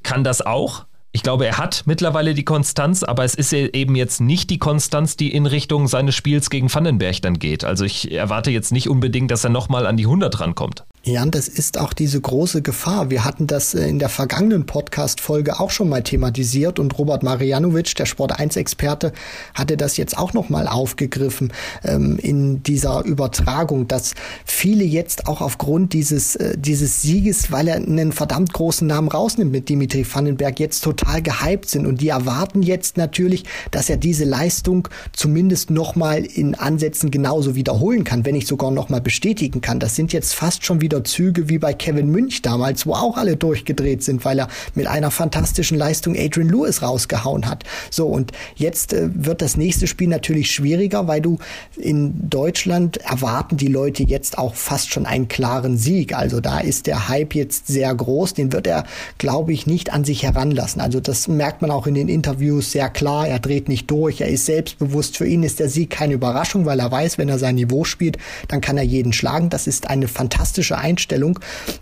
kann 0.03 0.25
das 0.25 0.41
auch. 0.41 0.83
Ich 1.15 1.23
glaube, 1.23 1.47
er 1.47 1.57
hat 1.57 1.83
mittlerweile 1.85 2.33
die 2.33 2.43
Konstanz, 2.43 3.01
aber 3.01 3.23
es 3.23 3.35
ist 3.35 3.53
eben 3.53 3.95
jetzt 3.95 4.19
nicht 4.19 4.49
die 4.49 4.59
Konstanz, 4.59 5.15
die 5.15 5.33
in 5.33 5.45
Richtung 5.45 5.87
seines 5.87 6.13
Spiels 6.13 6.49
gegen 6.49 6.71
Vandenberg 6.71 7.21
dann 7.21 7.39
geht. 7.39 7.63
Also 7.63 7.85
ich 7.85 8.11
erwarte 8.11 8.51
jetzt 8.51 8.73
nicht 8.73 8.89
unbedingt, 8.89 9.31
dass 9.31 9.45
er 9.45 9.49
nochmal 9.49 9.85
an 9.85 9.95
die 9.95 10.03
100 10.03 10.41
rankommt. 10.41 10.83
Ja, 11.07 11.21
und 11.21 11.35
das 11.35 11.47
ist 11.47 11.77
auch 11.77 11.93
diese 11.93 12.19
große 12.19 12.63
Gefahr. 12.63 13.11
Wir 13.11 13.23
hatten 13.23 13.45
das 13.45 13.75
äh, 13.75 13.87
in 13.87 13.99
der 13.99 14.09
vergangenen 14.09 14.65
Podcast-Folge 14.65 15.59
auch 15.59 15.69
schon 15.69 15.87
mal 15.87 16.01
thematisiert 16.01 16.79
und 16.79 16.97
Robert 16.97 17.21
Marianovic, 17.21 17.93
der 17.95 18.07
Sport1-Experte, 18.07 19.13
hatte 19.53 19.77
das 19.77 19.97
jetzt 19.97 20.17
auch 20.17 20.33
noch 20.33 20.49
mal 20.49 20.67
aufgegriffen 20.67 21.53
ähm, 21.83 22.17
in 22.17 22.63
dieser 22.63 23.05
Übertragung, 23.05 23.87
dass 23.87 24.15
viele 24.45 24.83
jetzt 24.83 25.27
auch 25.27 25.41
aufgrund 25.41 25.93
dieses, 25.93 26.37
äh, 26.37 26.57
dieses 26.57 27.03
Sieges, 27.03 27.51
weil 27.51 27.67
er 27.67 27.75
einen 27.75 28.11
verdammt 28.11 28.51
großen 28.51 28.87
Namen 28.87 29.07
rausnimmt 29.07 29.51
mit 29.51 29.69
Dimitri 29.69 30.03
Vandenberg, 30.11 30.59
jetzt 30.59 30.83
total 30.83 31.04
gehypt 31.21 31.69
sind 31.69 31.85
und 31.85 32.01
die 32.01 32.09
erwarten 32.09 32.63
jetzt 32.63 32.97
natürlich, 32.97 33.43
dass 33.71 33.89
er 33.89 33.97
diese 33.97 34.25
Leistung 34.25 34.87
zumindest 35.13 35.69
noch 35.69 35.95
mal 35.95 36.25
in 36.25 36.55
Ansätzen 36.55 37.11
genauso 37.11 37.55
wiederholen 37.55 38.03
kann, 38.03 38.25
wenn 38.25 38.33
nicht 38.33 38.47
sogar 38.47 38.71
noch 38.71 38.89
mal 38.89 39.01
bestätigen 39.01 39.61
kann. 39.61 39.79
Das 39.79 39.95
sind 39.95 40.13
jetzt 40.13 40.33
fast 40.33 40.65
schon 40.65 40.81
wieder 40.81 40.95
wieder 40.95 41.03
Züge 41.03 41.49
wie 41.49 41.57
bei 41.57 41.73
Kevin 41.73 42.09
Münch 42.09 42.41
damals, 42.41 42.85
wo 42.85 42.93
auch 42.93 43.17
alle 43.17 43.35
durchgedreht 43.35 44.03
sind, 44.03 44.23
weil 44.23 44.39
er 44.39 44.47
mit 44.75 44.87
einer 44.87 45.11
fantastischen 45.11 45.77
Leistung 45.77 46.15
Adrian 46.15 46.47
Lewis 46.47 46.81
rausgehauen 46.81 47.47
hat. 47.47 47.63
So, 47.89 48.07
und 48.07 48.31
jetzt 48.55 48.93
äh, 48.93 49.09
wird 49.13 49.41
das 49.41 49.57
nächste 49.57 49.87
Spiel 49.87 50.07
natürlich 50.07 50.51
schwieriger, 50.51 51.07
weil 51.07 51.21
du 51.21 51.39
in 51.75 52.29
Deutschland 52.29 52.97
erwarten 52.97 53.57
die 53.57 53.67
Leute 53.67 54.03
jetzt 54.03 54.37
auch 54.37 54.55
fast 54.55 54.91
schon 54.91 55.05
einen 55.05 55.27
klaren 55.27 55.77
Sieg. 55.77 56.15
Also 56.15 56.39
da 56.39 56.59
ist 56.59 56.87
der 56.87 57.09
Hype 57.09 57.35
jetzt 57.35 57.67
sehr 57.67 57.93
groß, 57.93 58.35
den 58.35 58.53
wird 58.53 58.67
er, 58.67 58.85
glaube 59.17 59.53
ich, 59.53 59.67
nicht 59.67 59.91
an 59.91 60.05
sich 60.05 60.23
heranlassen. 60.23 60.81
Also 60.81 60.94
das 60.99 61.27
merkt 61.27 61.61
man 61.61 61.71
auch 61.71 61.87
in 61.87 61.93
den 61.93 62.07
Interviews 62.07 62.71
sehr 62.71 62.89
klar. 62.89 63.27
Er 63.27 63.39
dreht 63.39 63.69
nicht 63.69 63.89
durch, 63.89 64.21
er 64.21 64.29
ist 64.29 64.45
selbstbewusst. 64.45 65.17
Für 65.17 65.25
ihn 65.25 65.43
ist 65.43 65.59
der 65.59 65.69
Sieg 65.69 65.89
keine 65.89 66.13
Überraschung, 66.13 66.65
weil 66.65 66.79
er 66.79 66.91
weiß, 66.91 67.17
wenn 67.17 67.29
er 67.29 67.39
sein 67.39 67.55
Niveau 67.55 67.83
spielt, 67.83 68.17
dann 68.47 68.61
kann 68.61 68.77
er 68.77 68.83
jeden 68.83 69.13
schlagen. 69.13 69.49
Das 69.49 69.67
ist 69.67 69.89
eine 69.89 70.07
fantastische 70.07 70.77
Einstellung. 70.77 71.39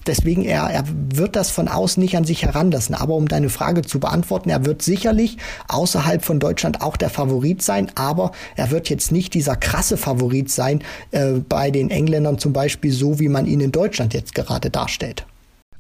Deswegen, 0.08 0.44
er, 0.44 0.70
er 0.70 0.84
wird 0.88 1.36
das 1.36 1.50
von 1.50 1.68
außen 1.68 2.02
nicht 2.02 2.18
an 2.18 2.26
sich 2.26 2.44
heranlassen. 2.44 2.96
Aber 2.96 3.16
um 3.16 3.28
deine 3.28 3.50
Frage 3.50 3.82
zu 3.82 4.00
beantworten, 4.00 4.50
er 4.50 4.66
wird 4.66 4.82
sicherlich 4.82 5.38
außerhalb 5.68 6.24
von 6.24 6.40
Deutschland 6.40 6.82
auch 6.82 6.98
der 6.98 7.10
Favorit 7.10 7.62
sein, 7.62 7.92
aber 7.96 8.32
er 8.56 8.72
wird 8.72 8.90
jetzt 8.90 9.12
nicht 9.12 9.34
dieser 9.34 9.56
krasse 9.56 9.98
Favorit 9.98 10.50
sein 10.50 10.84
äh, 11.12 11.34
bei 11.48 11.72
den 11.72 11.90
Engländern 11.90 12.38
zum 12.38 12.54
Beispiel, 12.54 12.92
so 12.92 13.20
wie 13.20 13.30
man 13.30 13.46
ihn 13.46 13.60
in 13.60 13.72
Deutschland 13.72 14.14
jetzt 14.14 14.36
gerade 14.36 14.70
darstellt. 14.70 15.26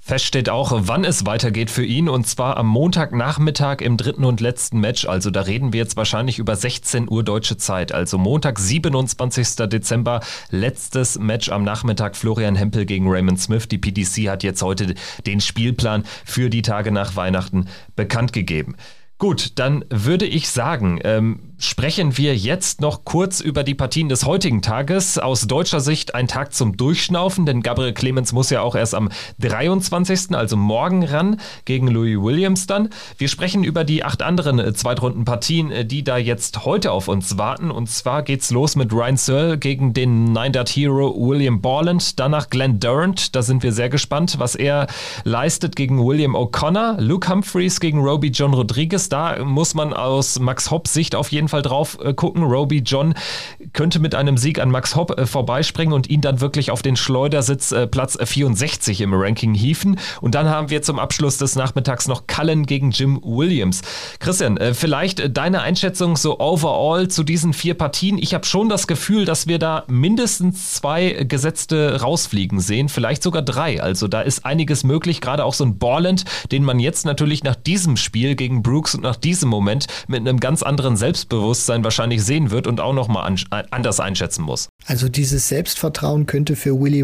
Fest 0.06 0.26
steht 0.26 0.49
auch, 0.49 0.74
wann 0.76 1.06
es 1.06 1.26
weitergeht 1.26 1.72
für 1.72 1.86
ihn 1.86 2.10
und 2.10 2.28
zwar 2.28 2.58
am 2.58 2.68
Montagnachmittag 2.68 3.80
im 3.80 3.95
dritten 3.95 4.26
und 4.26 4.41
letzten 4.41 4.82
Match. 4.82 5.06
Also 5.06 5.32
da 5.32 5.39
reden 5.39 5.72
wir 5.72 5.80
jetzt 5.80 5.95
wahrscheinlich 5.95 6.39
über 6.39 6.58
16 6.58 7.10
Uhr 7.10 7.24
deutsche 7.24 7.56
Zeit. 7.56 7.93
Also 7.93 8.18
Montag, 8.18 8.60
27. 8.60 9.56
Dezember, 9.70 10.20
letztes 10.49 11.18
Match 11.20 11.47
am 11.47 11.64
Nachmittag. 11.64 12.18
Florian 12.18 12.58
Hempel 12.58 12.86
gegen 12.86 13.10
Raymond 13.10 13.39
Smith. 13.39 13.70
Die 13.70 13.78
PDC 13.78 14.28
hat 14.28 14.43
jetzt 14.43 14.62
heute 14.62 14.93
den 15.26 15.39
Spielplan 15.39 16.04
für 16.26 16.49
die 16.49 16.64
Tage 16.64 16.91
nach 16.91 17.16
Weihnachten 17.16 17.70
bekannt 17.95 18.34
gegeben. 18.34 18.76
Gut, 19.20 19.58
dann 19.58 19.86
würde 19.89 20.26
ich 20.26 20.49
sagen, 20.49 20.99
ähm, 21.06 21.53
sprechen 21.64 22.18
wir 22.18 22.36
jetzt 22.36 22.82
noch 22.82 23.05
kurz 23.05 23.39
über 23.39 23.64
die 23.64 23.74
Partien 23.74 24.09
des 24.09 24.26
heutigen 24.26 24.61
Tages. 24.61 25.18
Aus 25.18 25.47
deutscher 25.47 25.80
Sicht 25.80 26.14
ein 26.14 26.28
Tag 26.28 26.53
zum 26.53 26.76
Durchschnaufen, 26.76 27.45
denn 27.45 27.64
Gabriel 27.64 27.93
Clemens 27.93 28.34
muss 28.34 28.49
ja 28.49 28.61
auch 28.61 28.76
erst 28.76 28.93
am 28.93 29.09
23., 29.39 30.36
also 30.36 30.57
morgen 30.57 31.03
ran, 31.05 31.39
gegen 31.66 31.88
Louis 31.88 32.22
Williams 32.22 32.68
dann. 32.68 32.89
Wir 33.18 33.30
sprechen 33.30 33.64
über 33.64 33.86
die 33.86 34.03
acht 34.03 34.22
anderen 34.22 34.59
äh, 34.59 34.74
Zweitrundenpartien, 34.74 35.72
äh, 35.72 35.86
die 35.86 36.03
da 36.03 36.18
jetzt 36.18 36.66
heute 36.66 36.91
auf 36.91 37.07
uns 37.07 37.38
warten. 37.38 37.72
Und 37.72 37.89
zwar 37.89 38.24
geht's 38.24 38.51
los 38.51 38.76
mit 38.76 38.91
Ryan 38.91 39.18
Searle 39.18 39.57
gegen 39.57 39.93
den 39.93 40.34
Nine-Dart-Hero 40.34 41.16
William 41.18 41.61
Borland, 41.61 42.20
danach 42.20 42.49
Glenn 42.49 42.80
Durant. 42.82 43.36
Da 43.36 43.41
sind 43.41 43.64
wir 43.64 43.72
sehr 43.72 43.89
gespannt, 43.89 44.36
was 44.38 44.55
er 44.55 44.88
leistet 45.24 45.78
gegen 45.78 46.05
William 46.05 46.36
O'Connor. 46.36 46.97
Luke 46.99 47.30
Humphreys 47.30 47.80
gegen 47.80 47.99
Roby 47.99 48.28
John 48.28 48.53
Rodriguez. 48.53 49.07
Da 49.07 49.43
muss 49.45 49.74
man 49.76 49.93
aus 49.93 50.39
Max 50.39 50.70
Hopp 50.70 50.89
Sicht 50.89 51.16
auf 51.16 51.32
jeden 51.32 51.47
Fall 51.47 51.53
Fall 51.54 51.62
drauf 51.62 51.99
äh, 52.04 52.16
gucken. 52.16 52.41
Roby 52.41 52.80
John 52.80 53.14
könnte 53.74 53.99
mit 53.99 54.16
einem 54.16 54.38
Sieg 54.38 54.60
an 54.60 54.72
Max 54.72 54.95
Hopp 54.95 55.20
äh, 55.20 55.28
vorbeispringen 55.28 55.93
und 55.93 56.10
ihn 56.10 56.20
dann 56.20 56.41
wirklich 56.41 56.72
auf 56.72 56.82
den 56.82 56.95
Schleudersitz 56.95 57.72
äh, 57.72 57.86
Platz 57.86 58.18
64 58.20 59.01
im 59.01 59.14
Ranking 59.14 59.54
hieven. 59.54 59.99
Und 60.20 60.34
dann 60.34 60.49
haben 60.49 60.72
wir 60.72 60.82
zum 60.82 60.97
Abschluss 60.97 61.38
des 61.38 61.56
Nachmittags 61.56 62.08
noch 62.08 62.26
Cullen 62.26 62.66
gegen 62.66 62.89
Jim 62.89 63.22
Williams. 63.24 63.82
Christian, 64.20 64.58
vielleicht 64.74 65.38
deine 65.38 65.62
Einschätzung 65.62 66.18
so 66.18 66.39
overall 66.39 67.08
zu 67.08 67.24
diesen 67.24 67.54
vier 67.54 67.76
Partien. 67.76 68.18
Ich 68.18 68.34
habe 68.34 68.45
schon 68.45 68.70
das 68.70 68.88
Gefühl, 68.88 69.26
dass 69.26 69.45
wir 69.45 69.60
da 69.60 69.84
mindestens 69.88 70.74
zwei 70.74 71.26
Gesetzte 71.28 72.01
rausfliegen 72.01 72.60
sehen, 72.60 72.89
vielleicht 72.89 73.22
sogar 73.22 73.43
drei. 73.43 73.82
Also 73.82 74.08
da 74.08 74.22
ist 74.22 74.45
einiges 74.45 74.84
möglich, 74.84 75.22
gerade 75.22 75.45
auch 75.45 75.54
so 75.54 75.66
ein 75.66 75.78
Borland, 75.78 76.26
den 76.51 76.64
man 76.64 76.80
jetzt 76.80 77.06
natürlich 77.06 77.43
nach 77.43 77.56
diesem 77.56 77.97
Spiel 77.97 78.36
gegen 78.36 78.64
Brooks 78.64 78.95
und 78.95 79.01
nach 79.01 79.18
diesem 79.18 79.49
Moment 79.49 79.86
mit 80.08 80.22
einem 80.22 80.39
ganz 80.39 80.64
anderen 80.64 80.95
Selbstbewusstsein 80.95 81.43
Selbstbewusstsein 81.44 81.84
wahrscheinlich 81.84 82.24
sehen 82.24 82.52
wird 82.52 82.68
und 82.68 82.80
auch 82.80 82.94
nochmal 82.94 83.28
an, 83.28 83.66
anders 83.72 84.00
einschätzen 84.00 84.44
muss. 84.44 84.70
Also 84.86 85.10
dieses 85.10 85.50
Selbstvertrauen 85.50 86.26
könnte 86.26 86.56
für, 86.56 86.80
Willy, 86.80 87.02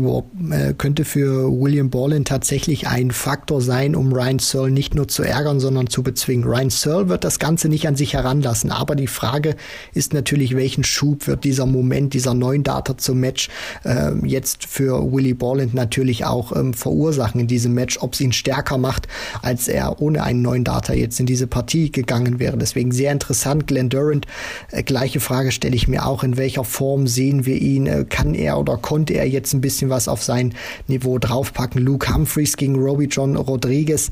äh, 0.52 0.74
könnte 0.74 1.06
für 1.06 1.50
William 1.50 1.90
Borland 1.90 2.28
tatsächlich 2.28 2.88
ein 2.88 3.12
Faktor 3.12 3.62
sein, 3.62 3.96
um 3.96 4.14
Ryan 4.14 4.40
Searle 4.40 4.72
nicht 4.72 4.96
nur 4.96 5.08
zu 5.08 5.24
ärgern, 5.24 5.60
sondern 5.60 5.88
zu 5.88 6.04
bezwingen. 6.04 6.46
Ryan 6.46 6.70
Searle 6.70 7.10
wird 7.10 7.24
das 7.24 7.40
Ganze 7.40 7.70
nicht 7.70 7.88
an 7.88 7.96
sich 7.96 8.14
heranlassen, 8.14 8.72
aber 8.72 8.96
die 8.96 9.08
Frage 9.08 9.56
ist 9.94 10.14
natürlich, 10.14 10.56
welchen 10.56 10.84
Schub 10.84 11.28
wird 11.28 11.44
dieser 11.44 11.66
Moment, 11.66 12.14
dieser 12.14 12.34
neuen 12.34 12.64
Data 12.64 12.98
zum 12.98 13.20
Match 13.20 13.50
äh, 13.84 14.14
jetzt 14.26 14.66
für 14.66 15.12
Willy 15.12 15.34
Borland 15.34 15.74
natürlich 15.74 16.26
auch 16.26 16.56
ähm, 16.56 16.74
verursachen 16.74 17.42
in 17.42 17.48
diesem 17.48 17.74
Match, 17.74 17.98
ob 18.02 18.14
es 18.14 18.22
ihn 18.22 18.32
stärker 18.32 18.78
macht, 18.78 19.08
als 19.42 19.68
er 19.68 20.02
ohne 20.02 20.24
einen 20.24 20.42
neuen 20.42 20.64
Data 20.64 20.94
jetzt 20.94 21.20
in 21.20 21.26
diese 21.26 21.48
Partie 21.48 21.92
gegangen 21.92 22.40
wäre. 22.40 22.58
Deswegen 22.58 22.92
sehr 22.92 23.12
interessant. 23.12 23.68
Glenn 23.68 23.90
Durant 24.20 24.28
äh, 24.72 24.84
gleiche 24.84 25.20
Frage 25.20 25.52
stelle 25.52 25.76
ich 25.76 25.88
mir 25.88 26.06
auch, 26.06 26.24
in 26.24 26.38
welcher 26.38 26.64
Form 26.64 27.08
sehen 27.08 27.46
wir 27.46 27.62
ihn? 27.62 27.88
Äh, 27.88 28.06
kann 28.08 28.34
er 28.34 28.60
oder 28.60 28.78
konnte 28.78 29.14
er 29.14 29.28
jetzt 29.28 29.54
ein 29.54 29.62
bisschen 29.62 29.90
was 29.90 30.08
auf 30.08 30.24
sein 30.24 30.54
Niveau 30.88 31.18
draufpacken? 31.18 31.82
Luke 31.82 32.14
Humphreys 32.14 32.58
gegen 32.58 32.76
Roby 32.76 33.06
John 33.06 33.36
Rodriguez 33.36 34.12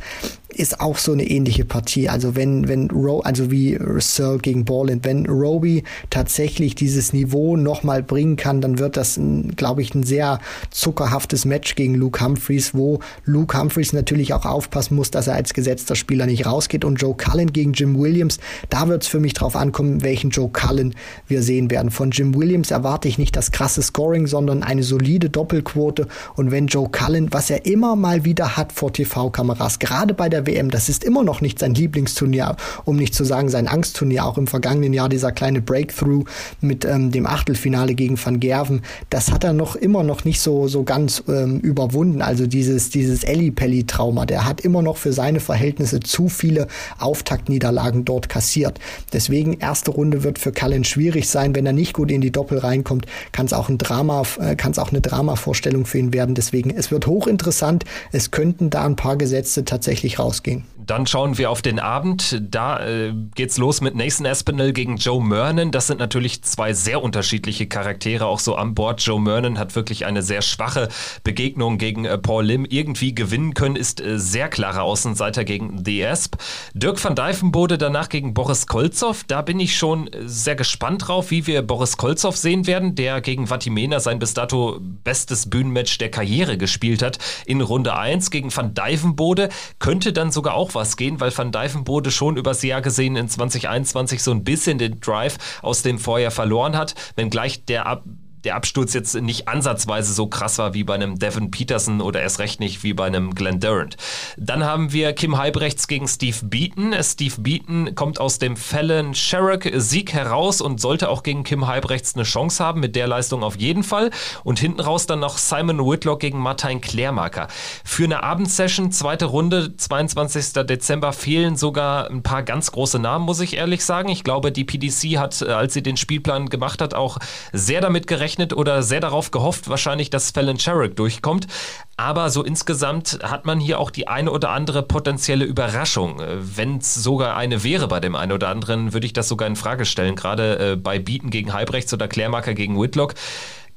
ist 0.58 0.80
auch 0.80 0.98
so 0.98 1.12
eine 1.12 1.24
ähnliche 1.24 1.66
Partie. 1.66 2.10
Also 2.10 2.36
wenn, 2.36 2.68
wenn 2.68 2.90
Ro 2.90 3.20
also 3.20 3.52
wie 3.52 3.78
Searle 4.00 4.40
gegen 4.40 4.66
Borland, 4.66 5.06
wenn 5.06 5.26
Roby 5.28 5.84
tatsächlich 6.10 6.76
dieses 6.76 7.14
Niveau 7.14 7.56
nochmal 7.56 8.04
bringen 8.04 8.36
kann, 8.36 8.62
dann 8.62 8.80
wird 8.80 8.98
das, 8.98 9.20
glaube 9.56 9.82
ich, 9.82 9.94
ein 9.94 10.04
sehr 10.04 10.40
zuckerhaftes 10.72 11.46
Match 11.46 11.76
gegen 11.76 11.96
Luke 11.96 12.24
Humphreys, 12.24 12.74
wo 12.74 13.00
Luke 13.26 13.58
Humphreys 13.58 13.94
natürlich 13.94 14.34
auch 14.34 14.46
aufpassen 14.46 14.96
muss, 14.96 15.12
dass 15.12 15.28
er 15.28 15.36
als 15.36 15.54
gesetzter 15.54 15.96
Spieler 15.96 16.26
nicht 16.26 16.46
rausgeht. 16.46 16.84
Und 16.84 17.02
Joe 17.02 17.16
Cullen 17.16 17.54
gegen 17.54 17.74
Jim 17.74 17.98
Williams, 18.00 18.40
da 18.70 18.88
wird 18.88 19.04
es 19.04 19.08
für 19.08 19.20
mich 19.20 19.34
drauf 19.34 19.56
ankommen, 19.56 20.02
welchen 20.02 20.32
Joe 20.32 20.50
Cullen 20.50 20.96
wir 21.28 21.44
sehen 21.44 21.70
werden. 21.70 21.92
Von 21.92 22.12
Jim 22.12 22.36
Williams 22.36 22.72
erwarte 22.72 23.08
ich 23.08 23.18
nicht 23.18 23.36
das 23.36 23.52
krasse 23.52 23.82
Scoring, 23.82 24.26
sondern 24.26 24.64
eine 24.64 24.84
solide 24.84 25.30
Doppelquote. 25.30 26.08
Und 26.36 26.52
wenn 26.52 26.68
Joe 26.68 26.90
Cullen, 26.90 27.32
was 27.32 27.50
er 27.50 27.66
immer 27.66 27.96
mal 27.96 28.26
wieder 28.26 28.58
hat 28.58 28.72
vor 28.72 28.92
TV-Kameras, 28.92 29.80
gerade 29.80 30.14
bei 30.14 30.30
der 30.30 30.47
WM, 30.48 30.72
das 30.72 30.90
ist 30.90 31.04
immer 31.04 31.24
noch 31.24 31.42
nicht 31.42 31.60
sein 31.60 31.76
Lieblingsturnier, 31.76 32.56
um 32.86 32.96
nicht 32.96 33.14
zu 33.14 33.24
sagen 33.24 33.50
sein 33.50 33.68
Angstturnier, 33.68 34.26
auch 34.26 34.40
im 34.40 34.48
vergangenen 34.48 34.94
Jahr 34.94 35.10
dieser 35.10 35.32
kleine 35.32 35.62
Breakthrough 35.62 36.24
mit 36.62 36.86
ähm, 36.86 37.12
dem 37.12 37.28
Achtelfinale 37.28 37.94
gegen 37.94 38.18
Van 38.24 38.40
Gerven, 38.40 38.82
das 39.10 39.32
hat 39.32 39.44
er 39.44 39.54
noch 39.54 39.76
immer 39.76 40.04
noch 40.04 40.26
nicht 40.26 40.42
so, 40.42 40.68
so 40.68 40.84
ganz 40.84 41.24
ähm, 41.28 41.60
überwunden. 41.60 42.22
Also 42.22 42.48
dieses, 42.48 42.90
dieses 42.90 43.24
Ellipelli-Trauma, 43.24 44.26
der 44.26 44.46
hat 44.46 44.62
immer 44.62 44.82
noch 44.82 44.98
für 44.98 45.14
seine 45.14 45.40
Verhältnisse 45.40 46.00
zu 46.00 46.30
viele 46.30 46.68
Auftaktniederlagen 46.98 48.06
dort 48.06 48.30
kassiert. 48.30 48.80
Deswegen 49.14 49.54
erste 49.60 49.92
Runde 49.92 50.24
wird 50.24 50.40
für 50.40 50.52
Cullen 50.52 50.84
schwierig 50.84 51.30
sein. 51.30 51.56
Wenn 51.56 51.66
er 51.66 51.74
nicht 51.74 51.94
gut 51.94 52.12
in 52.12 52.22
die 52.22 52.32
Doppel 52.32 52.58
reinkommt, 52.58 53.06
kann 53.32 53.46
es 53.46 53.54
auch 53.54 53.70
ein 53.70 53.78
Drama, 53.78 54.24
äh, 54.40 54.56
kann 54.56 54.72
es 54.72 54.80
auch 54.80 54.92
eine 54.92 55.02
Dramavorstellung 55.02 55.86
für 55.86 55.98
ihn 56.00 56.14
werden. 56.14 56.36
Deswegen, 56.36 56.70
es 56.70 56.92
wird 56.92 57.08
hochinteressant. 57.08 57.84
Es 58.12 58.32
könnten 58.32 58.70
da 58.70 58.86
ein 58.86 58.96
paar 58.96 59.18
Gesetze 59.18 59.66
tatsächlich 59.66 60.20
rausgehen. 60.28 60.64
Dann 60.88 61.06
schauen 61.06 61.38
wir 61.38 61.52
auf 61.52 61.62
den 61.62 61.80
Abend. 61.80 62.42
Da 62.42 62.80
äh, 62.86 63.14
geht's 63.36 63.58
los 63.58 63.82
mit 63.82 63.94
Nathan 63.94 64.26
Aspinall 64.26 64.72
gegen 64.72 64.96
Joe 64.96 65.22
Mernon. 65.22 65.72
Das 65.72 65.88
sind 65.88 66.00
natürlich 66.00 66.44
zwei 66.44 66.72
sehr 66.72 67.04
unterschiedliche 67.04 67.68
Charaktere, 67.68 68.26
auch 68.26 68.40
so 68.40 68.56
an 68.56 68.74
Bord. 68.74 69.02
Joe 69.02 69.20
Mernon 69.20 69.60
hat 69.60 69.76
wirklich 69.76 70.06
eine 70.06 70.24
sehr 70.24 70.42
schwache 70.42 70.88
Begegnung 71.26 71.78
gegen 71.78 72.06
äh, 72.06 72.18
Paul 72.18 72.46
Lim 72.46 72.64
irgendwie 72.64 73.14
gewinnen 73.14 73.54
können, 73.54 73.76
ist 73.76 74.00
äh, 74.00 74.18
sehr 74.18 74.48
klarer 74.48 74.84
Außenseiter 74.84 75.44
gegen 75.44 75.84
The 75.84 76.06
Asp. 76.06 76.36
Dirk 76.74 77.04
van 77.04 77.16
Dijvenbode 77.16 77.78
danach 77.78 78.08
gegen 78.08 78.34
Boris 78.34 78.66
Kolzow. 78.66 79.26
Da 79.28 79.42
bin 79.42 79.60
ich 79.60 79.78
schon 79.78 80.08
äh, 80.08 80.22
sehr 80.26 80.56
gespannt 80.56 81.10
drauf, 81.10 81.32
wie 81.32 81.48
wir 81.48 81.64
Boris 81.64 81.98
Kolzow 81.98 82.36
sehen 82.36 82.66
werden, 82.66 82.96
der 82.96 83.20
gegen 83.20 83.48
Vatimena 83.48 84.00
sein 84.00 84.20
bis 84.20 84.34
dato 84.34 84.80
bestes 84.82 85.50
Bühnenmatch 85.50 85.98
der 85.98 86.12
Karriere 86.12 86.58
gespielt 86.58 87.02
hat. 87.02 87.20
In 87.46 87.60
Runde 87.60 87.98
1 87.98 88.32
gegen 88.32 88.56
van 88.56 88.74
Dijvenbode 88.74 89.50
könnte 89.80 90.14
dann 90.14 90.32
sogar 90.32 90.54
auch 90.54 90.77
was 90.78 90.96
gehen, 90.96 91.20
weil 91.20 91.38
Van 91.38 91.52
Dijvenbode 91.52 92.12
schon 92.12 92.38
übers 92.38 92.64
Jahr 92.64 92.82
gesehen 92.82 93.16
in 93.16 93.28
2021 93.28 94.24
so 94.24 94.32
ein 94.32 94.44
bisschen 94.44 94.78
den 94.78 95.02
Drive 95.02 95.38
aus 95.62 95.82
dem 95.82 96.00
Vorjahr 96.00 96.32
verloren 96.32 96.78
hat, 96.78 96.96
wenngleich 97.16 97.66
der 97.66 97.86
ab 97.86 98.04
der 98.44 98.56
Absturz 98.56 98.94
jetzt 98.94 99.16
nicht 99.16 99.48
ansatzweise 99.48 100.14
so 100.14 100.28
krass 100.28 100.58
war 100.58 100.74
wie 100.74 100.84
bei 100.84 100.94
einem 100.94 101.18
Devin 101.18 101.52
Peterson 101.52 102.02
oder 102.02 102.22
erst 102.22 102.40
recht 102.40 102.60
nicht 102.60 102.84
wie 102.84 102.94
bei 102.94 103.06
einem 103.06 103.34
Glenn 103.34 103.60
Durant. 103.60 103.98
Dann 104.38 104.64
haben 104.64 104.94
wir 104.94 105.14
Kim 105.14 105.38
Halbrechts 105.38 105.88
gegen 105.88 106.08
Steve 106.08 106.38
Beaton. 106.44 106.94
Steve 107.02 107.36
Beaton 107.40 107.96
kommt 107.96 108.20
aus 108.20 108.38
dem 108.38 108.56
Fallon 108.56 109.16
Sherrock 109.16 109.68
Sieg 109.74 110.14
heraus 110.14 110.62
und 110.62 110.80
sollte 110.80 111.10
auch 111.10 111.24
gegen 111.24 111.44
Kim 111.44 111.68
Halbrechts 111.68 112.16
eine 112.16 112.24
Chance 112.24 112.64
haben, 112.64 112.80
mit 112.80 112.96
der 112.96 113.08
Leistung 113.08 113.44
auf 113.44 113.58
jeden 113.58 113.84
Fall. 113.84 114.12
Und 114.44 114.60
hinten 114.60 114.82
raus 114.82 115.08
dann 115.08 115.20
noch 115.20 115.38
Simon 115.38 115.80
Whitlock 115.80 116.20
gegen 116.20 116.40
Martin 116.40 116.80
Klärmarker. 116.80 117.48
Für 117.84 118.04
eine 118.04 118.24
Abendsession, 118.24 118.92
zweite 118.92 119.26
Runde, 119.26 119.76
22. 119.76 120.54
Dezember, 120.66 121.12
fehlen 121.12 121.56
sogar 121.56 122.10
ein 122.10 122.24
paar 122.24 122.44
ganz 122.44 122.72
große 122.72 123.00
Namen, 123.00 123.26
muss 123.26 123.40
ich 123.40 123.58
ehrlich 123.58 123.84
sagen. 123.84 124.10
Ich 124.10 124.24
glaube, 124.24 124.52
die 124.52 124.64
PDC 124.64 125.18
hat, 125.18 125.42
äh, 125.42 125.52
als 125.52 125.74
sie 125.74 125.84
den 125.84 125.98
Spielplan 125.98 126.50
gemacht 126.50 126.82
hat, 126.82 126.94
auch 126.94 127.18
sehr 127.52 127.82
damit 127.82 128.08
gerechnet, 128.08 128.27
gerechnet 128.28 128.52
oder 128.52 128.84
sehr 128.84 129.00
darauf 129.00 129.32
gehofft, 129.32 129.70
wahrscheinlich, 129.70 130.10
dass 130.10 130.32
Fallon 130.32 130.60
Sherrick 130.60 130.98
durchkommt. 130.98 131.48
Aber 131.96 132.30
so 132.30 132.44
insgesamt 132.44 133.20
hat 133.24 133.46
man 133.46 133.60
hier 133.60 133.80
auch 133.80 133.90
die 133.90 134.10
eine 134.10 134.32
oder 134.32 134.50
andere 134.50 134.84
potenzielle 134.84 135.46
Überraschung. 135.46 136.22
Wenn 136.38 136.80
es 136.80 136.94
sogar 136.94 137.38
eine 137.38 137.64
wäre 137.64 137.88
bei 137.88 138.02
dem 138.02 138.16
einen 138.16 138.34
oder 138.34 138.50
anderen, 138.50 138.92
würde 138.92 139.06
ich 139.06 139.14
das 139.14 139.30
sogar 139.30 139.48
in 139.48 139.56
Frage 139.56 139.86
stellen. 139.86 140.16
Gerade 140.16 140.74
äh, 140.74 140.76
bei 140.76 141.00
Bieten 141.00 141.30
gegen 141.30 141.54
Halbrechts 141.54 141.94
oder 141.94 142.10
Klärmarker 142.10 142.54
gegen 142.54 142.80
Whitlock. 142.80 143.14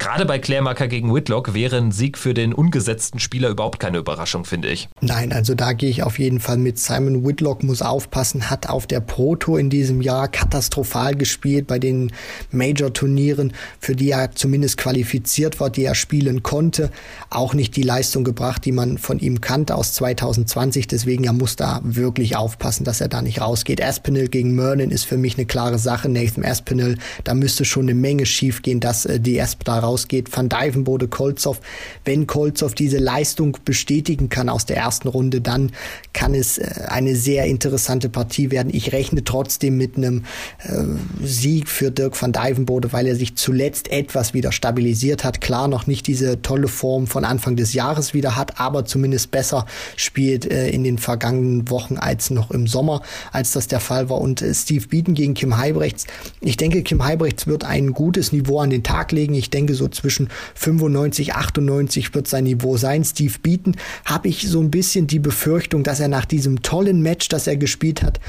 Gerade 0.01 0.24
bei 0.24 0.38
Klärmarker 0.38 0.88
gegen 0.88 1.14
Whitlock 1.14 1.53
wäre 1.53 1.76
ein 1.76 1.92
Sieg 1.92 2.16
für 2.16 2.32
den 2.32 2.55
ungesetzten 2.55 3.20
Spieler 3.20 3.51
überhaupt 3.51 3.78
keine 3.78 3.98
Überraschung, 3.98 4.46
finde 4.46 4.68
ich. 4.68 4.88
Nein, 5.03 5.30
also 5.30 5.55
da 5.55 5.74
gehe 5.74 5.90
ich 5.90 6.03
auf 6.03 6.18
jeden 6.18 6.40
Fall 6.40 6.57
mit. 6.57 6.78
Simon 6.78 7.26
Whitlock 7.26 7.62
muss 7.62 7.82
aufpassen, 7.82 8.48
hat 8.48 8.66
auf 8.66 8.86
der 8.86 9.01
Proto 9.01 9.59
in 9.59 9.68
diesem 9.68 10.01
Jahr 10.01 10.28
katastrophal 10.28 11.14
gespielt 11.14 11.66
bei 11.66 11.78
den 11.78 12.12
Major-Turnieren, 12.51 13.53
für 13.78 13.94
die 13.94 14.11
er 14.11 14.32
zumindest 14.32 14.78
qualifiziert 14.78 15.61
war, 15.61 15.68
die 15.68 15.84
er 15.84 15.94
spielen 15.94 16.42
konnte. 16.42 16.90
Auch 17.28 17.53
nicht 17.53 17.76
die 17.76 17.82
Leistung 17.82 18.24
gebracht, 18.24 18.64
die 18.64 18.72
man 18.72 18.96
von 18.96 19.18
ihm 19.18 19.42
kannte 19.42 19.74
aus 19.74 19.92
2020. 19.92 20.86
Deswegen 20.86 21.24
er 21.24 21.34
muss 21.34 21.57
da 21.57 21.80
wirklich 21.84 22.36
aufpassen, 22.36 22.84
dass 22.84 23.03
er 23.03 23.09
da 23.09 23.20
nicht 23.20 23.42
rausgeht. 23.42 23.84
Aspinall 23.84 24.28
gegen 24.28 24.55
Merlin 24.55 24.90
ist 24.90 25.05
für 25.05 25.18
mich 25.18 25.36
eine 25.36 25.44
klare 25.44 25.78
Sache. 25.78 26.09
Nathan 26.09 26.42
Aspinall, 26.42 26.96
da 27.24 27.34
müsste 27.34 27.66
schon 27.66 27.82
eine 27.82 27.94
Menge 27.94 28.24
schief 28.24 28.62
gehen, 28.62 28.80
dass 28.80 29.05
äh, 29.05 29.20
die 29.20 29.38
Asp 29.38 29.62
da 29.64 29.78
raus 29.78 29.89
rausgeht. 29.91 30.34
Van 30.34 30.49
Dijvenbode, 30.49 31.09
Kolzow. 31.09 31.59
Wenn 32.05 32.26
Kolzow 32.26 32.74
diese 32.74 32.99
Leistung 32.99 33.57
bestätigen 33.64 34.28
kann 34.28 34.49
aus 34.49 34.66
der 34.66 34.76
ersten 34.76 35.09
Runde, 35.09 35.41
dann 35.41 35.72
kann 36.12 36.34
es 36.34 36.59
äh, 36.59 36.86
eine 36.88 37.16
sehr 37.16 37.47
interessante 37.47 38.09
Partie 38.09 38.51
werden. 38.51 38.72
Ich 38.72 38.93
rechne 38.93 39.24
trotzdem 39.24 39.76
mit 39.76 39.97
einem 39.97 40.24
äh, 40.62 40.84
Sieg 41.24 41.68
für 41.68 41.91
Dirk 41.91 42.20
van 42.20 42.32
Dijvenbode, 42.32 42.93
weil 42.93 43.07
er 43.07 43.16
sich 43.16 43.36
zuletzt 43.36 43.91
etwas 43.91 44.34
wieder 44.34 44.53
stabilisiert 44.53 45.24
hat. 45.24 45.41
Klar, 45.41 45.68
noch 45.68 45.86
nicht 45.86 46.07
diese 46.07 46.41
tolle 46.43 46.68
Form 46.68 47.07
von 47.07 47.24
Anfang 47.24 47.57
des 47.57 47.72
Jahres 47.72 48.14
wieder 48.14 48.36
hat, 48.36 48.61
aber 48.61 48.84
zumindest 48.84 49.30
besser 49.30 49.66
spielt 49.97 50.51
äh, 50.51 50.70
in 50.70 50.84
den 50.84 50.99
vergangenen 50.99 51.68
Wochen 51.70 51.97
als 51.97 52.30
noch 52.30 52.51
im 52.51 52.66
Sommer, 52.66 53.03
als 53.32 53.53
das 53.53 53.66
der 53.66 53.80
Fall 53.80 54.09
war. 54.09 54.20
Und 54.20 54.45
Steve 54.53 54.86
Beaton 54.86 55.14
gegen 55.14 55.34
Kim 55.34 55.57
Heibrechts. 55.57 56.07
Ich 56.41 56.57
denke, 56.57 56.82
Kim 56.82 57.05
Heibrechts 57.05 57.47
wird 57.47 57.64
ein 57.64 57.93
gutes 57.93 58.32
Niveau 58.32 58.61
an 58.61 58.70
den 58.70 58.82
Tag 58.82 59.12
legen. 59.12 59.34
Ich 59.34 59.51
denke, 59.51 59.74
so 59.81 59.89
zwischen 59.89 60.28
95, 60.55 61.35
98 61.35 62.14
wird 62.14 62.28
sein 62.28 62.45
Niveau 62.45 62.76
sein. 62.76 63.05
Steve 63.05 63.35
Beaton 63.43 63.76
habe 64.05 64.28
ich 64.28 64.49
so 64.49 64.61
ein 64.61 64.70
bisschen 64.70 65.09
die 65.09 65.18
Befürchtung, 65.18 65.83
dass 65.83 65.99
er 65.99 66.09
nach 66.09 66.24
diesem 66.24 66.62
tollen 66.62 67.03
Match, 67.03 67.28
das 67.28 67.49
er 67.49 67.57
gespielt 67.57 68.03
hat, 68.03 68.20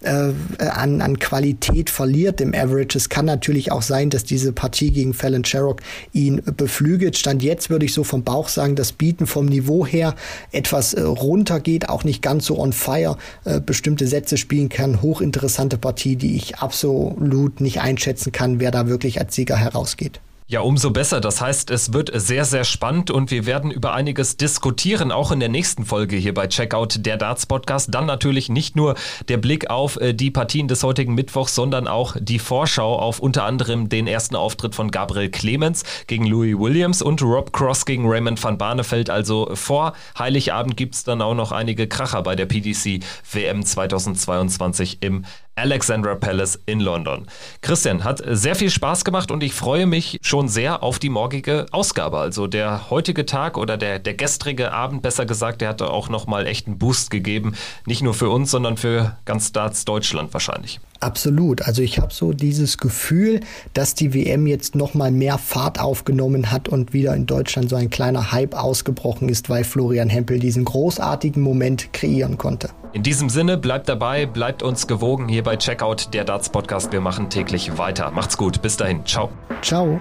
äh, 0.00 0.32
an, 0.58 1.00
an 1.00 1.18
Qualität 1.18 1.90
verliert 1.90 2.40
im 2.40 2.54
Average. 2.54 2.96
Es 2.96 3.08
kann 3.08 3.24
natürlich 3.24 3.72
auch 3.72 3.82
sein, 3.82 4.10
dass 4.10 4.22
diese 4.22 4.52
Partie 4.52 4.92
gegen 4.92 5.12
Fallon 5.12 5.44
Sherrock 5.44 5.80
ihn 6.12 6.40
beflügelt. 6.56 7.16
Stand 7.16 7.42
jetzt 7.42 7.68
würde 7.68 7.84
ich 7.84 7.92
so 7.92 8.04
vom 8.04 8.22
Bauch 8.22 8.48
sagen, 8.48 8.76
dass 8.76 8.92
Bieten 8.92 9.26
vom 9.26 9.46
Niveau 9.46 9.84
her 9.84 10.14
etwas 10.52 10.94
äh, 10.94 11.02
runter 11.02 11.58
geht, 11.58 11.88
auch 11.88 12.04
nicht 12.04 12.22
ganz 12.22 12.46
so 12.46 12.60
on 12.60 12.72
fire, 12.72 13.16
äh, 13.44 13.60
bestimmte 13.60 14.06
Sätze 14.06 14.36
spielen 14.36 14.68
kann. 14.68 15.02
Hochinteressante 15.02 15.78
Partie, 15.78 16.14
die 16.14 16.36
ich 16.36 16.58
absolut 16.58 17.60
nicht 17.60 17.80
einschätzen 17.80 18.30
kann, 18.30 18.60
wer 18.60 18.70
da 18.70 18.86
wirklich 18.86 19.20
als 19.20 19.34
Sieger 19.34 19.56
herausgeht. 19.56 20.20
Ja, 20.50 20.62
umso 20.62 20.92
besser. 20.92 21.20
Das 21.20 21.42
heißt, 21.42 21.70
es 21.70 21.92
wird 21.92 22.10
sehr, 22.14 22.46
sehr 22.46 22.64
spannend 22.64 23.10
und 23.10 23.30
wir 23.30 23.44
werden 23.44 23.70
über 23.70 23.92
einiges 23.92 24.38
diskutieren, 24.38 25.12
auch 25.12 25.30
in 25.30 25.40
der 25.40 25.50
nächsten 25.50 25.84
Folge 25.84 26.16
hier 26.16 26.32
bei 26.32 26.46
Checkout 26.46 27.04
der 27.04 27.18
Darts 27.18 27.44
Podcast. 27.44 27.92
Dann 27.92 28.06
natürlich 28.06 28.48
nicht 28.48 28.74
nur 28.74 28.94
der 29.28 29.36
Blick 29.36 29.68
auf 29.68 30.00
äh, 30.00 30.14
die 30.14 30.30
Partien 30.30 30.66
des 30.66 30.82
heutigen 30.82 31.14
Mittwochs, 31.14 31.54
sondern 31.54 31.86
auch 31.86 32.16
die 32.18 32.38
Vorschau 32.38 32.98
auf 32.98 33.18
unter 33.18 33.44
anderem 33.44 33.90
den 33.90 34.06
ersten 34.06 34.36
Auftritt 34.36 34.74
von 34.74 34.90
Gabriel 34.90 35.30
Clemens 35.30 35.84
gegen 36.06 36.24
Louis 36.24 36.58
Williams 36.58 37.02
und 37.02 37.20
Rob 37.20 37.52
Cross 37.52 37.84
gegen 37.84 38.08
Raymond 38.08 38.42
van 38.42 38.56
Barneveld. 38.56 39.10
Also 39.10 39.50
vor 39.52 39.92
Heiligabend 40.18 40.78
gibt's 40.78 41.04
dann 41.04 41.20
auch 41.20 41.34
noch 41.34 41.52
einige 41.52 41.88
Kracher 41.88 42.22
bei 42.22 42.36
der 42.36 42.46
PDC 42.46 43.04
WM 43.34 43.66
2022 43.66 45.02
im 45.02 45.26
Alexandra 45.58 46.14
Palace 46.14 46.58
in 46.66 46.80
London. 46.80 47.26
Christian, 47.60 48.04
hat 48.04 48.22
sehr 48.26 48.54
viel 48.54 48.70
Spaß 48.70 49.04
gemacht 49.04 49.30
und 49.30 49.42
ich 49.42 49.54
freue 49.54 49.86
mich 49.86 50.18
schon 50.22 50.48
sehr 50.48 50.82
auf 50.82 50.98
die 50.98 51.08
morgige 51.08 51.66
Ausgabe. 51.72 52.18
Also 52.18 52.46
der 52.46 52.90
heutige 52.90 53.26
Tag 53.26 53.58
oder 53.58 53.76
der, 53.76 53.98
der 53.98 54.14
gestrige 54.14 54.72
Abend, 54.72 55.02
besser 55.02 55.26
gesagt, 55.26 55.60
der 55.60 55.70
hat 55.70 55.82
auch 55.82 56.08
nochmal 56.08 56.46
echt 56.46 56.66
einen 56.66 56.78
Boost 56.78 57.10
gegeben. 57.10 57.54
Nicht 57.86 58.02
nur 58.02 58.14
für 58.14 58.30
uns, 58.30 58.50
sondern 58.50 58.76
für 58.76 59.16
ganz 59.24 59.52
Darts 59.52 59.84
Deutschland 59.84 60.32
wahrscheinlich. 60.32 60.80
Absolut. 61.00 61.62
Also 61.62 61.82
ich 61.82 61.98
habe 61.98 62.12
so 62.12 62.32
dieses 62.32 62.78
Gefühl, 62.78 63.40
dass 63.72 63.94
die 63.94 64.14
WM 64.14 64.46
jetzt 64.46 64.74
noch 64.74 64.94
mal 64.94 65.12
mehr 65.12 65.38
Fahrt 65.38 65.80
aufgenommen 65.80 66.50
hat 66.50 66.68
und 66.68 66.92
wieder 66.92 67.14
in 67.14 67.26
Deutschland 67.26 67.70
so 67.70 67.76
ein 67.76 67.90
kleiner 67.90 68.32
Hype 68.32 68.54
ausgebrochen 68.54 69.28
ist, 69.28 69.48
weil 69.48 69.62
Florian 69.62 70.08
Hempel 70.08 70.40
diesen 70.40 70.64
großartigen 70.64 71.42
Moment 71.42 71.92
kreieren 71.92 72.36
konnte. 72.36 72.70
In 72.98 73.04
diesem 73.04 73.28
Sinne, 73.28 73.56
bleibt 73.56 73.88
dabei, 73.88 74.26
bleibt 74.26 74.60
uns 74.64 74.88
gewogen 74.88 75.28
hier 75.28 75.44
bei 75.44 75.56
Checkout, 75.56 76.12
der 76.14 76.24
Darts 76.24 76.48
Podcast. 76.48 76.90
Wir 76.90 77.00
machen 77.00 77.30
täglich 77.30 77.78
weiter. 77.78 78.10
Macht's 78.10 78.36
gut. 78.36 78.60
Bis 78.60 78.76
dahin. 78.76 79.06
Ciao. 79.06 79.30
Ciao. 79.62 80.00